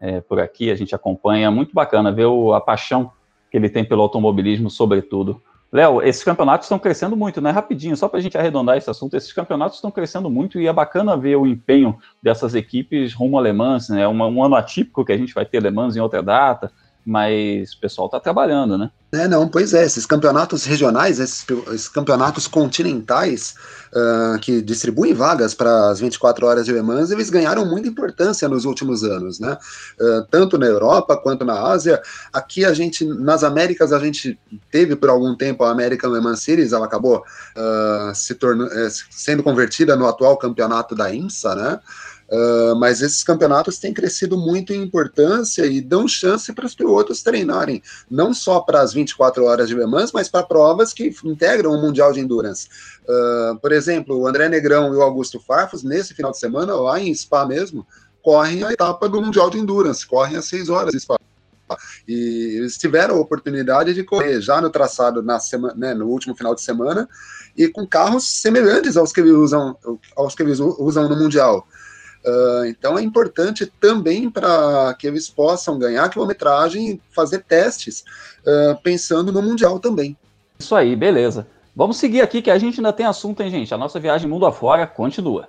é, 0.00 0.20
por 0.20 0.40
aqui, 0.40 0.70
a 0.70 0.74
gente 0.74 0.94
acompanha. 0.94 1.50
Muito 1.50 1.72
bacana 1.72 2.10
ver 2.10 2.26
o, 2.26 2.52
a 2.52 2.60
paixão 2.60 3.12
que 3.50 3.56
ele 3.56 3.68
tem 3.68 3.84
pelo 3.84 4.02
automobilismo, 4.02 4.68
sobretudo. 4.68 5.40
Léo, 5.70 6.00
esses 6.02 6.24
campeonatos 6.24 6.64
estão 6.64 6.78
crescendo 6.78 7.14
muito, 7.14 7.42
né? 7.42 7.50
Rapidinho, 7.50 7.96
só 7.96 8.08
para 8.08 8.18
a 8.18 8.22
gente 8.22 8.38
arredondar 8.38 8.78
esse 8.78 8.88
assunto, 8.88 9.14
esses 9.14 9.32
campeonatos 9.32 9.76
estão 9.76 9.90
crescendo 9.90 10.30
muito 10.30 10.58
e 10.58 10.66
é 10.66 10.72
bacana 10.72 11.16
ver 11.16 11.36
o 11.36 11.46
empenho 11.46 11.98
dessas 12.22 12.54
equipes 12.54 13.12
rumo 13.12 13.38
a 13.38 13.42
Le 13.42 13.52
né? 13.90 14.08
Um, 14.08 14.16
um 14.16 14.42
ano 14.42 14.56
atípico 14.56 15.04
que 15.04 15.12
a 15.12 15.16
gente 15.16 15.34
vai 15.34 15.44
ter 15.44 15.62
Le 15.62 15.70
Mans 15.70 15.94
em 15.94 16.00
outra 16.00 16.22
data, 16.22 16.72
mas 17.08 17.72
o 17.72 17.80
pessoal 17.80 18.06
está 18.06 18.20
trabalhando, 18.20 18.76
né? 18.76 18.90
É, 19.10 19.26
não, 19.26 19.48
pois 19.48 19.72
é, 19.72 19.82
esses 19.82 20.04
campeonatos 20.04 20.66
regionais, 20.66 21.18
esses, 21.18 21.46
esses 21.72 21.88
campeonatos 21.88 22.46
continentais 22.46 23.54
uh, 23.90 24.38
que 24.38 24.60
distribuem 24.60 25.14
vagas 25.14 25.54
para 25.54 25.88
as 25.88 26.00
24 26.00 26.46
horas 26.46 26.66
de 26.66 26.72
Le 26.72 26.82
Mans, 26.82 27.10
eles 27.10 27.30
ganharam 27.30 27.64
muita 27.64 27.88
importância 27.88 28.46
nos 28.46 28.66
últimos 28.66 29.02
anos, 29.04 29.40
né? 29.40 29.56
Uh, 29.98 30.26
tanto 30.30 30.58
na 30.58 30.66
Europa 30.66 31.16
quanto 31.16 31.42
na 31.46 31.58
Ásia. 31.58 32.02
Aqui 32.30 32.66
a 32.66 32.74
gente, 32.74 33.06
nas 33.06 33.42
Américas, 33.42 33.90
a 33.94 33.98
gente 33.98 34.38
teve 34.70 34.94
por 34.94 35.08
algum 35.08 35.34
tempo 35.34 35.64
a 35.64 35.70
American 35.70 36.10
Le 36.10 36.20
Mans 36.20 36.42
Series, 36.42 36.74
ela 36.74 36.84
acabou 36.84 37.24
uh, 37.56 38.14
se 38.14 38.34
tornando, 38.34 38.70
eh, 38.74 38.88
sendo 39.10 39.42
convertida 39.42 39.96
no 39.96 40.06
atual 40.06 40.36
campeonato 40.36 40.94
da 40.94 41.10
IMSA, 41.10 41.54
né? 41.54 41.80
Uh, 42.30 42.76
mas 42.76 43.00
esses 43.00 43.24
campeonatos 43.24 43.78
têm 43.78 43.94
crescido 43.94 44.36
muito 44.36 44.72
em 44.72 44.82
importância 44.82 45.64
e 45.64 45.80
dão 45.80 46.06
chance 46.06 46.52
para 46.52 46.66
os 46.66 46.74
pilotos 46.74 47.22
treinarem, 47.22 47.82
não 48.10 48.34
só 48.34 48.60
para 48.60 48.82
as 48.82 48.92
24 48.92 49.44
horas 49.44 49.68
de 49.68 49.74
Le 49.74 49.86
Mans, 49.86 50.12
mas 50.12 50.28
para 50.28 50.44
provas 50.44 50.92
que 50.92 51.10
integram 51.24 51.72
o 51.72 51.80
Mundial 51.80 52.12
de 52.12 52.20
Endurance. 52.20 52.68
Uh, 53.04 53.58
por 53.58 53.72
exemplo, 53.72 54.18
o 54.18 54.26
André 54.26 54.48
Negrão 54.48 54.92
e 54.92 54.96
o 54.96 55.02
Augusto 55.02 55.40
Farfus, 55.40 55.82
nesse 55.82 56.12
final 56.12 56.30
de 56.30 56.38
semana, 56.38 56.74
lá 56.74 57.00
em 57.00 57.14
Spa 57.14 57.46
mesmo, 57.46 57.86
correm 58.22 58.62
a 58.62 58.72
etapa 58.72 59.08
do 59.08 59.22
Mundial 59.22 59.48
de 59.48 59.58
Endurance, 59.58 60.06
correm 60.06 60.36
às 60.36 60.44
6 60.46 60.68
horas 60.68 60.92
de 60.92 61.00
Spa. 61.00 61.18
E 62.06 62.56
eles 62.58 62.76
tiveram 62.76 63.16
a 63.16 63.20
oportunidade 63.20 63.94
de 63.94 64.04
correr 64.04 64.40
já 64.40 64.60
no 64.60 64.70
traçado 64.70 65.22
na 65.22 65.38
semana, 65.38 65.74
né, 65.74 65.94
no 65.94 66.06
último 66.06 66.34
final 66.34 66.54
de 66.54 66.62
semana 66.62 67.08
e 67.56 67.68
com 67.68 67.86
carros 67.86 68.40
semelhantes 68.40 68.96
aos 68.96 69.12
que 69.12 69.20
eles 69.20 69.32
usam, 69.32 69.76
aos 70.16 70.34
que 70.34 70.42
eles 70.42 70.60
usam 70.60 71.08
no 71.08 71.16
Mundial. 71.16 71.66
Uh, 72.28 72.66
então 72.66 72.98
é 72.98 73.02
importante 73.02 73.64
também 73.80 74.28
para 74.28 74.94
que 74.98 75.06
eles 75.06 75.30
possam 75.30 75.78
ganhar 75.78 76.08
quilometragem, 76.10 77.00
fazer 77.10 77.42
testes, 77.44 78.04
uh, 78.44 78.78
pensando 78.82 79.32
no 79.32 79.40
Mundial 79.40 79.80
também. 79.80 80.14
Isso 80.58 80.74
aí, 80.74 80.94
beleza. 80.94 81.46
Vamos 81.74 81.96
seguir 81.96 82.20
aqui 82.20 82.42
que 82.42 82.50
a 82.50 82.58
gente 82.58 82.80
ainda 82.80 82.92
tem 82.92 83.06
assunto, 83.06 83.42
hein, 83.42 83.50
gente? 83.50 83.72
A 83.72 83.78
nossa 83.78 83.98
viagem 83.98 84.28
mundo 84.28 84.44
afora 84.44 84.86
continua. 84.86 85.48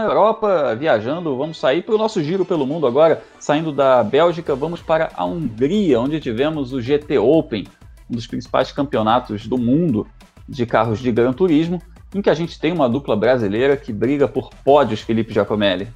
Na 0.00 0.06
Europa, 0.06 0.74
viajando. 0.74 1.36
Vamos 1.36 1.58
sair 1.58 1.82
para 1.82 1.94
o 1.94 1.98
nosso 1.98 2.22
giro 2.22 2.44
pelo 2.44 2.66
mundo 2.66 2.86
agora. 2.86 3.22
Saindo 3.38 3.70
da 3.70 4.02
Bélgica, 4.02 4.54
vamos 4.54 4.80
para 4.80 5.10
a 5.14 5.24
Hungria, 5.24 6.00
onde 6.00 6.20
tivemos 6.20 6.72
o 6.72 6.80
GT 6.80 7.18
Open, 7.18 7.66
um 8.08 8.14
dos 8.14 8.26
principais 8.26 8.72
campeonatos 8.72 9.46
do 9.46 9.58
mundo 9.58 10.06
de 10.48 10.66
carros 10.66 10.98
de 10.98 11.12
Gran 11.12 11.32
Turismo, 11.32 11.80
em 12.14 12.20
que 12.20 12.30
a 12.30 12.34
gente 12.34 12.58
tem 12.58 12.72
uma 12.72 12.88
dupla 12.88 13.14
brasileira 13.14 13.76
que 13.76 13.92
briga 13.92 14.26
por 14.26 14.50
pódios, 14.64 15.00
Felipe 15.00 15.32
Giacomelli. 15.32 15.88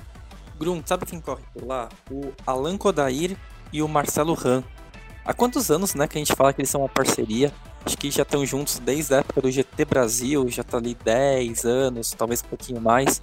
Grum, 0.58 0.80
sabe 0.84 1.06
quem 1.06 1.20
corre 1.20 1.42
por 1.52 1.66
lá? 1.66 1.88
O 2.10 2.30
Alan 2.46 2.76
Kodair 2.76 3.36
e 3.72 3.82
o 3.82 3.88
Marcelo 3.88 4.34
Ran. 4.34 4.62
Há 5.24 5.32
quantos 5.32 5.70
anos 5.70 5.94
né, 5.94 6.06
que 6.06 6.18
a 6.18 6.20
gente 6.20 6.34
fala 6.34 6.52
que 6.52 6.60
eles 6.60 6.70
são 6.70 6.82
uma 6.82 6.88
parceria? 6.88 7.50
Acho 7.84 7.98
que 7.98 8.10
já 8.10 8.22
estão 8.22 8.44
juntos 8.46 8.78
desde 8.78 9.14
a 9.14 9.18
época 9.18 9.40
do 9.40 9.50
GT 9.50 9.84
Brasil, 9.84 10.48
já 10.48 10.62
está 10.62 10.78
ali 10.78 10.94
10 11.02 11.64
anos, 11.64 12.12
talvez 12.12 12.42
um 12.42 12.48
pouquinho 12.48 12.80
mais. 12.80 13.20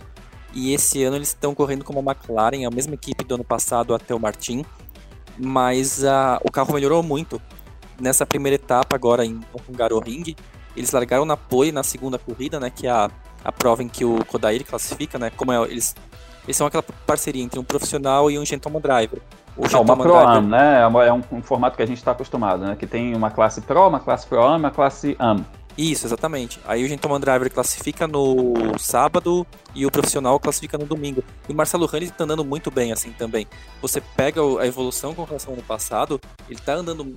E 0.54 0.74
esse 0.74 1.04
ano 1.04 1.16
eles 1.16 1.30
estão 1.30 1.56
correndo 1.56 1.84
como 1.84 1.99
a 1.99 2.14
McLaren, 2.14 2.66
a 2.66 2.72
mesma 2.72 2.93
equipe 2.93 3.24
do 3.24 3.36
ano 3.36 3.43
passado 3.43 3.93
até 3.93 4.14
o 4.14 4.20
Martin. 4.20 4.66
Mas 5.38 6.04
uh, 6.04 6.39
o 6.43 6.52
carro 6.52 6.74
melhorou 6.74 7.02
muito. 7.02 7.41
Nessa 7.99 8.26
primeira 8.26 8.56
etapa, 8.56 8.95
agora 8.95 9.26
em 9.26 9.39
Hungaroring, 9.70 10.36
eles 10.76 10.91
largaram 10.91 11.26
na 11.26 11.38
pole 11.38 11.72
na 11.72 11.84
segunda 11.84 12.18
corrida, 12.18 12.60
né? 12.60 12.70
Que 12.70 12.88
é 12.88 12.91
a, 12.91 13.10
a 13.43 13.52
prova 13.52 13.84
em 13.84 13.88
que 13.88 14.04
o 14.04 14.26
Kodair 14.26 14.66
classifica, 14.66 15.20
né? 15.20 15.30
Como 15.30 15.52
é, 15.52 15.62
eles, 15.70 15.95
eles 16.43 16.58
são 16.58 16.68
aquela 16.68 16.84
parceria 17.06 17.43
entre 17.43 17.60
um 17.60 17.64
profissional 17.64 18.30
e 18.30 18.38
um 18.38 18.45
gentleman 18.45 18.82
driver. 18.82 19.22
O 19.56 19.68
Não, 19.68 19.82
uma 19.82 19.97
Pro 19.97 20.18
Am, 20.18 20.47
né? 20.47 20.80
É, 20.80 21.08
é 21.08 21.14
um, 21.14 21.22
um, 21.32 21.41
formato 21.41 21.76
que 21.76 21.84
a 21.84 21.86
gente 21.86 21.97
está 21.97 22.12
acostumado, 22.12 22.64
né? 22.64 22.76
Que 22.76 22.88
tem 22.88 23.14
uma 23.16 23.30
classe 23.30 23.62
Pro, 23.62 23.88
uma 23.88 23.99
classe 23.99 24.26
Pro 24.26 24.41
Am 24.41 24.56
e 24.56 24.60
uma 24.60 24.72
classe 24.72 25.16
Am. 25.20 25.45
Isso, 25.78 26.05
exatamente. 26.05 26.59
Aí 26.65 26.84
o 26.84 26.88
Gentleman 26.88 27.19
Driver 27.19 27.51
classifica 27.51 28.07
no 28.07 28.78
sábado 28.78 29.47
e 29.74 29.86
o 29.86 29.91
profissional 29.91 30.39
classifica 30.39 30.78
no 30.78 30.86
domingo. 30.86 31.24
E 31.47 31.51
o 31.51 31.55
Marcelo 31.55 31.86
Rani 31.86 32.05
está 32.05 32.24
andando 32.24 32.43
muito 32.43 32.69
bem 32.69 32.91
assim 32.91 33.11
também. 33.11 33.47
Você 33.82 34.01
pega 34.01 34.41
a 34.59 34.67
evolução 34.67 35.13
com 35.15 35.24
relação 35.24 35.51
ao 35.53 35.57
ano 35.57 35.65
passado, 35.65 36.19
ele 36.49 36.59
está 36.59 36.74
andando 36.74 37.15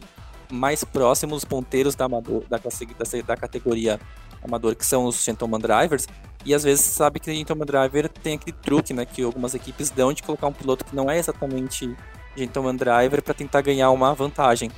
mais 0.50 0.84
próximo 0.84 1.34
dos 1.34 1.44
ponteiros 1.44 1.94
da, 1.94 2.04
amador, 2.04 2.44
da, 2.48 2.58
da, 2.58 3.22
da 3.26 3.36
categoria 3.36 3.98
amador, 4.42 4.76
que 4.76 4.86
são 4.86 5.06
os 5.06 5.22
Gentleman 5.24 5.58
Drivers. 5.58 6.06
E 6.44 6.54
às 6.54 6.62
vezes 6.62 6.84
sabe 6.84 7.18
que 7.18 7.30
o 7.30 7.34
Gentleman 7.34 7.64
Driver 7.64 8.08
tem 8.08 8.34
aquele 8.34 8.56
truque, 8.62 8.92
né? 8.92 9.04
Que 9.04 9.22
algumas 9.22 9.54
equipes 9.54 9.90
dão 9.90 10.12
de 10.12 10.22
colocar 10.22 10.46
um 10.46 10.52
piloto 10.52 10.84
que 10.84 10.94
não 10.94 11.10
é 11.10 11.18
exatamente 11.18 11.96
Gentleman 12.36 12.76
Driver 12.76 13.22
para 13.22 13.34
tentar 13.34 13.62
ganhar 13.62 13.90
uma 13.90 14.14
vantagem. 14.14 14.70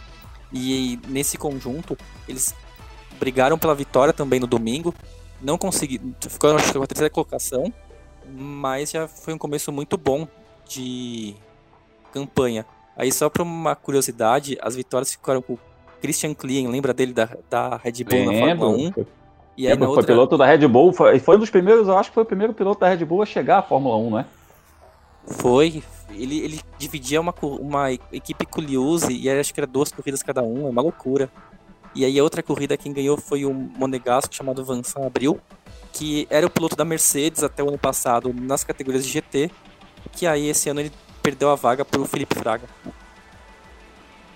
E 0.52 0.98
nesse 1.08 1.36
conjunto, 1.36 1.98
eles 2.28 2.54
brigaram 3.18 3.58
pela 3.58 3.74
vitória 3.74 4.12
também 4.12 4.40
no 4.40 4.46
domingo. 4.46 4.94
Não 5.40 5.58
conseguiram, 5.58 6.14
ficaram 6.20 6.56
acho 6.56 6.72
que 6.72 6.78
a 6.78 6.86
terceira 6.86 7.10
colocação, 7.10 7.72
mas 8.26 8.90
já 8.90 9.06
foi 9.06 9.34
um 9.34 9.38
começo 9.38 9.70
muito 9.70 9.96
bom 9.96 10.26
de 10.66 11.34
campanha. 12.12 12.64
Aí 12.96 13.12
só 13.12 13.28
para 13.28 13.42
uma 13.42 13.76
curiosidade, 13.76 14.56
as 14.62 14.74
vitórias 14.74 15.12
ficaram 15.12 15.42
com 15.42 15.54
o 15.54 15.58
Christian 16.00 16.34
Klein, 16.34 16.68
lembra 16.68 16.94
dele 16.94 17.12
da, 17.12 17.28
da 17.50 17.76
Red 17.76 18.04
Bull 18.04 18.18
Lembro. 18.18 18.32
na 18.32 18.46
Fórmula 18.46 18.70
1? 18.70 19.06
E 19.56 19.66
aí 19.66 19.72
Lembro, 19.72 19.88
outra... 19.88 20.02
Foi 20.02 20.14
piloto 20.14 20.38
da 20.38 20.46
Red 20.46 20.66
Bull, 20.66 20.92
foi, 20.92 21.18
foi 21.18 21.36
um 21.36 21.40
dos 21.40 21.50
primeiros, 21.50 21.88
eu 21.88 21.96
acho 21.96 22.10
que 22.10 22.14
foi 22.14 22.22
o 22.22 22.26
primeiro 22.26 22.54
piloto 22.54 22.80
da 22.80 22.88
Red 22.88 23.04
Bull 23.04 23.22
a 23.22 23.26
chegar 23.26 23.58
à 23.58 23.62
Fórmula 23.62 23.96
1, 23.96 24.10
não 24.10 24.18
é? 24.18 24.26
Foi, 25.26 25.82
ele, 26.10 26.38
ele 26.38 26.60
dividia 26.78 27.20
uma, 27.20 27.34
uma 27.42 27.92
equipe 27.92 28.46
com 28.46 28.60
o 28.60 28.64
Liuzzi 28.64 29.16
e 29.16 29.28
acho 29.28 29.52
que 29.52 29.60
era 29.60 29.66
duas 29.66 29.90
corridas 29.90 30.22
cada 30.22 30.42
um, 30.42 30.66
é 30.66 30.70
uma 30.70 30.82
loucura. 30.82 31.28
E 31.96 32.04
aí 32.04 32.18
a 32.18 32.22
outra 32.22 32.42
corrida 32.42 32.76
quem 32.76 32.92
ganhou 32.92 33.16
foi 33.16 33.46
um 33.46 33.54
monegasco 33.54 34.34
chamado 34.34 34.62
Vincent 34.62 35.02
Abril, 35.02 35.40
que 35.94 36.26
era 36.28 36.46
o 36.46 36.50
piloto 36.50 36.76
da 36.76 36.84
Mercedes 36.84 37.42
até 37.42 37.64
o 37.64 37.68
ano 37.68 37.78
passado 37.78 38.34
nas 38.38 38.62
categorias 38.62 39.02
de 39.02 39.10
GT, 39.10 39.50
que 40.12 40.26
aí 40.26 40.46
esse 40.46 40.68
ano 40.68 40.80
ele 40.80 40.92
perdeu 41.22 41.48
a 41.48 41.54
vaga 41.54 41.86
para 41.86 41.98
o 41.98 42.04
Felipe 42.04 42.38
Fraga. 42.38 42.64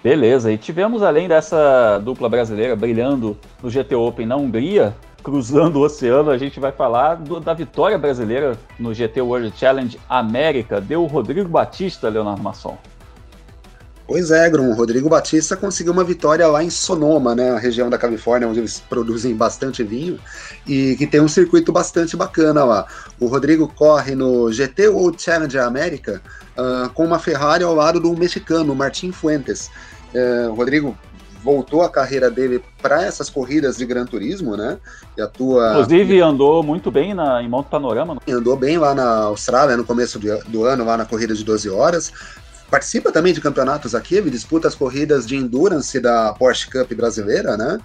Beleza, 0.02 0.50
e 0.50 0.56
tivemos 0.56 1.02
além 1.02 1.28
dessa 1.28 1.98
dupla 1.98 2.30
brasileira 2.30 2.74
brilhando 2.74 3.36
no 3.62 3.68
GT 3.68 3.94
Open 3.94 4.24
na 4.24 4.36
Hungria, 4.36 4.96
cruzando 5.22 5.80
o 5.80 5.82
oceano, 5.82 6.30
a 6.30 6.38
gente 6.38 6.58
vai 6.58 6.72
falar 6.72 7.16
do, 7.16 7.40
da 7.40 7.52
vitória 7.52 7.98
brasileira 7.98 8.58
no 8.78 8.94
GT 8.94 9.20
World 9.20 9.52
Challenge 9.54 10.00
América. 10.08 10.80
Deu 10.80 11.02
o 11.02 11.06
Rodrigo 11.06 11.46
Batista, 11.46 12.08
Leonardo 12.08 12.42
Masson. 12.42 12.78
Pois 14.10 14.32
é, 14.32 14.50
Grum. 14.50 14.74
Rodrigo 14.74 15.08
Batista 15.08 15.56
conseguiu 15.56 15.92
uma 15.92 16.02
vitória 16.02 16.44
lá 16.48 16.64
em 16.64 16.68
Sonoma, 16.68 17.32
né, 17.32 17.52
a 17.52 17.58
região 17.60 17.88
da 17.88 17.96
Califórnia, 17.96 18.48
onde 18.48 18.58
eles 18.58 18.80
produzem 18.80 19.36
bastante 19.36 19.84
vinho, 19.84 20.18
e 20.66 20.96
que 20.96 21.06
tem 21.06 21.20
um 21.20 21.28
circuito 21.28 21.70
bastante 21.70 22.16
bacana 22.16 22.64
lá. 22.64 22.88
O 23.20 23.28
Rodrigo 23.28 23.68
corre 23.68 24.16
no 24.16 24.50
GT 24.50 24.88
World 24.88 25.22
Challenge 25.22 25.56
América 25.60 26.20
uh, 26.58 26.90
com 26.90 27.04
uma 27.04 27.20
Ferrari 27.20 27.62
ao 27.62 27.72
lado 27.72 28.00
do 28.00 28.12
mexicano, 28.16 28.74
Martin 28.74 29.12
Fuentes. 29.12 29.70
Uh, 30.12 30.50
o 30.50 30.54
Rodrigo 30.54 30.98
voltou 31.42 31.82
a 31.82 31.88
carreira 31.88 32.30
dele 32.30 32.62
para 32.82 33.02
essas 33.04 33.28
corridas 33.30 33.76
de 33.76 33.86
Gran 33.86 34.04
Turismo, 34.04 34.56
né? 34.56 34.78
E 35.16 35.22
atua. 35.22 35.70
Inclusive 35.70 36.20
andou 36.20 36.62
muito 36.62 36.90
bem 36.90 37.14
na, 37.14 37.42
em 37.42 37.48
Monte 37.48 37.68
Panorama. 37.68 38.18
Andou 38.28 38.56
bem 38.56 38.78
lá 38.78 38.94
na 38.94 39.24
Austrália 39.24 39.76
no 39.76 39.84
começo 39.84 40.18
de, 40.18 40.28
do 40.48 40.64
ano, 40.64 40.84
lá 40.84 40.96
na 40.96 41.04
corrida 41.04 41.34
de 41.34 41.44
12 41.44 41.70
horas. 41.70 42.12
Participa 42.70 43.10
também 43.10 43.32
de 43.32 43.40
campeonatos 43.40 43.94
aqui, 43.94 44.14
ele 44.14 44.30
disputa 44.30 44.68
as 44.68 44.74
corridas 44.74 45.26
de 45.26 45.36
endurance 45.36 45.98
da 45.98 46.32
Porsche 46.34 46.70
Cup 46.70 46.92
brasileira, 46.94 47.56
né? 47.56 47.78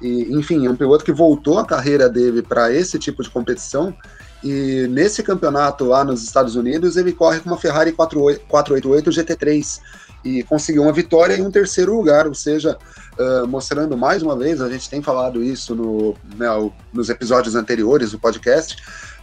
E, 0.00 0.34
enfim, 0.34 0.66
é 0.66 0.70
um 0.70 0.76
piloto 0.76 1.04
que 1.04 1.12
voltou 1.12 1.58
a 1.58 1.66
carreira 1.66 2.08
dele 2.08 2.42
para 2.42 2.72
esse 2.72 2.98
tipo 2.98 3.22
de 3.22 3.30
competição. 3.30 3.94
E 4.42 4.88
nesse 4.90 5.22
campeonato 5.22 5.84
lá 5.84 6.04
nos 6.04 6.24
Estados 6.24 6.56
Unidos, 6.56 6.96
ele 6.96 7.12
corre 7.12 7.38
com 7.38 7.50
uma 7.50 7.58
Ferrari 7.58 7.92
488 7.92 9.10
GT3 9.10 9.80
e 10.24 10.42
conseguiu 10.44 10.82
uma 10.82 10.92
vitória 10.92 11.34
e 11.36 11.42
um 11.42 11.50
terceiro 11.50 11.94
lugar, 11.94 12.26
ou 12.26 12.34
seja, 12.34 12.76
uh, 13.18 13.46
mostrando 13.46 13.96
mais 13.96 14.22
uma 14.22 14.36
vez, 14.36 14.60
a 14.60 14.68
gente 14.68 14.88
tem 14.88 15.02
falado 15.02 15.42
isso 15.42 15.74
no, 15.74 16.14
né, 16.36 16.46
nos 16.92 17.08
episódios 17.08 17.54
anteriores 17.54 18.12
do 18.12 18.18
podcast, 18.18 18.76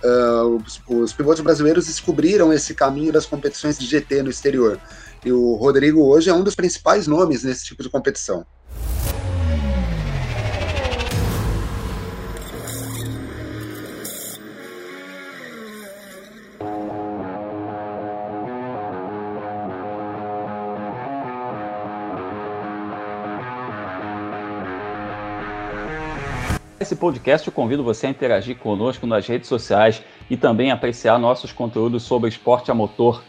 uh, 0.04 0.58
os, 0.66 0.82
os, 0.88 1.14
pilotos 1.14 1.41
brasileiros 1.41 1.88
descobriram 1.88 2.52
esse 2.54 2.74
caminho 2.74 3.12
das 3.12 3.26
competições 3.26 3.78
de 3.78 3.86
GT 3.86 4.24
no 4.24 4.30
exterior. 4.30 4.80
E 5.26 5.32
o 5.32 5.56
Rodrigo 5.56 6.02
hoje 6.02 6.30
é 6.30 6.34
um 6.34 6.43
dos 6.43 6.56
principais 6.56 7.08
nomes 7.08 7.43
nesse 7.43 7.66
tipo 7.66 7.84
de 7.84 7.89
competição. 7.89 8.45
Esse 26.89 26.95
podcast 26.95 27.47
eu 27.47 27.53
convido 27.53 27.83
você 27.83 28.07
a 28.07 28.09
interagir 28.09 28.57
conosco 28.57 29.05
nas 29.05 29.27
redes 29.27 29.47
sociais 29.47 30.01
e 30.27 30.35
também 30.35 30.71
apreciar 30.71 31.19
nossos 31.19 31.51
conteúdos 31.51 32.01
sobre 32.01 32.29
esporte 32.29 32.71
a 32.71 32.73
motor. 32.73 33.21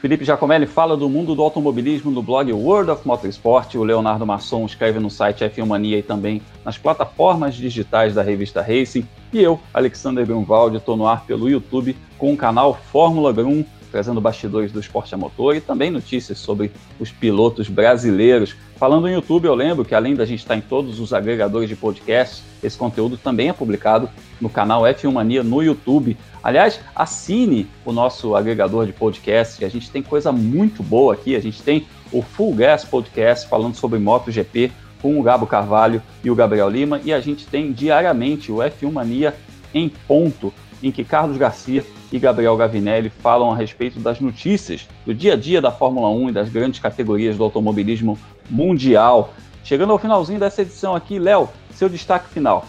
Felipe 0.00 0.24
Giacomelli 0.24 0.66
fala 0.66 0.96
do 0.96 1.08
mundo 1.08 1.34
do 1.34 1.42
automobilismo 1.42 2.12
no 2.12 2.22
blog 2.22 2.52
World 2.52 2.92
of 2.92 3.04
Motorsport. 3.04 3.74
O 3.74 3.82
Leonardo 3.82 4.24
Masson 4.24 4.64
escreve 4.66 5.00
no 5.00 5.10
site 5.10 5.42
F1 5.42 5.66
Mania 5.66 5.98
e 5.98 6.02
também 6.04 6.40
nas 6.64 6.78
plataformas 6.78 7.56
digitais 7.56 8.14
da 8.14 8.22
revista 8.22 8.62
Racing. 8.62 9.04
E 9.32 9.42
eu, 9.42 9.58
Alexander 9.74 10.24
Grunwald, 10.24 10.76
estou 10.76 10.96
no 10.96 11.04
ar 11.04 11.26
pelo 11.26 11.50
YouTube 11.50 11.96
com 12.16 12.32
o 12.32 12.36
canal 12.36 12.78
Fórmula 12.92 13.32
Grum 13.32 13.64
trazendo 13.92 14.20
bastidores 14.20 14.72
do 14.72 14.80
esporte 14.80 15.14
a 15.14 15.18
motor 15.18 15.54
e 15.54 15.60
também 15.60 15.90
notícias 15.90 16.38
sobre 16.38 16.72
os 16.98 17.12
pilotos 17.12 17.68
brasileiros. 17.68 18.56
Falando 18.76 19.06
em 19.06 19.12
YouTube, 19.12 19.44
eu 19.44 19.54
lembro 19.54 19.84
que 19.84 19.94
além 19.94 20.14
da 20.14 20.24
gente 20.24 20.40
estar 20.40 20.56
em 20.56 20.62
todos 20.62 20.98
os 20.98 21.12
agregadores 21.12 21.68
de 21.68 21.76
podcasts, 21.76 22.42
esse 22.62 22.76
conteúdo 22.76 23.18
também 23.18 23.50
é 23.50 23.52
publicado 23.52 24.08
no 24.40 24.48
canal 24.48 24.82
F1 24.82 25.12
Mania 25.12 25.42
no 25.42 25.62
YouTube. 25.62 26.16
Aliás, 26.42 26.80
assine 26.96 27.68
o 27.84 27.92
nosso 27.92 28.34
agregador 28.34 28.86
de 28.86 28.92
podcast, 28.92 29.58
que 29.58 29.64
a 29.64 29.70
gente 29.70 29.90
tem 29.90 30.02
coisa 30.02 30.32
muito 30.32 30.82
boa 30.82 31.12
aqui. 31.12 31.36
A 31.36 31.40
gente 31.40 31.62
tem 31.62 31.86
o 32.10 32.22
Full 32.22 32.54
Gas 32.54 32.84
Podcast 32.84 33.46
falando 33.46 33.74
sobre 33.74 33.98
MotoGP 33.98 34.72
com 35.02 35.18
o 35.18 35.22
Gabo 35.22 35.46
Carvalho 35.46 36.00
e 36.24 36.30
o 36.30 36.34
Gabriel 36.34 36.70
Lima, 36.70 37.00
e 37.04 37.12
a 37.12 37.20
gente 37.20 37.46
tem 37.46 37.72
diariamente 37.72 38.50
o 38.50 38.56
F1 38.56 38.90
Mania 38.90 39.34
em 39.74 39.88
ponto, 39.88 40.52
em 40.82 40.90
que 40.92 41.04
Carlos 41.04 41.36
Garcia 41.36 41.84
e 42.12 42.18
Gabriel 42.18 42.56
Gavinelli 42.56 43.08
falam 43.08 43.50
a 43.50 43.56
respeito 43.56 43.98
das 43.98 44.20
notícias 44.20 44.86
do 45.06 45.14
dia 45.14 45.32
a 45.32 45.36
dia 45.36 45.62
da 45.62 45.72
Fórmula 45.72 46.10
1 46.10 46.28
e 46.28 46.32
das 46.32 46.50
grandes 46.50 46.78
categorias 46.78 47.36
do 47.36 47.42
automobilismo 47.42 48.18
mundial. 48.50 49.32
Chegando 49.64 49.92
ao 49.92 49.98
finalzinho 49.98 50.38
dessa 50.38 50.60
edição 50.60 50.94
aqui, 50.94 51.18
Léo, 51.18 51.48
seu 51.74 51.88
destaque 51.88 52.28
final. 52.28 52.66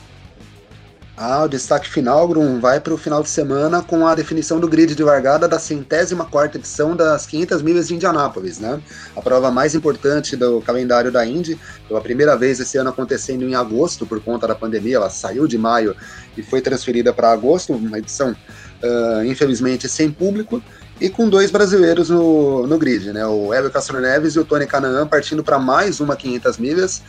Ah, 1.16 1.44
o 1.44 1.48
destaque 1.48 1.88
final, 1.88 2.28
Grum, 2.28 2.60
vai 2.60 2.80
para 2.80 2.92
o 2.92 2.98
final 2.98 3.22
de 3.22 3.30
semana 3.30 3.84
com 3.84 4.08
a 4.08 4.16
definição 4.16 4.60
do 4.60 4.68
grid 4.68 4.96
de 4.96 5.04
largada 5.04 5.48
da 5.48 5.60
centésima 5.60 6.26
quarta 6.26 6.58
edição 6.58 6.96
das 6.96 7.28
500 7.28 7.62
milhas 7.62 7.88
de 7.88 7.94
Indianápolis, 7.94 8.58
né? 8.58 8.82
A 9.16 9.22
prova 9.22 9.52
mais 9.52 9.76
importante 9.76 10.36
do 10.36 10.60
calendário 10.62 11.12
da 11.12 11.24
Indy, 11.24 11.60
pela 11.88 12.02
primeira 12.02 12.36
vez 12.36 12.60
esse 12.60 12.80
ano 12.80 12.90
acontecendo 12.90 13.44
em 13.44 13.54
agosto 13.54 14.08
por 14.08 14.20
conta 14.22 14.48
da 14.48 14.56
pandemia, 14.56 14.96
ela 14.96 15.10
saiu 15.12 15.46
de 15.46 15.56
maio 15.56 15.96
e 16.36 16.42
foi 16.42 16.62
transferida 16.62 17.14
para 17.14 17.32
agosto, 17.32 17.74
uma 17.74 18.00
edição 18.00 18.36
uh, 18.84 19.24
infelizmente 19.26 19.88
sem 19.88 20.12
público 20.12 20.62
e 21.02 21.10
com 21.10 21.28
dois 21.28 21.50
brasileiros 21.50 22.10
no, 22.10 22.68
no 22.68 22.78
grid, 22.78 23.12
né? 23.12 23.26
O 23.26 23.54
Hélio 23.54 23.72
Castro 23.72 24.00
Neves 24.00 24.36
e 24.36 24.40
o 24.40 24.46
Tony 24.46 24.68
Canaan 24.68 25.08
partindo 25.08 25.44
para 25.44 25.58
mais 25.58 26.00
uma 26.00 26.16
500 26.16 26.58
milhas 26.58 27.02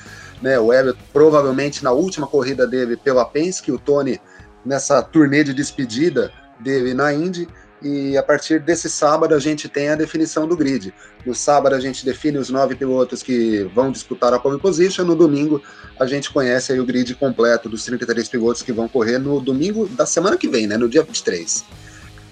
né? 0.45 0.59
O 0.59 0.73
Elliot 0.73 0.99
provavelmente 1.13 1.83
na 1.83 1.91
última 1.91 2.27
corrida 2.27 2.67
dele 2.67 2.97
pela 2.97 3.25
Penske, 3.25 3.73
o 3.73 3.79
Tony 3.79 4.21
nessa 4.65 5.03
turnê 5.03 5.43
de 5.43 5.55
despedida 5.55 6.31
dele 6.61 6.93
na 6.95 7.13
Indy. 7.13 7.49
E 7.85 8.17
a 8.17 8.23
partir 8.23 8.61
desse 8.61 8.89
sábado 8.89 9.35
a 9.35 9.39
gente 9.39 9.69
tem 9.69 9.91
a 9.91 9.95
definição 9.95 10.49
do 10.49 10.57
grid. 10.57 10.95
No 11.27 11.35
sábado 11.35 11.75
a 11.75 11.81
gente 11.81 12.03
define 12.03 12.39
os 12.39 12.49
nove 12.49 12.75
pilotos 12.75 13.23
que 13.23 13.71
vão 13.75 13.93
disputar 13.93 14.33
a 14.33 14.39
pole 14.39 14.59
position. 14.59 15.05
No 15.05 15.15
domingo 15.15 15.63
a 16.01 16.07
gente 16.07 16.33
conhece 16.33 16.73
aí 16.73 16.81
o 16.81 16.87
grid 16.87 17.15
completo 17.15 17.69
dos 17.69 17.85
33 17.85 18.27
pilotos 18.27 18.63
que 18.63 18.73
vão 18.73 18.89
correr 18.89 19.19
no 19.19 19.39
domingo 19.39 19.87
da 19.87 20.07
semana 20.07 20.39
que 20.39 20.49
vem, 20.49 20.67
né? 20.67 20.79
No 20.79 20.89
dia 20.89 21.03
23. 21.03 21.63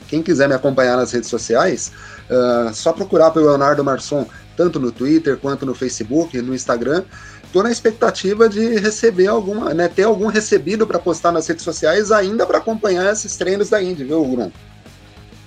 Quem 0.09 0.23
quiser 0.23 0.49
me 0.49 0.55
acompanhar 0.55 0.97
nas 0.97 1.13
redes 1.13 1.29
sociais, 1.29 1.93
uh, 2.31 2.73
só 2.73 2.93
procurar 2.95 3.31
pelo 3.31 3.47
Leonardo 3.47 3.85
Marçom, 3.85 4.27
tanto 4.57 4.81
no 4.81 4.91
Twitter 4.91 5.37
quanto 5.37 5.67
no 5.67 5.75
Facebook, 5.75 6.41
no 6.41 6.55
Instagram 6.55 7.05
tô 7.53 7.63
na 7.63 7.71
expectativa 7.71 8.49
de 8.49 8.79
receber 8.79 9.27
alguma, 9.27 9.75
né, 9.75 9.87
ter 9.87 10.05
algum 10.05 10.29
recebido 10.29 10.87
para 10.87 10.99
postar 10.99 11.31
nas 11.31 11.47
redes 11.47 11.63
sociais 11.63 12.11
ainda 12.11 12.47
para 12.47 12.57
acompanhar 12.57 13.13
esses 13.13 13.37
treinos 13.37 13.69
da 13.69 13.83
Indy, 13.83 14.05
viu, 14.05 14.25
Grum? 14.25 14.51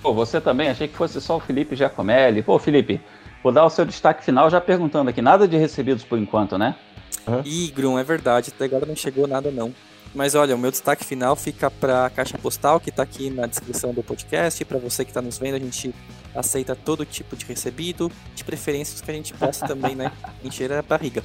Pô, 0.06 0.14
você 0.14 0.40
também, 0.40 0.68
achei 0.68 0.86
que 0.86 0.94
fosse 0.94 1.20
só 1.20 1.36
o 1.36 1.40
Felipe 1.40 1.74
Giacomelli. 1.74 2.40
Pô, 2.40 2.60
Felipe, 2.60 3.00
vou 3.42 3.50
dar 3.50 3.64
o 3.64 3.70
seu 3.70 3.84
destaque 3.84 4.24
final 4.24 4.48
já 4.48 4.60
perguntando 4.60 5.10
aqui, 5.10 5.20
nada 5.20 5.48
de 5.48 5.56
recebidos 5.56 6.04
por 6.04 6.16
enquanto, 6.16 6.56
né? 6.56 6.76
Uhum. 7.26 7.42
Ih, 7.44 7.72
Grum, 7.72 7.98
é 7.98 8.04
verdade, 8.04 8.52
até 8.54 8.66
agora 8.66 8.86
não 8.86 8.94
chegou 8.94 9.26
nada 9.26 9.50
não. 9.50 9.74
Mas 10.14 10.36
olha, 10.36 10.54
o 10.54 10.58
meu 10.58 10.70
destaque 10.70 11.04
final 11.04 11.34
fica 11.34 11.68
para 11.68 12.06
a 12.06 12.10
caixa 12.10 12.38
postal 12.38 12.78
que 12.78 12.90
está 12.90 13.02
aqui 13.02 13.30
na 13.30 13.46
descrição 13.46 13.92
do 13.92 14.00
podcast. 14.00 14.64
Para 14.64 14.78
você 14.78 15.04
que 15.04 15.10
está 15.10 15.20
nos 15.20 15.38
vendo, 15.38 15.56
a 15.56 15.58
gente 15.58 15.92
aceita 16.36 16.76
todo 16.76 17.04
tipo 17.04 17.34
de 17.34 17.44
recebido, 17.44 18.08
de 18.32 18.44
preferências 18.44 19.00
que 19.00 19.10
a 19.10 19.14
gente 19.14 19.34
possa 19.34 19.66
também, 19.66 19.96
né, 19.96 20.12
encher 20.44 20.72
a 20.72 20.82
barriga. 20.82 21.20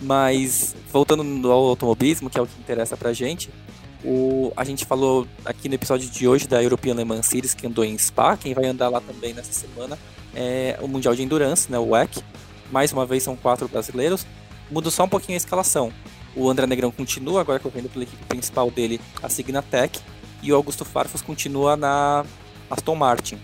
Mas 0.00 0.76
voltando 0.92 1.50
ao 1.50 1.64
automobilismo, 1.70 2.30
que 2.30 2.38
é 2.38 2.42
o 2.42 2.46
que 2.46 2.60
interessa 2.60 2.96
pra 2.96 3.12
gente, 3.12 3.50
o, 4.04 4.52
a 4.56 4.64
gente 4.64 4.84
falou 4.84 5.26
aqui 5.44 5.68
no 5.68 5.74
episódio 5.74 6.08
de 6.08 6.26
hoje 6.26 6.46
da 6.46 6.62
European 6.62 6.94
Le 6.94 7.04
Mans 7.04 7.26
Series, 7.26 7.54
que 7.54 7.66
andou 7.66 7.84
em 7.84 7.96
Spa, 7.96 8.36
quem 8.36 8.54
vai 8.54 8.66
andar 8.66 8.88
lá 8.88 9.00
também 9.00 9.32
nessa 9.32 9.52
semana 9.52 9.98
é 10.34 10.78
o 10.80 10.88
Mundial 10.88 11.14
de 11.14 11.22
Endurance, 11.22 11.70
né, 11.70 11.78
o 11.78 11.90
WEC. 11.90 12.22
Mais 12.70 12.92
uma 12.92 13.04
vez 13.04 13.22
são 13.22 13.36
quatro 13.36 13.68
brasileiros. 13.68 14.26
Muda 14.70 14.90
só 14.90 15.04
um 15.04 15.08
pouquinho 15.08 15.36
a 15.36 15.38
escalação. 15.38 15.92
O 16.34 16.48
André 16.48 16.66
Negrão 16.66 16.90
continua 16.90 17.40
agora 17.40 17.58
correndo 17.58 17.90
pela 17.90 18.04
equipe 18.04 18.24
principal 18.24 18.70
dele, 18.70 19.00
a 19.22 19.28
Signatec, 19.28 20.00
e 20.42 20.50
o 20.50 20.56
Augusto 20.56 20.84
Farfus 20.84 21.20
continua 21.20 21.76
na 21.76 22.24
Aston 22.70 22.94
Martin. 22.94 23.38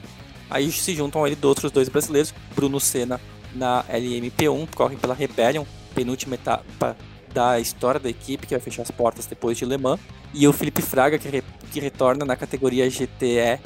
Aí 0.49 0.73
se 0.73 0.95
juntam 0.95 1.23
a 1.23 1.29
ele 1.29 1.39
outros 1.43 1.71
dois 1.71 1.91
brasileiros, 1.91 2.33
Bruno 2.55 2.81
Senna 2.81 3.21
na 3.55 3.85
LMP1, 3.85 4.69
corre 4.75 4.97
pela 4.97 5.13
Rebellion, 5.13 5.65
penúltima 5.95 6.35
etapa 6.35 6.97
da 7.33 7.59
história 7.61 8.01
da 8.01 8.09
equipe, 8.09 8.47
que 8.47 8.55
vai 8.55 8.61
fechar 8.61 8.83
as 8.83 8.91
portas 8.91 9.27
depois 9.27 9.57
de 9.57 9.65
Le 9.65 9.79
Mans, 9.79 10.01
e 10.35 10.47
o 10.47 10.53
Felipe 10.53 10.83
Fraga, 10.83 11.19
que, 11.19 11.29
re, 11.29 11.43
que 11.71 11.81
retorna 11.81 12.25
na 12.25 12.37
categoria 12.37 12.89
GTE 12.89 13.61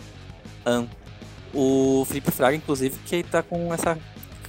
AN. 0.65 0.87
O 1.55 2.05
Felipe 2.07 2.31
Fraga, 2.31 2.57
inclusive, 2.57 2.99
que 3.07 3.17
está 3.17 3.43
com, 3.43 3.73
essa, 3.73 3.99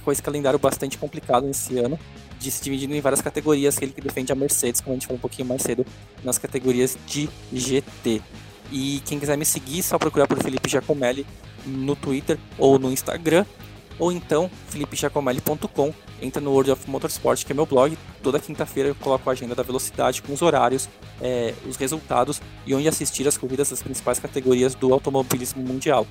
com 0.04 0.12
esse 0.12 0.22
calendário 0.22 0.58
bastante 0.58 0.96
complicado 0.96 1.46
nesse 1.46 1.78
ano, 1.78 1.98
de 2.38 2.50
se 2.50 2.62
dividindo 2.62 2.94
em 2.94 3.00
várias 3.00 3.22
categorias, 3.22 3.80
ele 3.80 3.92
que 3.92 4.00
defende 4.00 4.32
a 4.32 4.34
Mercedes, 4.34 4.80
como 4.80 4.92
a 4.92 4.96
gente 4.96 5.06
falou 5.06 5.18
um 5.18 5.20
pouquinho 5.20 5.48
mais 5.48 5.62
cedo, 5.62 5.84
nas 6.22 6.38
categorias 6.38 6.96
de 7.06 7.28
GT. 7.52 8.22
E 8.72 9.02
quem 9.04 9.18
quiser 9.18 9.36
me 9.36 9.44
seguir, 9.44 9.82
só 9.82 9.98
procurar 9.98 10.26
por 10.26 10.42
Felipe 10.42 10.68
Giacomelli 10.68 11.26
no 11.66 11.94
Twitter 11.94 12.38
ou 12.58 12.78
no 12.78 12.90
Instagram 12.90 13.44
ou 13.98 14.12
então 14.12 14.50
felipechacomelli.com. 14.68 15.92
Entra 16.20 16.40
no 16.40 16.50
World 16.50 16.70
of 16.70 16.90
Motorsport, 16.90 17.44
que 17.44 17.52
é 17.52 17.54
meu 17.54 17.66
blog. 17.66 17.96
Toda 18.22 18.38
quinta-feira 18.38 18.88
eu 18.88 18.94
coloco 18.94 19.28
a 19.28 19.32
agenda 19.32 19.54
da 19.54 19.62
velocidade 19.62 20.22
com 20.22 20.32
os 20.32 20.42
horários, 20.42 20.88
é, 21.20 21.54
os 21.66 21.76
resultados 21.76 22.40
e 22.66 22.74
onde 22.74 22.88
assistir 22.88 23.26
as 23.28 23.36
corridas 23.36 23.70
das 23.70 23.82
principais 23.82 24.18
categorias 24.18 24.74
do 24.74 24.92
automobilismo 24.92 25.62
mundial. 25.62 26.06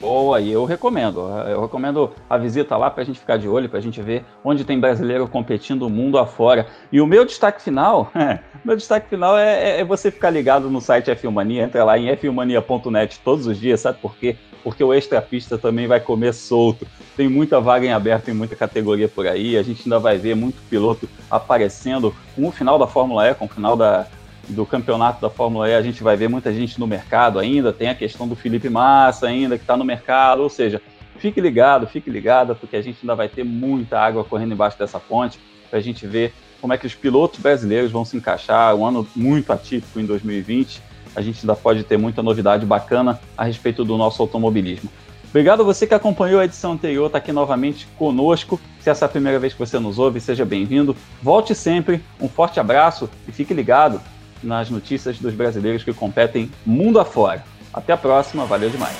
Boa, 0.00 0.40
e 0.40 0.50
eu 0.50 0.64
recomendo. 0.64 1.20
Eu 1.46 1.60
recomendo 1.60 2.10
a 2.28 2.38
visita 2.38 2.74
lá 2.74 2.90
para 2.90 3.02
a 3.02 3.04
gente 3.04 3.20
ficar 3.20 3.36
de 3.36 3.46
olho, 3.46 3.68
para 3.68 3.78
a 3.78 3.82
gente 3.82 4.00
ver 4.00 4.24
onde 4.42 4.64
tem 4.64 4.80
brasileiro 4.80 5.28
competindo 5.28 5.82
o 5.82 5.90
mundo 5.90 6.16
afora. 6.16 6.66
E 6.90 7.02
o 7.02 7.06
meu 7.06 7.26
destaque 7.26 7.60
final, 7.60 8.10
meu 8.64 8.76
destaque 8.76 9.10
final 9.10 9.36
é, 9.36 9.62
é, 9.62 9.80
é, 9.80 9.84
você 9.84 10.10
ficar 10.10 10.30
ligado 10.30 10.70
no 10.70 10.80
site 10.80 11.10
F1 11.10 11.30
Mania, 11.30 11.64
entra 11.64 11.84
lá 11.84 11.98
em 11.98 12.06
f1mania.net 12.16 13.20
todos 13.22 13.46
os 13.46 13.60
dias, 13.60 13.80
sabe 13.80 13.98
por 14.00 14.16
quê? 14.16 14.36
Porque 14.64 14.82
o 14.82 14.94
Extra 14.94 15.20
Pista 15.20 15.58
também 15.58 15.86
vai 15.86 16.00
comer 16.00 16.32
solto. 16.32 16.86
Tem 17.14 17.28
muita 17.28 17.60
vaga 17.60 17.84
em 17.84 17.92
aberto 17.92 18.30
em 18.30 18.34
muita 18.34 18.56
categoria 18.56 19.08
por 19.08 19.26
aí. 19.26 19.58
A 19.58 19.62
gente 19.62 19.82
ainda 19.84 19.98
vai 19.98 20.16
ver 20.16 20.34
muito 20.34 20.62
piloto 20.70 21.08
aparecendo 21.30 22.14
com 22.34 22.48
o 22.48 22.52
final 22.52 22.78
da 22.78 22.86
Fórmula 22.86 23.28
E, 23.28 23.34
com 23.34 23.44
o 23.44 23.48
final 23.48 23.76
da, 23.76 24.06
do 24.48 24.66
campeonato 24.66 25.20
da 25.20 25.30
Fórmula 25.30 25.68
E, 25.68 25.74
a 25.74 25.82
gente 25.82 26.02
vai 26.02 26.16
ver 26.16 26.28
muita 26.28 26.52
gente 26.52 26.78
no 26.78 26.86
mercado 26.86 27.38
ainda, 27.38 27.72
tem 27.72 27.88
a 27.88 27.94
questão 27.94 28.26
do 28.26 28.34
Felipe 28.34 28.68
Massa 28.68 29.26
ainda, 29.26 29.56
que 29.56 29.64
está 29.64 29.76
no 29.76 29.84
mercado, 29.84 30.42
ou 30.42 30.48
seja, 30.48 30.80
fique 31.18 31.40
ligado, 31.40 31.86
fique 31.86 32.10
ligada, 32.10 32.54
porque 32.54 32.76
a 32.76 32.82
gente 32.82 32.98
ainda 33.02 33.14
vai 33.14 33.28
ter 33.28 33.44
muita 33.44 33.98
água 33.98 34.24
correndo 34.24 34.52
embaixo 34.52 34.78
dessa 34.78 34.98
ponte, 34.98 35.38
para 35.68 35.78
a 35.78 35.82
gente 35.82 36.06
ver 36.06 36.32
como 36.60 36.72
é 36.72 36.78
que 36.78 36.86
os 36.86 36.94
pilotos 36.94 37.40
brasileiros 37.40 37.90
vão 37.90 38.04
se 38.04 38.16
encaixar, 38.16 38.74
um 38.74 38.84
ano 38.84 39.06
muito 39.14 39.52
atípico 39.52 40.00
em 40.00 40.04
2020, 40.04 40.82
a 41.14 41.22
gente 41.22 41.40
ainda 41.40 41.56
pode 41.56 41.82
ter 41.84 41.96
muita 41.96 42.22
novidade 42.22 42.64
bacana 42.66 43.20
a 43.36 43.44
respeito 43.44 43.84
do 43.84 43.96
nosso 43.96 44.22
automobilismo. 44.22 44.90
Obrigado 45.30 45.60
a 45.60 45.64
você 45.64 45.86
que 45.86 45.94
acompanhou 45.94 46.40
a 46.40 46.44
edição 46.44 46.72
anterior, 46.72 47.06
está 47.06 47.18
aqui 47.18 47.30
novamente 47.30 47.86
conosco. 47.96 48.60
Se 48.80 48.90
essa 48.90 49.04
é 49.04 49.06
a 49.06 49.08
primeira 49.08 49.38
vez 49.38 49.52
que 49.52 49.58
você 49.60 49.78
nos 49.78 49.96
ouve, 49.96 50.20
seja 50.20 50.44
bem-vindo. 50.44 50.96
Volte 51.22 51.54
sempre, 51.54 52.02
um 52.20 52.28
forte 52.28 52.58
abraço 52.58 53.08
e 53.28 53.32
fique 53.32 53.54
ligado 53.54 54.00
nas 54.42 54.70
notícias 54.70 55.18
dos 55.18 55.34
brasileiros 55.34 55.84
que 55.84 55.92
competem 55.92 56.50
mundo 56.64 56.98
afora. 56.98 57.44
Até 57.72 57.92
a 57.92 57.96
próxima, 57.96 58.44
valeu 58.44 58.70
demais. 58.70 58.96